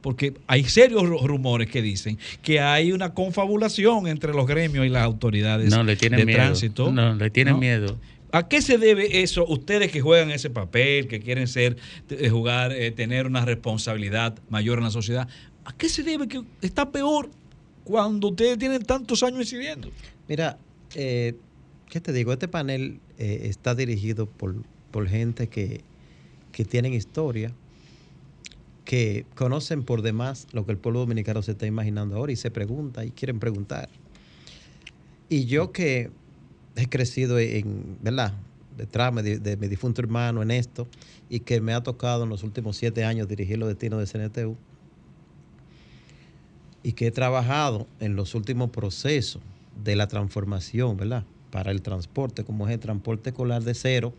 [0.00, 4.88] Porque hay serios ru- rumores que dicen que hay una confabulación entre los gremios y
[4.88, 6.38] las autoridades No, le tienen de miedo.
[6.38, 6.90] tránsito.
[6.92, 7.60] No, le tienen ¿no?
[7.60, 7.98] miedo.
[8.32, 9.46] ¿A qué se debe eso?
[9.46, 11.76] Ustedes que juegan ese papel, que quieren ser,
[12.10, 15.28] eh, jugar, eh, tener una responsabilidad mayor en la sociedad,
[15.64, 17.30] ¿a qué se debe que está peor
[17.84, 19.90] cuando ustedes tienen tantos años incidiendo?
[20.28, 20.58] Mira,
[20.94, 21.34] eh,
[21.88, 22.32] ¿qué te digo?
[22.32, 24.54] Este panel eh, está dirigido por,
[24.90, 25.82] por gente que,
[26.52, 27.52] que tienen historia,
[28.84, 32.50] que conocen por demás lo que el pueblo dominicano se está imaginando ahora y se
[32.50, 33.88] pregunta y quieren preguntar.
[35.28, 36.10] Y yo que
[36.76, 38.34] he crecido en, ¿verdad?
[38.76, 40.88] Detrás de, de mi difunto hermano en esto
[41.28, 44.56] y que me ha tocado en los últimos siete años dirigir los destinos de CNTU
[46.82, 49.42] y que he trabajado en los últimos procesos
[49.82, 51.24] de la transformación, ¿verdad?
[51.50, 54.12] Para el transporte, como es el transporte escolar de cero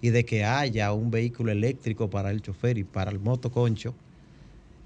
[0.00, 3.94] y de que haya un vehículo eléctrico para el chofer y para el motoconcho.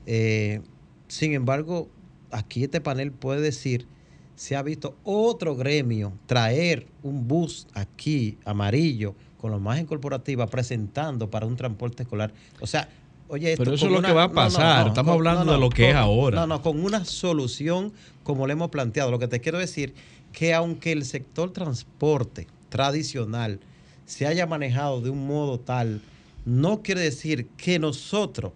[0.07, 0.61] Eh,
[1.09, 1.89] sin embargo,
[2.31, 3.87] aquí este panel puede decir,
[4.35, 11.31] se ha visto otro gremio traer un bus aquí amarillo con la imagen corporativa presentando
[11.31, 12.33] para un transporte escolar.
[12.61, 12.89] O sea,
[13.29, 14.89] oye, esto Pero eso es lo que va a pasar.
[14.89, 16.41] Estamos con- hablando de lo que es ahora.
[16.41, 17.93] No, no, con una solución
[18.23, 19.11] como le hemos planteado.
[19.11, 19.95] Lo que te quiero decir
[20.33, 23.61] que aunque el sector transporte tradicional
[24.07, 26.01] se haya manejado de un modo tal,
[26.45, 28.53] no quiere decir que nosotros,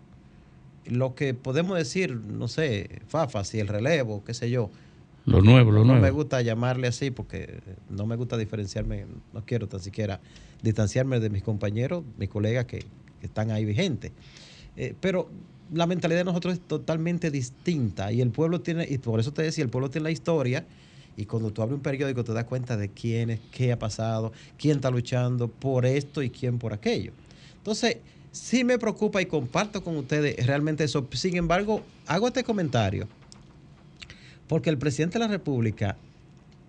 [0.86, 4.70] lo que podemos decir, no sé, Fafa, si el relevo, qué sé yo.
[5.24, 6.02] Lo nuevo, lo no nuevo.
[6.02, 10.20] me gusta llamarle así porque no me gusta diferenciarme, no quiero tan siquiera
[10.62, 12.78] distanciarme de mis compañeros, mis colegas que,
[13.20, 14.12] que están ahí vigentes.
[14.80, 15.28] Eh, pero
[15.72, 19.42] la mentalidad de nosotros es totalmente distinta y el pueblo tiene, y por eso te
[19.42, 20.64] decía, el pueblo tiene la historia
[21.16, 24.32] y cuando tú abres un periódico te das cuenta de quién es, qué ha pasado,
[24.56, 27.10] quién está luchando por esto y quién por aquello.
[27.56, 27.96] Entonces,
[28.30, 31.08] sí me preocupa y comparto con ustedes realmente eso.
[31.12, 33.08] Sin embargo, hago este comentario
[34.46, 35.96] porque el presidente de la República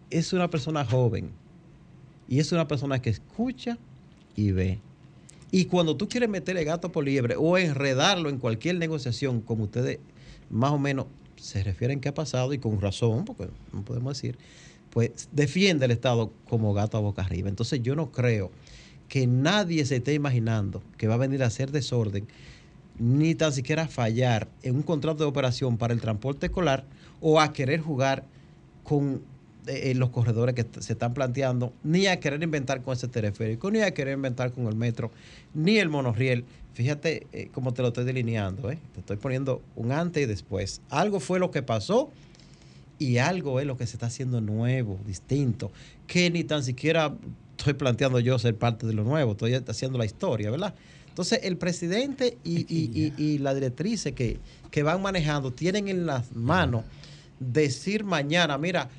[0.10, 1.30] es una persona joven
[2.28, 3.78] y es una persona que escucha
[4.36, 4.80] y ve.
[5.52, 10.00] Y cuando tú quieres meterle gato por liebre o enredarlo en cualquier negociación, como ustedes
[10.50, 11.08] más o menos
[11.38, 14.38] se refieren que ha pasado y con razón, porque no podemos decir,
[14.92, 17.50] pues defiende el Estado como gato a boca arriba.
[17.50, 18.52] Entonces yo no creo
[19.08, 22.28] que nadie se esté imaginando que va a venir a hacer desorden
[23.00, 26.86] ni tan siquiera fallar en un contrato de operación para el transporte escolar
[27.22, 28.26] o a querer jugar
[28.84, 29.22] con
[29.68, 33.82] eh, los corredores que se están planteando, ni a querer inventar con ese teleférico, ni
[33.82, 35.12] a querer inventar con el metro,
[35.54, 36.46] ni el monorriel.
[36.74, 38.80] Fíjate eh, cómo te lo estoy delineando, ¿eh?
[38.94, 40.82] te estoy poniendo un antes y después.
[40.90, 42.10] Algo fue lo que pasó
[42.98, 45.72] y algo es lo que se está haciendo nuevo, distinto,
[46.08, 47.16] que ni tan siquiera
[47.58, 50.74] estoy planteando yo ser parte de lo nuevo, estoy haciendo la historia, ¿verdad?
[51.10, 54.40] Entonces, el presidente y, y, y, y la directriz que,
[54.72, 56.86] que van manejando tienen en las manos
[57.40, 58.90] decir mañana, mira,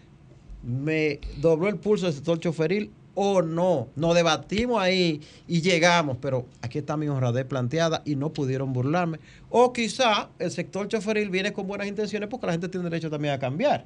[0.62, 3.89] me dobló el pulso del sector choferil o no.
[3.97, 9.19] Nos debatimos ahí y llegamos, pero aquí está mi honradez planteada y no pudieron burlarme.
[9.49, 13.35] O quizá el sector choferil viene con buenas intenciones porque la gente tiene derecho también
[13.35, 13.85] a cambiar.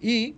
[0.00, 0.34] Y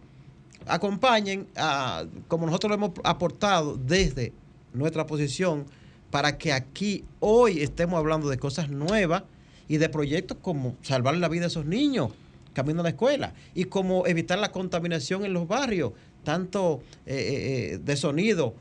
[0.66, 4.32] acompañen, a, como nosotros lo hemos aportado desde
[4.72, 5.66] nuestra posición,
[6.10, 9.24] para que aquí hoy estemos hablando de cosas nuevas
[9.66, 12.10] y de proyectos como salvar la vida de esos niños
[12.52, 15.92] camino a la escuela y como evitar la contaminación en los barrios,
[16.24, 18.54] tanto eh, eh, de sonido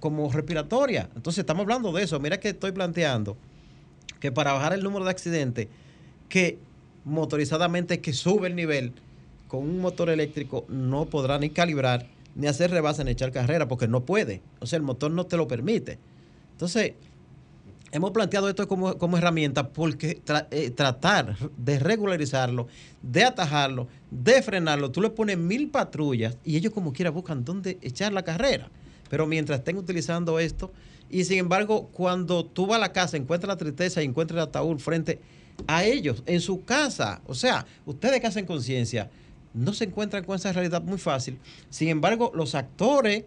[0.00, 1.08] como respiratoria.
[1.16, 2.20] Entonces estamos hablando de eso.
[2.20, 3.36] Mira que estoy planteando
[4.20, 5.68] que para bajar el número de accidentes,
[6.28, 6.58] que
[7.04, 8.92] motorizadamente que sube el nivel
[9.48, 13.88] con un motor eléctrico no podrá ni calibrar ni hacer rebase ni echar carrera porque
[13.88, 14.42] no puede.
[14.60, 15.98] O sea, el motor no te lo permite.
[16.52, 16.92] Entonces,
[17.92, 20.20] hemos planteado esto como, como herramienta porque
[20.50, 22.68] eh, tratar de regularizarlo,
[23.02, 27.78] de atajarlo, de frenarlo, tú le pones mil patrullas y ellos como quiera buscan dónde
[27.82, 28.70] echar la carrera.
[29.08, 30.72] Pero mientras estén utilizando esto,
[31.10, 34.48] y sin embargo, cuando tú vas a la casa, encuentras la tristeza y encuentras el
[34.48, 35.20] ataúd frente
[35.66, 39.10] a ellos, en su casa, o sea, ustedes que hacen conciencia,
[39.54, 41.38] no se encuentran con esa realidad muy fácil.
[41.70, 43.24] Sin embargo, los actores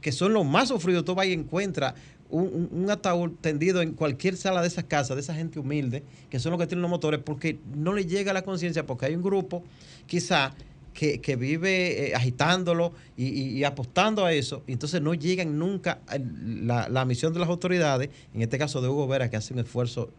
[0.00, 1.94] que son los más sufridos, tú vas y encuentras
[2.30, 6.38] un, un- ataúd tendido en cualquier sala de esas casas, de esa gente humilde, que
[6.38, 9.22] son los que tienen los motores, porque no le llega la conciencia, porque hay un
[9.22, 9.62] grupo,
[10.06, 10.54] quizá,
[10.92, 16.00] que, que vive eh, agitándolo y, apostando a eso, y entonces no llegan nunca
[16.44, 19.60] la, la misión de las autoridades, en este caso de Hugo Vera, que hace un
[19.60, 20.10] esfuerzo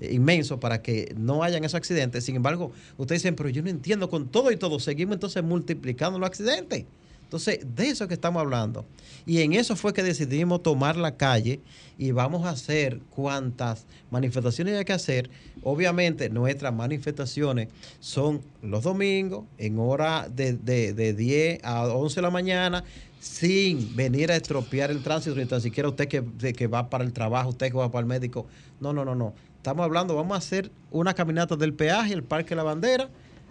[0.00, 2.24] eh, inmenso para que no hayan esos accidentes.
[2.24, 6.18] Sin embargo, ustedes dicen, pero yo no entiendo, con todo y todo, seguimos entonces multiplicando
[6.18, 6.84] los accidentes.
[7.26, 8.84] Entonces, de eso que estamos hablando.
[9.26, 11.60] Y en eso fue que decidimos tomar la calle
[11.98, 15.28] y vamos a hacer cuantas manifestaciones hay que hacer.
[15.64, 22.22] Obviamente, nuestras manifestaciones son los domingos, en hora de, de, de 10 a 11 de
[22.22, 22.84] la mañana,
[23.18, 27.02] sin venir a estropear el tránsito, ni tan siquiera usted que, de que va para
[27.02, 28.46] el trabajo, usted que va para el médico.
[28.80, 29.34] No, no, no, no.
[29.56, 33.08] Estamos hablando, vamos a hacer una caminata del peaje, el Parque La Bandera,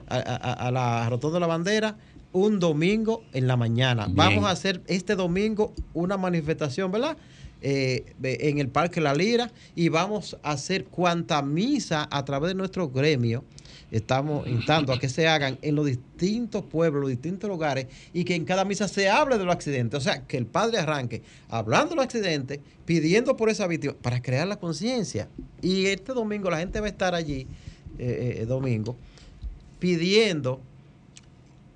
[0.07, 1.97] a, a- a la Rotonda de la Bandera,
[2.35, 4.05] un domingo en la mañana.
[4.05, 4.17] Bien.
[4.17, 7.15] Vamos a hacer este domingo una manifestación, ¿verdad?
[7.61, 12.55] Eh, en el Parque La Lira y vamos a hacer cuanta misa a través de
[12.55, 13.45] nuestro gremio.
[13.89, 18.35] Estamos instando a que se hagan en los distintos pueblos, los distintos lugares y que
[18.35, 19.97] en cada misa se hable de los accidentes.
[19.97, 24.21] O sea, que el padre arranque hablando de los accidentes, pidiendo por esa víctima para
[24.21, 25.29] crear la conciencia.
[25.61, 27.47] Y este domingo la gente va a estar allí,
[27.97, 28.97] eh, eh, domingo,
[29.79, 30.59] pidiendo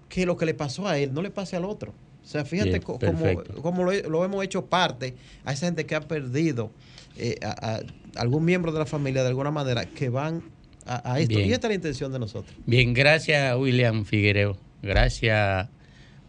[0.10, 1.94] que lo que le pasó a él no le pase al otro.
[2.24, 5.16] O sea, fíjate como lo, lo hemos hecho parte
[5.46, 6.72] a esa gente que ha perdido
[7.18, 7.82] eh, a, a
[8.16, 10.44] algún miembro de la familia de alguna manera que van
[10.86, 11.38] a, a esto.
[11.38, 11.50] Bien.
[11.50, 12.54] Y esta es la intención de nosotros.
[12.66, 14.58] Bien, gracias William Figuereo.
[14.82, 15.70] Gracias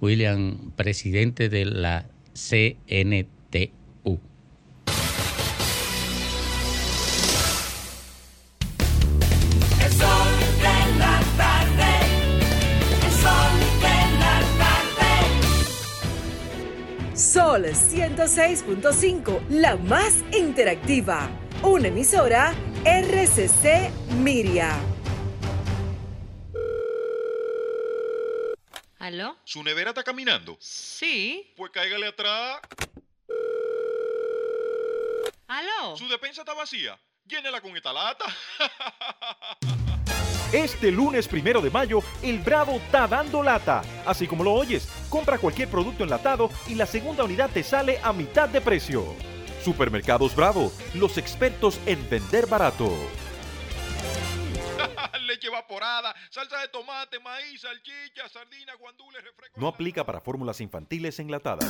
[0.00, 3.79] William, presidente de la CNTU.
[17.20, 21.28] Sol 106.5, la más interactiva.
[21.62, 24.74] Una emisora RCC Miria.
[29.00, 29.36] ¿Aló?
[29.44, 30.56] ¿Su nevera está caminando?
[30.60, 31.52] Sí.
[31.58, 32.58] Pues cáigale atrás.
[35.46, 35.98] ¿Aló?
[35.98, 36.98] ¿Su despensa está vacía?
[37.26, 38.24] Llénela con esta lata.
[40.52, 43.82] Este lunes primero de mayo, el Bravo está dando lata.
[44.04, 48.12] Así como lo oyes, compra cualquier producto enlatado y la segunda unidad te sale a
[48.12, 49.14] mitad de precio.
[49.62, 52.88] Supermercados Bravo, los expertos en vender barato.
[55.20, 59.60] Leche evaporada, salsa de tomate, maíz, salchicha, sardina, guandules, refresco.
[59.60, 61.68] No aplica para fórmulas infantiles enlatadas.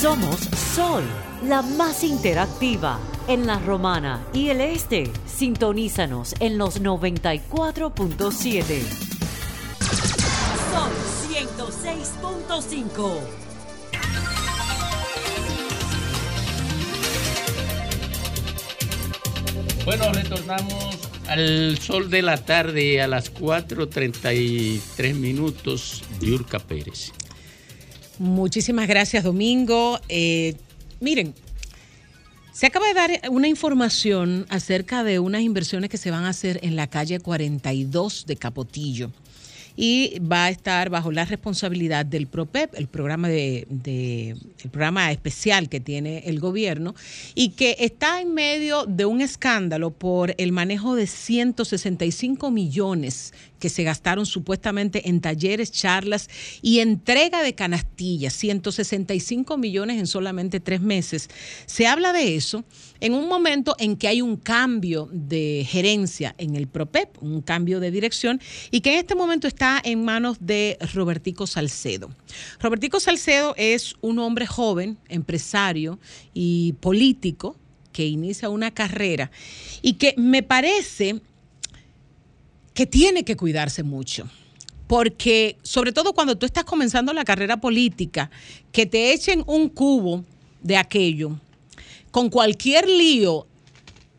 [0.00, 0.40] Somos
[0.74, 1.04] Sol,
[1.46, 2.98] la más interactiva
[3.28, 5.12] en la Romana y el Este.
[5.26, 8.80] Sintonízanos en los 94.7.
[10.72, 10.90] Sol
[11.28, 13.20] 106.5.
[19.84, 20.98] Bueno, retornamos
[21.28, 26.02] al sol de la tarde a las 4.33 minutos.
[26.22, 27.12] Yurka Pérez.
[28.20, 29.98] Muchísimas gracias, Domingo.
[30.10, 30.54] Eh,
[31.00, 31.32] miren,
[32.52, 36.60] se acaba de dar una información acerca de unas inversiones que se van a hacer
[36.62, 39.10] en la calle 42 de Capotillo
[39.74, 45.10] y va a estar bajo la responsabilidad del PROPEP, el programa de, de- el programa
[45.12, 46.94] especial que tiene el gobierno
[47.34, 53.68] y que está en medio de un escándalo por el manejo de 165 millones que
[53.68, 56.28] se gastaron supuestamente en talleres, charlas
[56.62, 61.28] y entrega de canastillas, 165 millones en solamente tres meses.
[61.66, 62.64] Se habla de eso
[62.98, 67.78] en un momento en que hay un cambio de gerencia en el PROPEP, un cambio
[67.78, 72.10] de dirección, y que en este momento está en manos de Robertico Salcedo.
[72.60, 75.98] Robertico Salcedo es un hombre joven, empresario
[76.34, 77.56] y político
[77.92, 79.30] que inicia una carrera
[79.82, 81.20] y que me parece
[82.74, 84.28] que tiene que cuidarse mucho.
[84.86, 88.30] Porque, sobre todo cuando tú estás comenzando la carrera política,
[88.72, 90.24] que te echen un cubo
[90.62, 91.38] de aquello,
[92.10, 93.46] con cualquier lío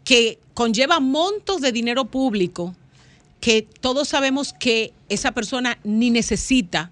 [0.03, 2.76] que conlleva montos de dinero público,
[3.41, 6.91] que todos sabemos que esa persona ni necesita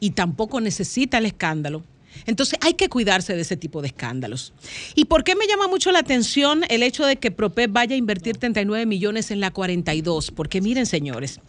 [0.00, 1.82] y tampoco necesita el escándalo.
[2.26, 4.52] Entonces hay que cuidarse de ese tipo de escándalos.
[4.94, 7.98] ¿Y por qué me llama mucho la atención el hecho de que Propep vaya a
[7.98, 10.30] invertir 39 millones en la 42?
[10.30, 11.40] Porque miren, señores,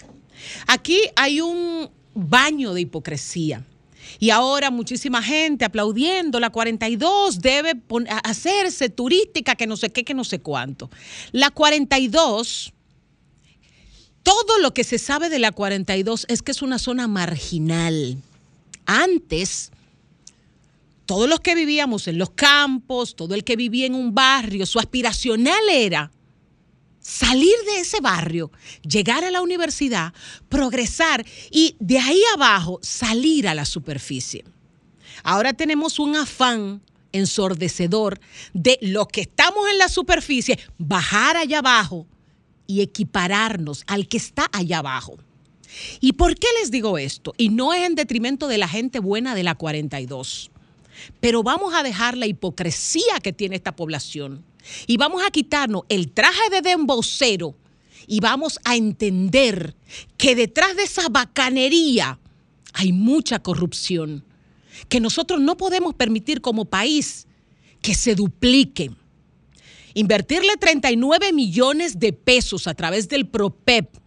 [0.67, 3.65] aquí hay un baño de hipocresía.
[4.17, 7.73] Y ahora muchísima gente aplaudiendo, la 42 debe
[8.23, 10.89] hacerse turística, que no sé qué, que no sé cuánto.
[11.31, 12.73] La 42,
[14.23, 18.17] todo lo que se sabe de la 42 es que es una zona marginal.
[18.85, 19.71] Antes,
[21.09, 24.77] todos los que vivíamos en los campos, todo el que vivía en un barrio, su
[24.77, 26.11] aspiracional era
[26.99, 28.51] salir de ese barrio,
[28.87, 30.13] llegar a la universidad,
[30.49, 34.45] progresar y de ahí abajo salir a la superficie.
[35.23, 36.79] Ahora tenemos un afán
[37.11, 38.19] ensordecedor
[38.53, 42.05] de los que estamos en la superficie, bajar allá abajo
[42.67, 45.17] y equipararnos al que está allá abajo.
[46.01, 47.33] ¿Y por qué les digo esto?
[47.35, 50.51] Y no es en detrimento de la gente buena de la 42.
[51.19, 54.43] Pero vamos a dejar la hipocresía que tiene esta población
[54.87, 57.55] y vamos a quitarnos el traje de dembocero
[58.07, 59.75] y vamos a entender
[60.17, 62.19] que detrás de esa bacanería
[62.73, 64.23] hay mucha corrupción
[64.87, 67.27] que nosotros no podemos permitir como país
[67.81, 68.91] que se duplique.
[69.93, 73.97] Invertirle 39 millones de pesos a través del PROPEP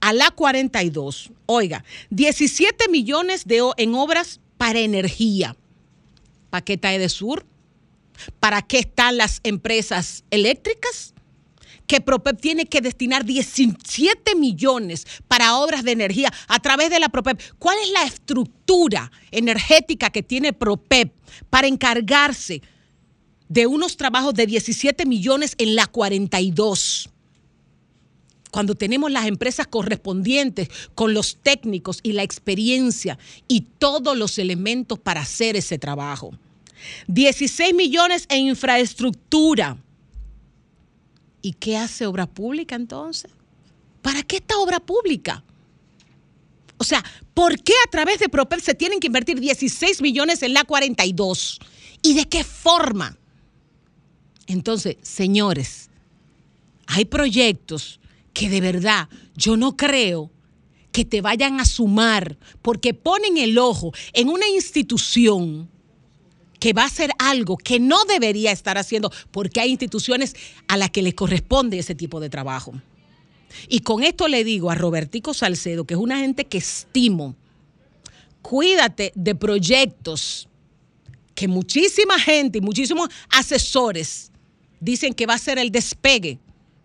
[0.00, 5.56] a la 42, oiga, 17 millones de, en obras para energía.
[6.50, 7.46] ¿Para Edesur?
[8.38, 11.14] ¿Para qué están las empresas eléctricas?
[11.86, 17.08] Que PROPEP tiene que destinar 17 millones para obras de energía a través de la
[17.08, 17.40] PROPEP.
[17.58, 21.12] ¿Cuál es la estructura energética que tiene PROPEP
[21.48, 22.62] para encargarse
[23.48, 27.10] de unos trabajos de 17 millones en la 42?
[28.50, 34.98] Cuando tenemos las empresas correspondientes con los técnicos y la experiencia y todos los elementos
[34.98, 36.32] para hacer ese trabajo.
[37.06, 39.76] 16 millones en infraestructura.
[41.42, 43.30] ¿Y qué hace obra pública entonces?
[44.02, 45.44] ¿Para qué esta obra pública?
[46.76, 47.04] O sea,
[47.34, 51.60] ¿por qué a través de Propep se tienen que invertir 16 millones en la 42?
[52.02, 53.18] ¿Y de qué forma?
[54.46, 55.90] Entonces, señores,
[56.86, 57.99] hay proyectos
[58.32, 60.30] que de verdad yo no creo
[60.92, 65.68] que te vayan a sumar porque ponen el ojo en una institución
[66.58, 70.36] que va a hacer algo que no debería estar haciendo porque hay instituciones
[70.68, 72.74] a las que les corresponde ese tipo de trabajo.
[73.68, 77.34] Y con esto le digo a Robertico Salcedo, que es una gente que estimo,
[78.42, 80.48] cuídate de proyectos
[81.34, 84.30] que muchísima gente y muchísimos asesores
[84.78, 86.38] dicen que va a ser el despegue,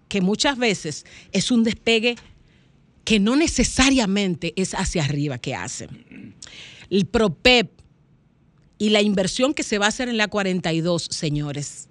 [0.07, 2.15] que muchas veces es un despegue
[3.03, 6.35] que no necesariamente es hacia arriba que hacen.
[6.89, 7.71] El PROPEP
[8.77, 11.87] y la inversión que se va a hacer en la 42, señores,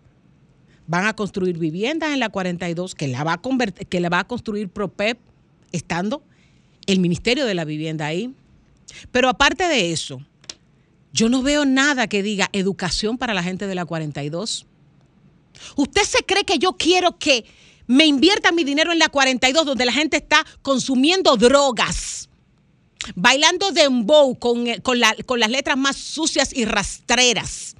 [0.86, 3.41] van a construir viviendas en la 42 que la va
[3.89, 5.19] que la va a construir PROPEP
[5.73, 6.23] estando
[6.86, 8.35] el Ministerio de la Vivienda ahí.
[9.11, 10.20] Pero aparte de eso,
[11.15, 14.66] Yo no veo nada que diga educación para la gente de la 42.
[15.77, 17.45] ¿Usted se cree que yo quiero que
[17.86, 22.28] me invierta mi dinero en la 42 donde la gente está consumiendo drogas?
[23.15, 27.74] Bailando dembow con, eh, con las letras más sucias y rastreras.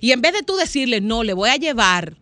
[0.00, 2.16] Y en vez de tú decirle, no, le voy a llevar,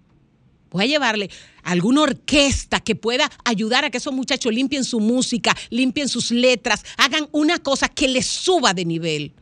[0.71, 1.31] voy a llevarle
[1.65, 6.85] alguna orquesta que pueda ayudar a que esos muchachos limpien su música, limpien sus letras,
[6.97, 9.35] hagan una cosa que les suba de nivel.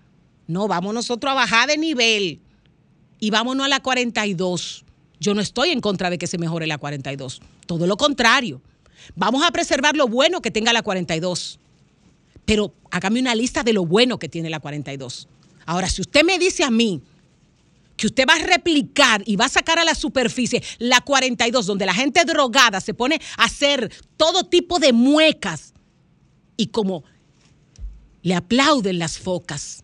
[0.48, 2.40] No, vamos nosotros a bajar de nivel
[3.20, 4.85] y vámonos a la 42.
[5.20, 7.40] Yo no estoy en contra de que se mejore la 42.
[7.66, 8.62] Todo lo contrario.
[9.14, 11.59] Vamos a preservar lo bueno que tenga la 42.
[12.44, 15.28] Pero hágame una lista de lo bueno que tiene la 42.
[15.66, 17.02] Ahora, si usted me dice a mí
[17.97, 21.86] que usted va a replicar y va a sacar a la superficie la 42, donde
[21.86, 25.72] la gente drogada se pone a hacer todo tipo de muecas
[26.56, 27.05] y como
[28.22, 29.82] le aplauden las focas.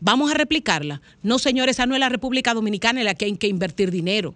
[0.00, 1.00] ¿Vamos a replicarla?
[1.22, 4.34] No, señores, esa no es la República Dominicana en la que hay que invertir dinero.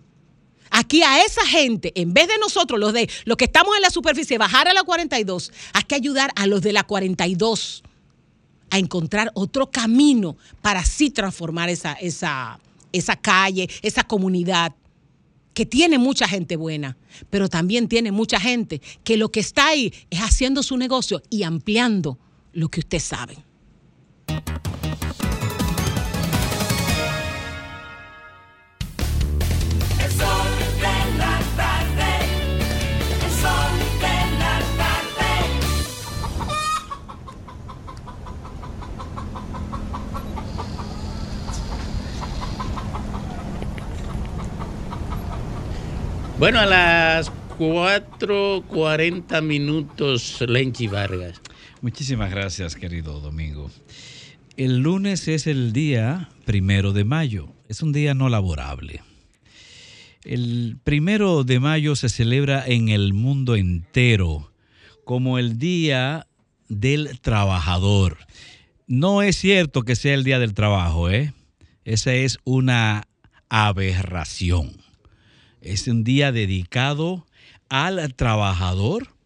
[0.78, 3.88] Aquí a esa gente, en vez de nosotros, los de los que estamos en la
[3.88, 7.82] superficie, bajar a la 42, hay que ayudar a los de la 42
[8.68, 12.60] a encontrar otro camino para así transformar esa, esa,
[12.92, 14.74] esa calle, esa comunidad
[15.54, 16.98] que tiene mucha gente buena,
[17.30, 21.44] pero también tiene mucha gente que lo que está ahí es haciendo su negocio y
[21.44, 22.18] ampliando
[22.52, 23.38] lo que usted sabe.
[46.38, 51.40] Bueno, a las 4.40 minutos, Lenchi Vargas.
[51.80, 53.70] Muchísimas gracias, querido Domingo.
[54.58, 57.54] El lunes es el día primero de mayo.
[57.68, 59.02] Es un día no laborable.
[60.24, 64.52] El primero de mayo se celebra en el mundo entero
[65.06, 66.26] como el Día
[66.68, 68.18] del Trabajador.
[68.86, 71.32] No es cierto que sea el Día del Trabajo, ¿eh?
[71.86, 73.08] Esa es una
[73.48, 74.85] aberración.
[75.66, 77.26] Es un día dedicado
[77.68, 79.16] al trabajador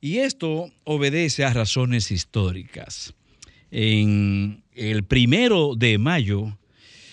[0.00, 3.14] y esto obedece a razones históricas.
[3.70, 6.58] En el primero de mayo,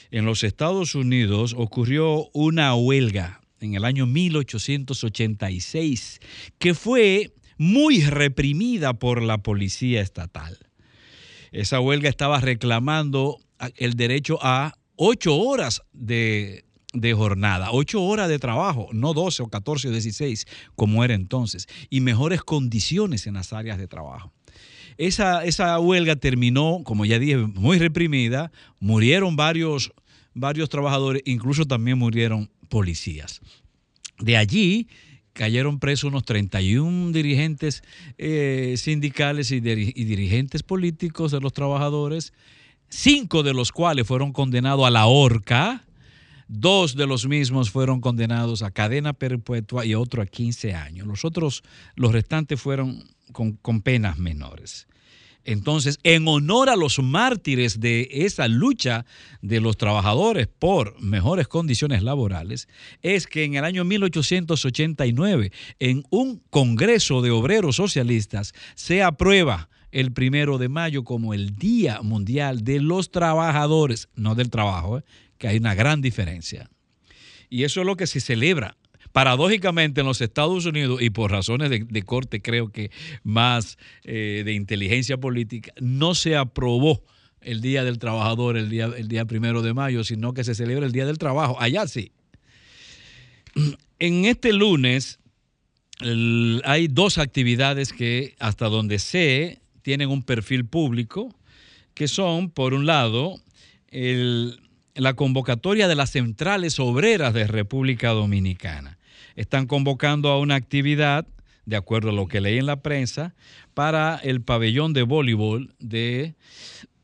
[0.10, 6.20] en los Estados Unidos, ocurrió una huelga en el año 1886
[6.58, 10.58] que fue muy reprimida por la policía estatal.
[11.52, 13.38] Esa huelga estaba reclamando
[13.76, 19.48] el derecho a ocho horas de, de jornada, ocho horas de trabajo, no 12 o
[19.48, 20.46] 14 o 16
[20.76, 24.32] como era entonces, y mejores condiciones en las áreas de trabajo.
[24.98, 29.94] Esa, esa huelga terminó, como ya dije, muy reprimida, murieron varios,
[30.34, 33.40] varios trabajadores, incluso también murieron policías.
[34.20, 34.88] De allí
[35.34, 37.84] cayeron presos unos 31 dirigentes
[38.18, 42.34] eh, sindicales y, diri- y dirigentes políticos de los trabajadores,
[42.90, 45.86] cinco de los cuales fueron condenados a la horca,
[46.52, 51.08] dos de los mismos fueron condenados a cadena perpetua y otro a 15 años.
[51.08, 51.64] Los otros,
[51.96, 54.88] los restantes fueron con, con penas menores.
[55.44, 59.06] Entonces, en honor a los mártires de esa lucha
[59.42, 62.68] de los trabajadores por mejores condiciones laborales,
[63.02, 70.12] es que en el año 1889, en un Congreso de Obreros Socialistas, se aprueba el
[70.12, 75.04] primero de mayo como el Día Mundial de los Trabajadores, no del trabajo, ¿eh?
[75.42, 76.70] Que hay una gran diferencia.
[77.50, 78.78] Y eso es lo que se celebra.
[79.12, 82.92] Paradójicamente en los Estados Unidos, y por razones de, de corte creo que
[83.24, 87.04] más eh, de inteligencia política, no se aprobó
[87.42, 90.86] el Día del Trabajador el día, el día primero de mayo, sino que se celebra
[90.86, 91.60] el Día del Trabajo.
[91.60, 92.12] Allá sí.
[93.98, 95.18] En este lunes
[96.64, 101.36] hay dos actividades que hasta donde sé tienen un perfil público,
[101.96, 103.42] que son, por un lado,
[103.90, 104.61] el-
[104.96, 108.98] la convocatoria de las centrales obreras de República Dominicana.
[109.36, 111.26] Están convocando a una actividad,
[111.66, 113.34] de acuerdo a lo que leí en la prensa,
[113.74, 116.36] para el pabellón de voleibol de,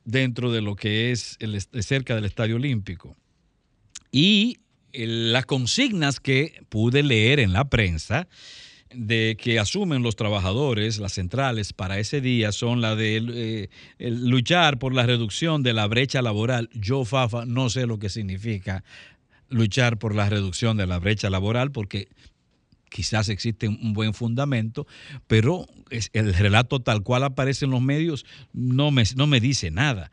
[0.03, 1.38] dentro de lo que es
[1.81, 3.15] cerca del Estadio Olímpico.
[4.11, 4.59] Y
[4.93, 8.27] el- las consignas que pude leer en la prensa
[8.93, 13.69] de que asumen los trabajadores, las centrales para ese día son la de
[13.99, 16.69] eh, luchar por la reducción de la brecha laboral.
[16.73, 18.84] Yo, Fafa, no sé lo que significa
[19.49, 22.09] luchar por la reducción de la brecha laboral porque
[22.89, 24.88] quizás existe un buen fundamento,
[25.27, 25.68] pero
[26.14, 30.11] el relato tal cual aparece en los medios no me, no me dice nada.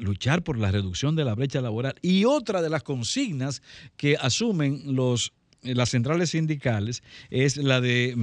[0.00, 1.96] Luchar por la reducción de la brecha laboral.
[2.00, 3.62] Y otra de las consignas
[3.98, 5.34] que asumen los
[5.74, 8.14] las centrales sindicales es la de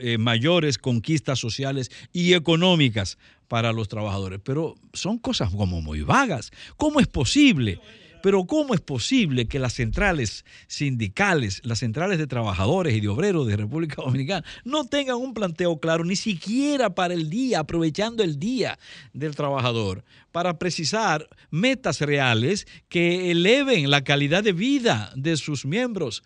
[0.00, 3.18] eh, mayores conquistas sociales y económicas
[3.48, 4.40] para los trabajadores.
[4.42, 6.50] Pero son cosas como muy vagas.
[6.76, 7.80] ¿Cómo es posible?
[8.22, 13.46] Pero ¿cómo es posible que las centrales sindicales, las centrales de trabajadores y de obreros
[13.46, 18.38] de República Dominicana no tengan un planteo claro ni siquiera para el día, aprovechando el
[18.38, 18.78] día
[19.12, 26.22] del trabajador, para precisar metas reales que eleven la calidad de vida de sus miembros?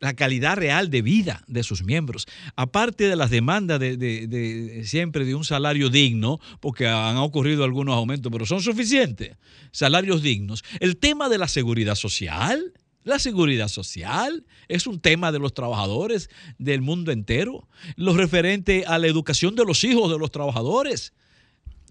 [0.00, 2.26] La calidad real de vida de sus miembros.
[2.56, 8.30] Aparte de las demandas de, siempre de un salario digno, porque han ocurrido algunos aumentos,
[8.32, 9.36] pero son suficientes,
[9.72, 10.64] salarios dignos.
[10.80, 12.72] El tema de la seguridad social,
[13.04, 17.68] la seguridad social es un tema de los trabajadores del mundo entero.
[17.96, 21.14] Lo referente a la educación de los hijos de los trabajadores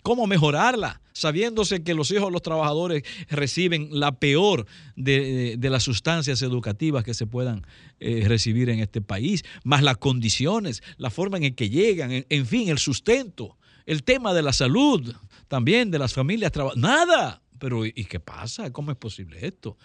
[0.07, 4.65] cómo mejorarla, sabiéndose que los hijos de los trabajadores reciben la peor
[4.95, 7.67] de, las sustancias educativas que se puedan
[7.99, 12.45] eh, recibir en este país, más las condiciones, la forma en que llegan, en, en
[12.45, 15.13] fin, el sustento, el tema de la salud,
[15.49, 17.41] también de las familias trabajadoras, nada.
[17.59, 18.71] Pero ¿y qué pasa?
[18.71, 19.77] ¿Cómo es posible esto?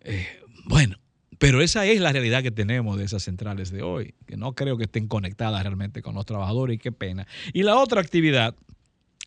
[0.00, 0.26] Eh,
[0.64, 0.98] bueno,
[1.38, 4.76] pero esa es la realidad que tenemos de esas centrales de hoy, que no creo
[4.76, 7.28] que estén conectadas realmente con los trabajadores y qué pena.
[7.52, 8.56] Y la otra actividad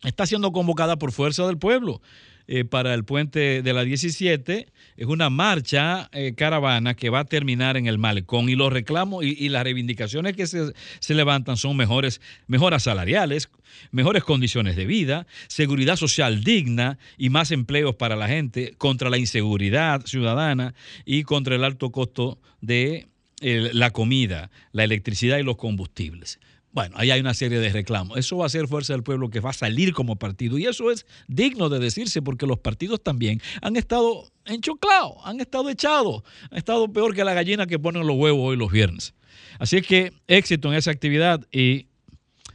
[0.06, 2.02] está siendo convocada por Fuerza del Pueblo
[2.48, 4.68] eh, para el puente de la 17.
[4.98, 9.26] Es una marcha eh, caravana que va a terminar en el malecón y los reclamos
[9.26, 13.50] y, las reivindicaciones que se, se levantan son mejores, mejoras salariales,
[13.92, 19.18] mejores condiciones de vida, seguridad social digna y más empleos para la gente, contra la
[19.18, 23.08] inseguridad ciudadana y contra el alto costo de
[23.42, 26.40] eh, la comida, la electricidad y los combustibles.
[26.76, 28.18] Bueno, ahí hay una serie de reclamos.
[28.18, 30.58] Eso va a ser Fuerza del Pueblo que va a salir como partido.
[30.58, 35.70] Y eso es digno de decirse porque los partidos también han estado enchoclados, han estado
[35.70, 39.14] echados, han estado peor que la gallina que ponen los huevos hoy los viernes.
[39.58, 41.88] Así que éxito en esa actividad y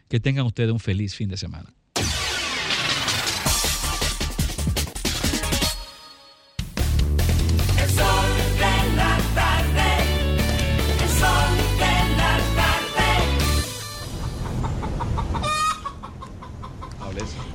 [0.09, 1.73] que tengan ustedes un feliz fin de semana.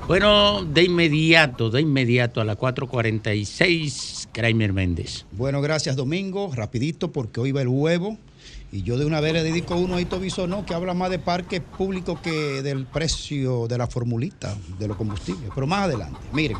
[0.07, 5.25] Bueno, de inmediato, de inmediato a las 4.46, Kramer Méndez.
[5.31, 6.51] Bueno, gracias Domingo.
[6.53, 8.15] Rapidito porque hoy va el huevo.
[8.71, 11.17] Y yo de una vez le dedico uno a Hito Bisonó que habla más de
[11.17, 15.49] parque público que del precio de la formulita de los combustibles.
[15.55, 16.57] Pero más adelante, miren.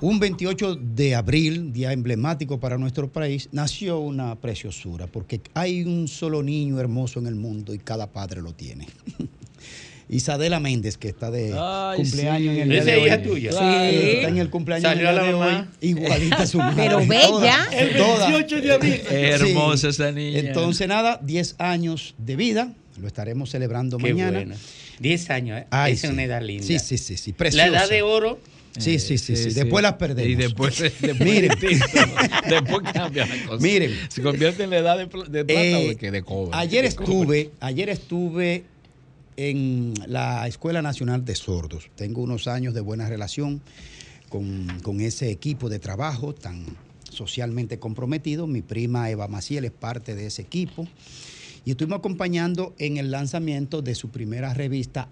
[0.00, 6.06] Un 28 de abril, día emblemático para nuestro país, nació una preciosura, porque hay un
[6.06, 8.86] solo niño hermoso en el mundo y cada padre lo tiene.
[10.10, 12.60] Isadela Méndez, que está de Ay, cumpleaños sí.
[12.60, 13.06] en el día de hoy.
[13.06, 13.52] hija tuya.
[13.52, 15.68] Sí, está en el cumpleaños Salió en el la día de mamá.
[15.82, 16.74] hoy, igualita a su madre.
[16.76, 17.68] Pero bella.
[17.96, 18.78] Toda, toda.
[19.10, 19.88] Hermosa Sí.
[19.88, 20.38] esa niña.
[20.40, 24.38] Entonces, nada, 10 años de vida, lo estaremos celebrando Qué mañana.
[24.38, 24.56] buena.
[24.98, 25.66] 10 años, ¿eh?
[25.70, 26.06] Ay, es sí.
[26.08, 26.66] una edad linda.
[26.66, 27.66] Sí, sí, sí, sí, La preciosa.
[27.68, 28.38] edad de oro.
[28.78, 29.50] Sí, sí, sí, sí.
[29.50, 29.82] sí, Después sí.
[29.82, 30.30] las perdemos.
[30.30, 31.50] Y después- después Miren.
[32.48, 33.62] Después cambia la cosa.
[33.62, 33.92] Miren.
[34.08, 36.50] Se convierte en la edad de, pl- de plata Eh, o de, de cobre.
[36.56, 37.04] Ayer De cobre.
[37.40, 38.64] estuve, ayer estuve
[39.48, 41.90] en la Escuela Nacional de Sordos.
[41.94, 43.62] Tengo unos años de buena relación
[44.28, 46.66] con, con ese equipo de trabajo tan
[47.10, 48.46] socialmente comprometido.
[48.46, 50.86] Mi prima Eva Maciel es parte de ese equipo.
[51.64, 55.08] Y estuvimos acompañando en el lanzamiento de su primera revista,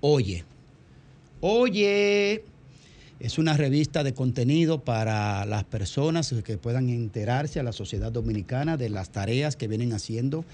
[0.00, 0.44] Oye.
[1.40, 2.44] Oye.
[3.18, 8.76] Es una revista de contenido para las personas que puedan enterarse a la sociedad dominicana
[8.76, 10.44] de las tareas que vienen haciendo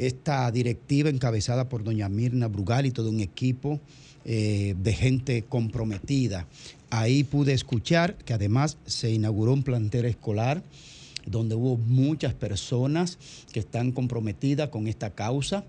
[0.00, 3.80] esta directiva encabezada por doña Mirna Brugal y todo un equipo
[4.24, 6.46] eh, de gente comprometida.
[6.88, 10.62] Ahí pude escuchar que además se inauguró un plantel escolar
[11.26, 13.18] donde hubo muchas personas
[13.52, 15.64] que están comprometidas con esta causa.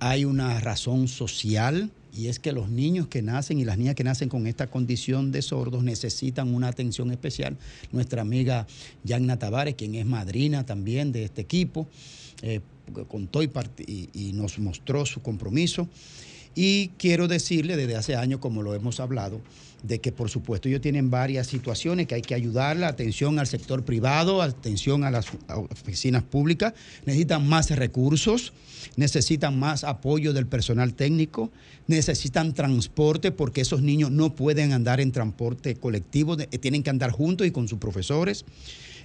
[0.00, 4.04] Hay una razón social y es que los niños que nacen y las niñas que
[4.04, 7.58] nacen con esta condición de sordos necesitan una atención especial.
[7.92, 8.66] Nuestra amiga
[9.04, 11.86] Yagna Tavares, quien es madrina también de este equipo,
[12.40, 12.60] eh,
[13.08, 13.50] contó y,
[14.14, 15.88] y- nos mostró su compromiso.
[16.58, 19.42] Y quiero decirle desde hace años, como lo hemos hablado,
[19.82, 23.84] de que por supuesto ellos tienen varias situaciones que hay que ayudarla, atención al sector
[23.84, 26.72] privado, atención a las oficinas públicas,
[27.04, 28.54] necesitan más recursos,
[28.96, 31.52] necesitan más apoyo del personal técnico,
[31.88, 37.10] necesitan transporte porque esos niños no pueden andar en transporte colectivo, de- tienen que andar
[37.10, 38.46] juntos y con sus profesores,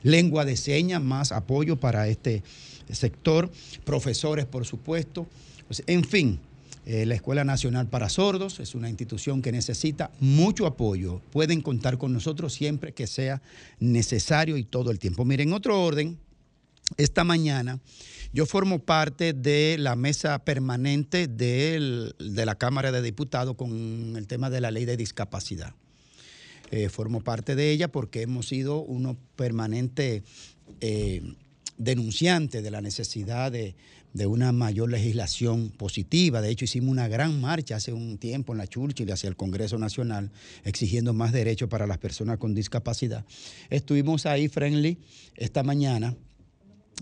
[0.03, 2.43] lengua de señas, más apoyo para este
[2.89, 3.51] sector,
[3.83, 5.27] profesores, por supuesto.
[5.67, 6.39] Pues, en fin,
[6.85, 11.21] eh, la Escuela Nacional para Sordos es una institución que necesita mucho apoyo.
[11.31, 13.41] Pueden contar con nosotros siempre que sea
[13.79, 15.25] necesario y todo el tiempo.
[15.25, 16.17] Miren, en otro orden,
[16.97, 17.79] esta mañana
[18.33, 24.49] yo formo parte de la mesa permanente de la Cámara de Diputados con el tema
[24.49, 25.75] de la ley de discapacidad.
[26.71, 30.23] Eh, formo parte de ella porque hemos sido unos permanentes
[30.79, 31.35] eh,
[31.83, 33.75] denunciantes de la necesidad de,
[34.13, 36.41] de una mayor legislación positiva.
[36.41, 39.77] De hecho, hicimos una gran marcha hace un tiempo en la Churchill hacia el Congreso
[39.77, 40.31] Nacional
[40.63, 43.25] exigiendo más derechos para las personas con discapacidad.
[43.69, 44.97] Estuvimos ahí, Friendly,
[45.35, 46.15] esta mañana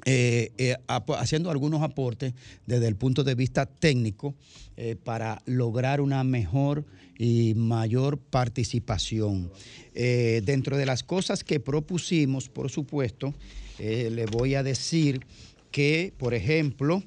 [0.06, 2.34] eh, eh, haciendo algunos aportes
[2.66, 4.36] desde el punto de vista técnico
[4.78, 6.86] eh, para lograr una mejor
[7.18, 9.52] y mayor participación.
[9.94, 13.34] Dentro de las cosas que propusimos, por supuesto,
[13.80, 15.26] eh, le voy a decir
[15.72, 17.04] que, por ejemplo,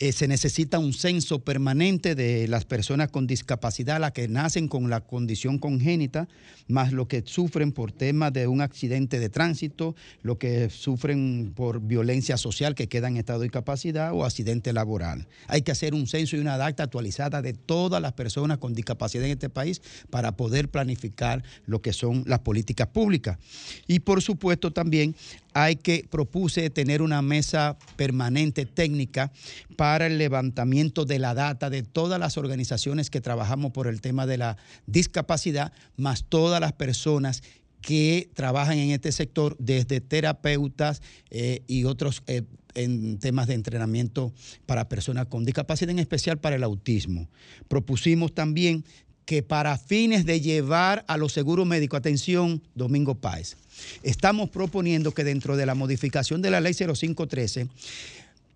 [0.00, 4.88] eh, se necesita un censo permanente de las personas con discapacidad, las que nacen con
[4.90, 6.28] la condición congénita,
[6.68, 11.80] más lo que sufren por temas de un accidente de tránsito, lo que sufren por
[11.80, 15.26] violencia social que quedan en estado de discapacidad o accidente laboral.
[15.48, 19.24] Hay que hacer un censo y una data actualizada de todas las personas con discapacidad
[19.24, 23.38] en este país para poder planificar lo que son las políticas públicas.
[23.88, 25.16] Y por supuesto también
[25.54, 29.32] hay que propuse tener una mesa permanente técnica
[29.76, 34.26] para el levantamiento de la data de todas las organizaciones que trabajamos por el tema
[34.26, 34.56] de la
[34.86, 37.42] discapacidad, más todas las personas
[37.80, 41.00] que trabajan en este sector, desde terapeutas
[41.30, 42.42] eh, y otros eh,
[42.74, 44.32] en temas de entrenamiento
[44.66, 47.28] para personas con discapacidad, en especial para el autismo.
[47.68, 48.84] Propusimos también
[49.28, 53.58] que para fines de llevar a los seguros médicos, atención, Domingo Páez,
[54.02, 57.68] estamos proponiendo que dentro de la modificación de la ley 0513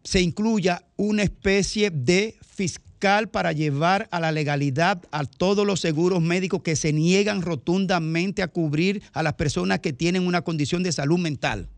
[0.02, 6.22] se incluya una especie de fiscal para llevar a la legalidad a todos los seguros
[6.22, 10.92] médicos que se niegan rotundamente a cubrir a las personas que tienen una condición de
[10.92, 11.68] salud mental.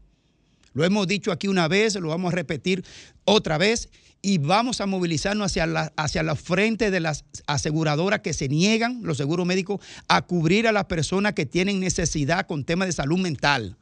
[0.72, 2.84] Lo hemos dicho aquí una vez, lo vamos a repetir
[3.24, 3.88] otra vez
[4.24, 9.18] y vamos a movilizarnos hacia la, hacia frente de las aseguradoras que se niegan, los
[9.18, 13.76] seguros médicos, a cubrir a las personas que tienen necesidad con temas de salud mental.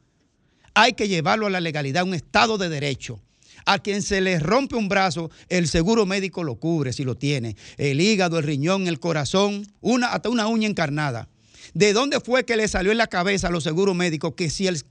[0.73, 3.21] Hay que llevarlo a la legalidad, un estado de derecho.
[3.65, 7.55] A quien se le rompe un brazo, el seguro médico lo cubre si lo tiene.
[7.77, 11.29] El hígado, el riñón, el corazón, una, hasta una uña encarnada.
[11.73, 14.67] ¿De dónde fue que le salió en la cabeza a los seguros médicos que si
[14.67, 14.81] el,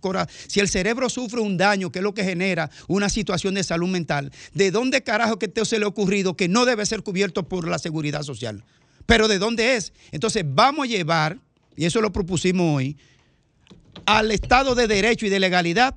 [0.48, 3.88] si el cerebro sufre un daño, que es lo que genera una situación de salud
[3.88, 7.48] mental, ¿de dónde carajo que esto se le ha ocurrido que no debe ser cubierto
[7.48, 8.64] por la seguridad social?
[9.06, 9.92] Pero ¿de dónde es?
[10.10, 11.38] Entonces vamos a llevar,
[11.76, 12.96] y eso lo propusimos hoy,
[14.06, 15.96] al Estado de Derecho y de Legalidad,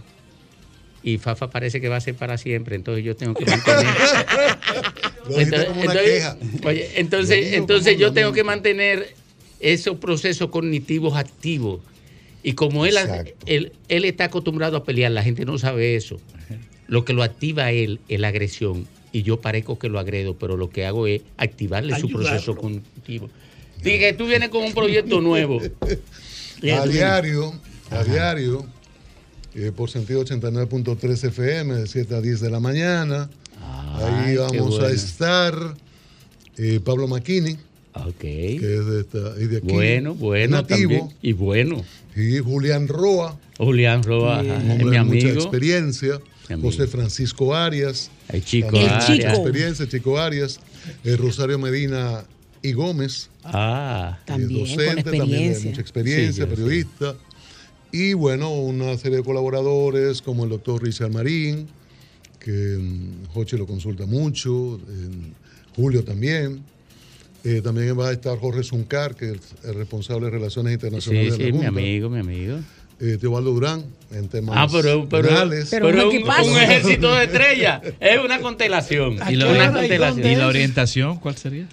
[1.05, 3.87] Y Fafa parece que va a ser para siempre, entonces yo tengo que mantener.
[5.29, 6.37] Lo dijiste como una entonces- queja.
[6.65, 9.15] oye, entonces, entonces yo tengo que mantener
[9.59, 11.81] esos procesos cognitivos activos.
[12.45, 12.97] Y como él,
[13.47, 16.21] él, él está acostumbrado a pelear, la gente no sabe eso.
[16.93, 18.87] Lo que lo activa a él es la agresión.
[19.13, 23.31] Y yo parezco que lo agredo, pero lo que hago es activarle su proceso cognitivo.
[23.83, 25.59] Dije que tú vienes con un proyecto nuevo.
[26.63, 27.55] A diario,
[27.91, 28.65] a diario,
[29.55, 33.31] eh, por sentido 89.3 FM, de 7 a 10 de la mañana.
[33.95, 35.55] Ay, Ahí vamos a estar.
[36.59, 37.57] eh, Pablo Maquini,
[37.95, 38.19] Ok.
[38.21, 39.67] que es de, esta, y de aquí.
[39.73, 40.79] Bueno, bueno, nativo.
[40.91, 41.09] también.
[41.23, 41.83] Y bueno.
[42.15, 45.41] Y Julián Roa, Julián Roa, un ajá, hombre es mi de mucha amigo.
[45.43, 46.21] experiencia.
[46.61, 48.11] José Francisco Arias.
[48.29, 49.17] El chico también Arias.
[49.19, 50.61] mucha experiencia, Chico Arias.
[51.05, 52.25] eh, Rosario Medina
[52.63, 53.31] y Gómez.
[53.45, 57.15] Ah, eh, También, con docente, también de mucha experiencia, Sí, periodista.
[57.91, 61.69] Y bueno, una serie de colaboradores como el doctor Richard Marín,
[62.39, 65.35] que mm, Jochi lo consulta mucho, en
[65.77, 66.63] Julio también.
[67.45, 71.43] Eh, también va a estar Jorge Zuncar, que es el responsable de Relaciones Internacionales Sí,
[71.43, 72.59] de la sí, mi amigo, mi amigo.
[73.01, 75.69] Eh, Teobaldo Durán, en temas Ah, pero, pero, penales.
[75.71, 77.83] pero, un, un ejército de estrellas.
[77.99, 79.19] Es una constelación.
[79.29, 80.27] ¿Y la, una constelación.
[80.27, 81.67] ¿Y la orientación cuál sería?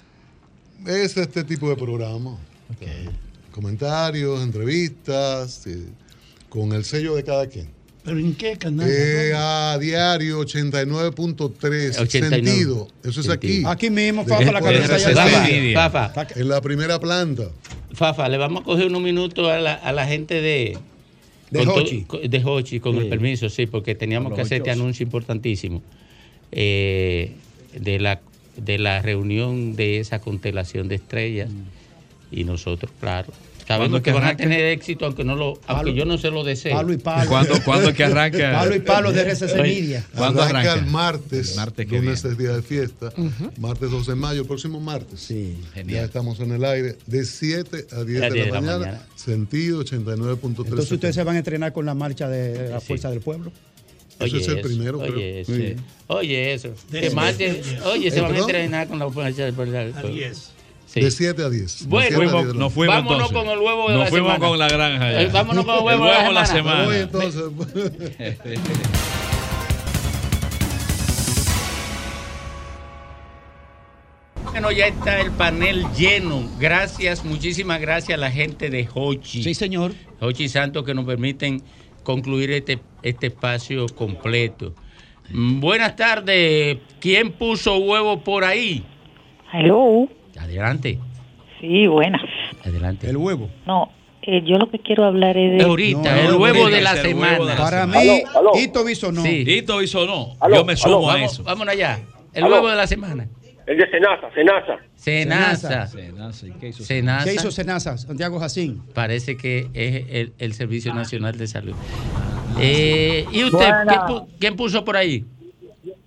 [0.88, 2.38] Es este tipo de programa.
[2.82, 3.10] Eh,
[3.52, 5.78] Comentarios, entrevistas, eh,
[6.48, 7.68] con el sello de cada quien.
[8.06, 8.88] ¿Pero en qué canal?
[8.90, 12.30] Eh, a diario 89.3 89.
[12.50, 12.88] sentido.
[13.04, 13.64] Eso es aquí.
[13.66, 15.04] Aquí mismo, De- Fafa, la cabeza de-
[15.52, 15.90] de- está.
[15.90, 17.44] Fafa, En la primera planta.
[17.94, 20.78] Fafa, le vamos a coger unos minutos a la, a la gente de...
[21.52, 22.04] De Hochi.
[22.06, 23.02] co- De Hochi, con Sí.
[23.02, 25.82] el permiso, sí, porque teníamos que hacer este anuncio importantísimo
[26.52, 27.32] eh,
[27.74, 28.22] de, la,
[28.58, 31.52] de la reunión de esa constelación de estrellas.
[32.32, 33.34] Y nosotros, claro,
[33.78, 34.44] ¿Cuándo sabemos que que van a arranca?
[34.44, 36.76] tener éxito, aunque, no lo, aunque Palo- yo no se lo deseo.
[36.76, 37.30] Palo y palo.
[37.30, 38.52] ¿Cuándo- cuándo que arranca?
[38.54, 40.06] Palo y palo de RCC Oye, Media.
[40.16, 40.74] ¿Cuándo arranca?
[40.74, 41.52] el martes.
[41.52, 42.34] El martes que lunes viene.
[42.34, 43.14] es día de fiesta.
[43.60, 45.20] Martes 12 de mayo, el próximo martes.
[45.20, 45.58] Sí.
[45.86, 50.66] Ya estamos en el aire de 7 a 10 de la, mañana, Sentido 89.3.
[50.66, 53.52] Entonces ustedes se van a entrenar con la marcha de la Fuerza del Pueblo.
[54.20, 55.76] Eso es el primero, Oye, creo.
[55.76, 55.76] Sí.
[56.08, 56.74] Oye, eso.
[56.92, 57.08] Que
[57.86, 59.80] oye, se ¿Eh, van a entrenar con la fuerza del pueblo.
[60.92, 61.02] Sí.
[61.02, 61.86] De 7 a 10.
[61.88, 63.38] Bueno, a fuimos- 10 de la nos fuimos vámonos entonces.
[63.38, 64.48] con el huevo de Nos la fuimos semana.
[64.50, 65.22] con la granja ya.
[65.22, 66.84] Eh, vámonos con el huevo, El huevo de la la semana.
[66.86, 67.44] Voy entonces.
[74.52, 76.44] Bueno, ya está el panel lleno.
[76.60, 79.44] Gracias, muchísimas gracias a la gente de Hochi.
[79.44, 79.94] Sí, señor.
[80.20, 81.62] Hochi Santos que nos permiten
[82.04, 84.74] concluir este, este espacio completo.
[85.30, 86.78] Mm, Buenas tardes.
[87.00, 88.84] ¿Quién puso huevo por ahí?
[89.54, 90.08] Hello.
[90.40, 90.98] Adelante,
[91.62, 92.22] Sí, buenas.
[92.66, 93.10] adelante.
[93.10, 93.50] El huevo.
[93.68, 93.92] No,
[94.22, 95.64] eh, yo lo que quiero hablar es de...
[95.64, 97.40] Ahorita, No, el huevo de la huevo de semana.
[97.40, 98.00] la Para semana.
[98.02, 98.52] mí, Aló.
[98.56, 99.22] Hito Viso no.
[99.24, 99.44] Sí.
[99.46, 100.36] Hito hizo no.
[100.40, 101.44] Aló, Yo me sumo a Vamos, eso.
[101.44, 102.00] vámonos allá.
[102.34, 102.56] El Aló.
[102.56, 103.28] huevo de la semana.
[103.68, 104.78] El de Senasa, Senasa.
[104.96, 105.88] Senasa.
[105.88, 107.26] Senasa, ¿y qué hizo Senasa.
[107.26, 107.98] ¿Qué hizo Senasa?
[107.98, 108.82] Santiago Jacín.
[108.96, 111.76] Parece que es el, el Servicio Nacional de Salud.
[112.60, 113.58] Eh, ¿Y usted?
[113.58, 113.86] Buena.
[113.86, 115.26] ¿quién, pu- quién puso por ahí?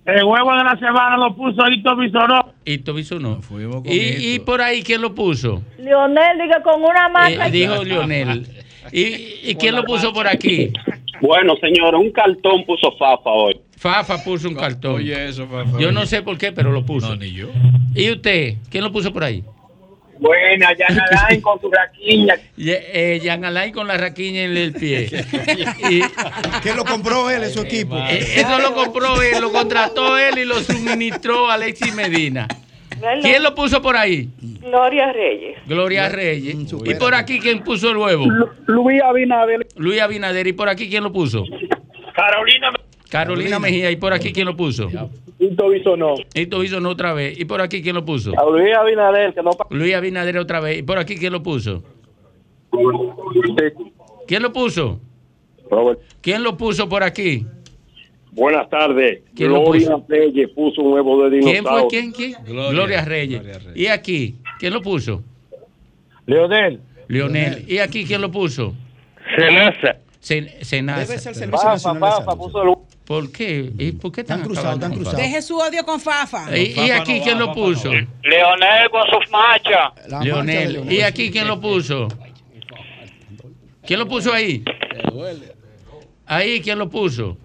[0.05, 2.53] El huevo de la semana lo puso Hito Bisonó.
[2.65, 3.39] Hito Bisonó.
[3.85, 5.63] ¿Y, por ahí quién lo puso?
[5.77, 7.47] Leonel, diga con una marca.
[7.47, 8.45] Eh, dijo Lionel.
[8.91, 10.73] ¿Y, y quién lo puso por aquí?
[11.21, 13.57] Bueno, señor, un cartón puso Fafa hoy.
[13.77, 14.95] Fafa puso un cartón.
[14.95, 15.79] Oye, eso, Fafa.
[15.79, 17.07] Yo no sé por qué, pero lo puso.
[17.07, 17.47] No, ni yo.
[17.95, 18.55] ¿Y usted?
[18.69, 19.43] ¿Quién lo puso por ahí?
[20.19, 22.35] Buena, Yana Alain con su raquiña.
[22.57, 25.09] Eh, Jan Alain con la raquiña en el pie.
[25.89, 26.01] Y,
[26.61, 27.97] ¿Qué lo compró él en su equipo?
[27.97, 32.47] eh, eso lo compró él, lo contrató él y lo suministró Alexis Medina.
[33.21, 34.29] ¿Quién lo puso por ahí?
[34.61, 35.57] Gloria Reyes.
[35.65, 36.55] Gloria Reyes.
[36.85, 38.25] ¿Y por aquí quién puso el huevo?
[38.67, 39.67] Luis Abinader.
[39.75, 40.47] Luis Abinader.
[40.47, 41.43] ¿Y por aquí quién lo puso?
[42.15, 42.69] Carolina.
[43.13, 43.91] Carolina Mejía.
[43.91, 44.89] ¿Y por aquí quién lo puso?
[45.37, 46.15] Hito Bisonó.
[46.33, 47.39] Esto hizo no otra vez.
[47.39, 48.31] ¿Y por aquí quién lo puso?
[48.39, 50.79] A Luis Abinader, que no Luis Abinader otra vez.
[50.79, 51.83] ¿Y por aquí quién lo puso?
[54.27, 54.99] ¿Quién lo puso?
[55.69, 55.99] Robert.
[56.21, 57.45] ¿Quién lo puso por aquí?
[58.31, 59.21] Buenas tardes.
[59.35, 60.05] ¿Quién lo Gloria puso?
[60.09, 61.81] Reyes puso un huevo de ¿Quién dinosaurio.
[61.81, 61.89] fue?
[61.89, 62.11] ¿Quién?
[62.13, 62.33] ¿Quién?
[62.45, 63.43] Gloria, Reyes.
[63.75, 64.37] ¿Y aquí?
[64.57, 65.21] ¿Quién lo puso?
[66.25, 66.79] Leonel.
[67.09, 67.63] Leonel.
[67.67, 68.73] ¿Y aquí quién lo puso?
[69.37, 69.97] Senasa.
[70.19, 71.01] Sen- Senasa.
[71.05, 72.37] Debe ser Servicio Nacional de Salud.
[72.37, 72.69] puso el
[73.05, 73.71] ¿por qué?
[73.77, 75.19] ¿Y por qué están cruzados, están cruzados.
[75.19, 76.45] Deje su odio con Fafa.
[76.45, 76.57] Fafa?
[76.57, 77.91] ¿Y, y aquí quién lo puso?
[77.91, 80.23] Leonel con sus machas.
[80.23, 80.73] Leonel.
[80.73, 80.93] Leonel.
[80.93, 82.07] ¿Y aquí quién lo puso?
[83.85, 84.63] ¿Quién lo puso ahí?
[86.25, 87.37] Ahí, ¿quién lo puso?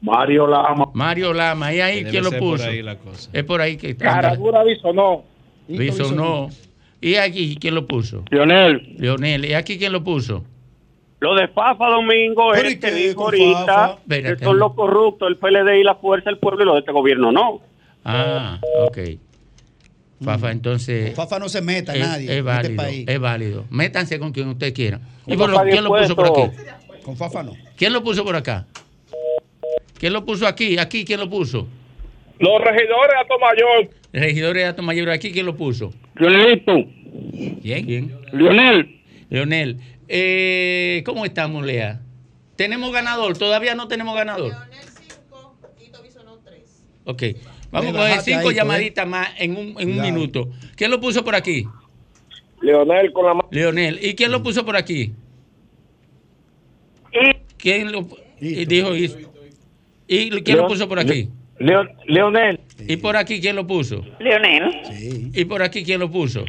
[0.00, 0.90] Mario Lama.
[0.94, 1.72] Mario Lama.
[1.72, 2.68] ¿Y ahí quién lo ser por puso?
[2.68, 3.30] ahí la cosa.
[3.32, 4.04] Es por ahí que está.
[4.06, 5.24] Caradura Bisonó.
[5.68, 6.48] Bisonó.
[7.00, 8.24] ¿Y aquí quién lo puso?
[8.30, 8.96] Leonel.
[8.98, 9.44] Leonel.
[9.44, 10.44] ¿Y aquí quién lo puso?
[11.22, 15.36] Lo de Fafa Domingo es ¿y el que dijo ahorita que son los corruptos, el
[15.36, 17.60] PLD y la Fuerza del Pueblo y los de este gobierno no.
[18.04, 18.58] Ah,
[18.88, 18.98] ok.
[20.24, 21.14] Fafa, entonces.
[21.14, 22.76] Fafa no se meta a es, nadie es en este válido.
[22.76, 23.04] país.
[23.08, 23.64] Es válido.
[23.70, 25.00] Métanse con quien ustedes quieran.
[25.24, 26.56] ¿Y por lo- quién lo puso por aquí?
[27.04, 27.52] Con Fafa no.
[27.76, 28.66] ¿Quién lo puso por acá?
[29.98, 30.76] ¿Quién lo puso aquí?
[30.76, 31.68] ¿Aquí quién lo puso?
[32.40, 33.90] Los regidores de Mayor.
[34.12, 35.92] Regidores de Alto Mayor, ¿aquí quién lo puso?
[36.16, 36.72] Leonelito.
[37.62, 37.86] ¿Quién?
[37.86, 38.16] ¿Quién?
[38.32, 38.98] Leonel.
[39.30, 39.78] Leonel.
[40.08, 42.00] Eh, ¿Cómo estamos, Lea?
[42.56, 43.36] ¿Tenemos ganador?
[43.38, 44.52] Todavía no tenemos ganador.
[47.04, 47.22] Ok.
[47.70, 50.50] Vamos a coger cinco ahí, llamaditas más en un, en un minuto.
[50.76, 51.66] ¿Quién lo puso por aquí?
[52.60, 53.48] Leonel con la mano.
[53.50, 53.98] Leonel.
[54.04, 55.12] ¿Y quién lo puso por aquí?
[57.56, 58.06] ¿Quién lo
[58.40, 59.16] y dijo Is-
[60.06, 61.28] ¿Y quién lo Leon- puso por aquí?
[62.06, 62.60] Leonel.
[62.86, 64.04] ¿Y por aquí quién lo puso?
[64.18, 65.30] Leonel.
[65.34, 66.44] ¿Y por aquí quién lo puso?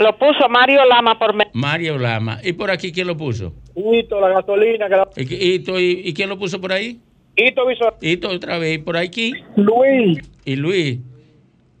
[0.00, 2.40] Lo puso Mario Lama por me- Mario Lama.
[2.42, 3.52] ¿Y por aquí quién lo puso?
[3.74, 4.88] Hito, la gasolina.
[4.88, 5.08] Que la...
[5.16, 6.98] ¿Y, Hito, y, y quién lo puso por ahí?
[7.36, 7.96] Hito Visor.
[8.00, 8.76] Hito otra vez.
[8.76, 9.32] ¿Y por aquí?
[9.56, 10.18] Luis.
[10.44, 10.98] Y Luis.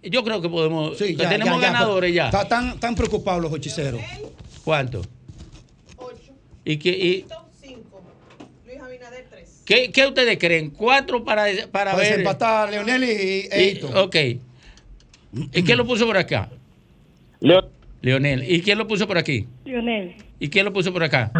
[0.02, 0.96] Yo creo que podemos.
[0.98, 1.72] Sí, que ya, tenemos ya, ya.
[1.72, 2.26] ganadores ya.
[2.26, 4.00] Está- Están, están preocupados los hechiceros.
[4.64, 5.02] ¿Cuánto?
[6.64, 7.26] ¿Y qué, y,
[9.64, 10.70] ¿qué, qué ustedes creen?
[10.70, 12.08] ¿Cuatro para, para Para ver?
[12.08, 14.04] desempatar Leonel y Y- Eito.
[14.04, 14.16] ok.
[15.52, 16.50] ¿Y quién lo puso por acá?
[17.40, 17.70] Leonel.
[18.02, 19.46] ¿Y quién lo puso por aquí?
[19.64, 20.14] Leonel.
[20.38, 21.30] ¿Y quién lo puso por acá?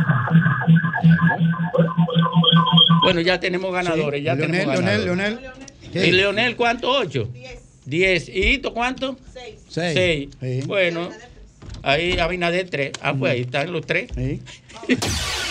[3.02, 4.22] Bueno, ya tenemos ganadores.
[4.22, 5.92] ya Leonel, tenemos Leonel, ganadores.
[5.92, 6.08] Leonel.
[6.08, 6.90] ¿Y Leonel cuánto?
[6.90, 7.30] ¿Ocho?
[7.32, 7.60] Diez.
[7.86, 8.28] Diez.
[8.28, 9.16] ¿Y Hito cuánto?
[9.32, 9.54] Seis.
[9.68, 10.28] Seis.
[10.38, 10.66] Seis.
[10.66, 11.08] Bueno,
[11.82, 12.92] ahí Abinader tres.
[13.00, 14.10] Ah, pues ahí están los tres.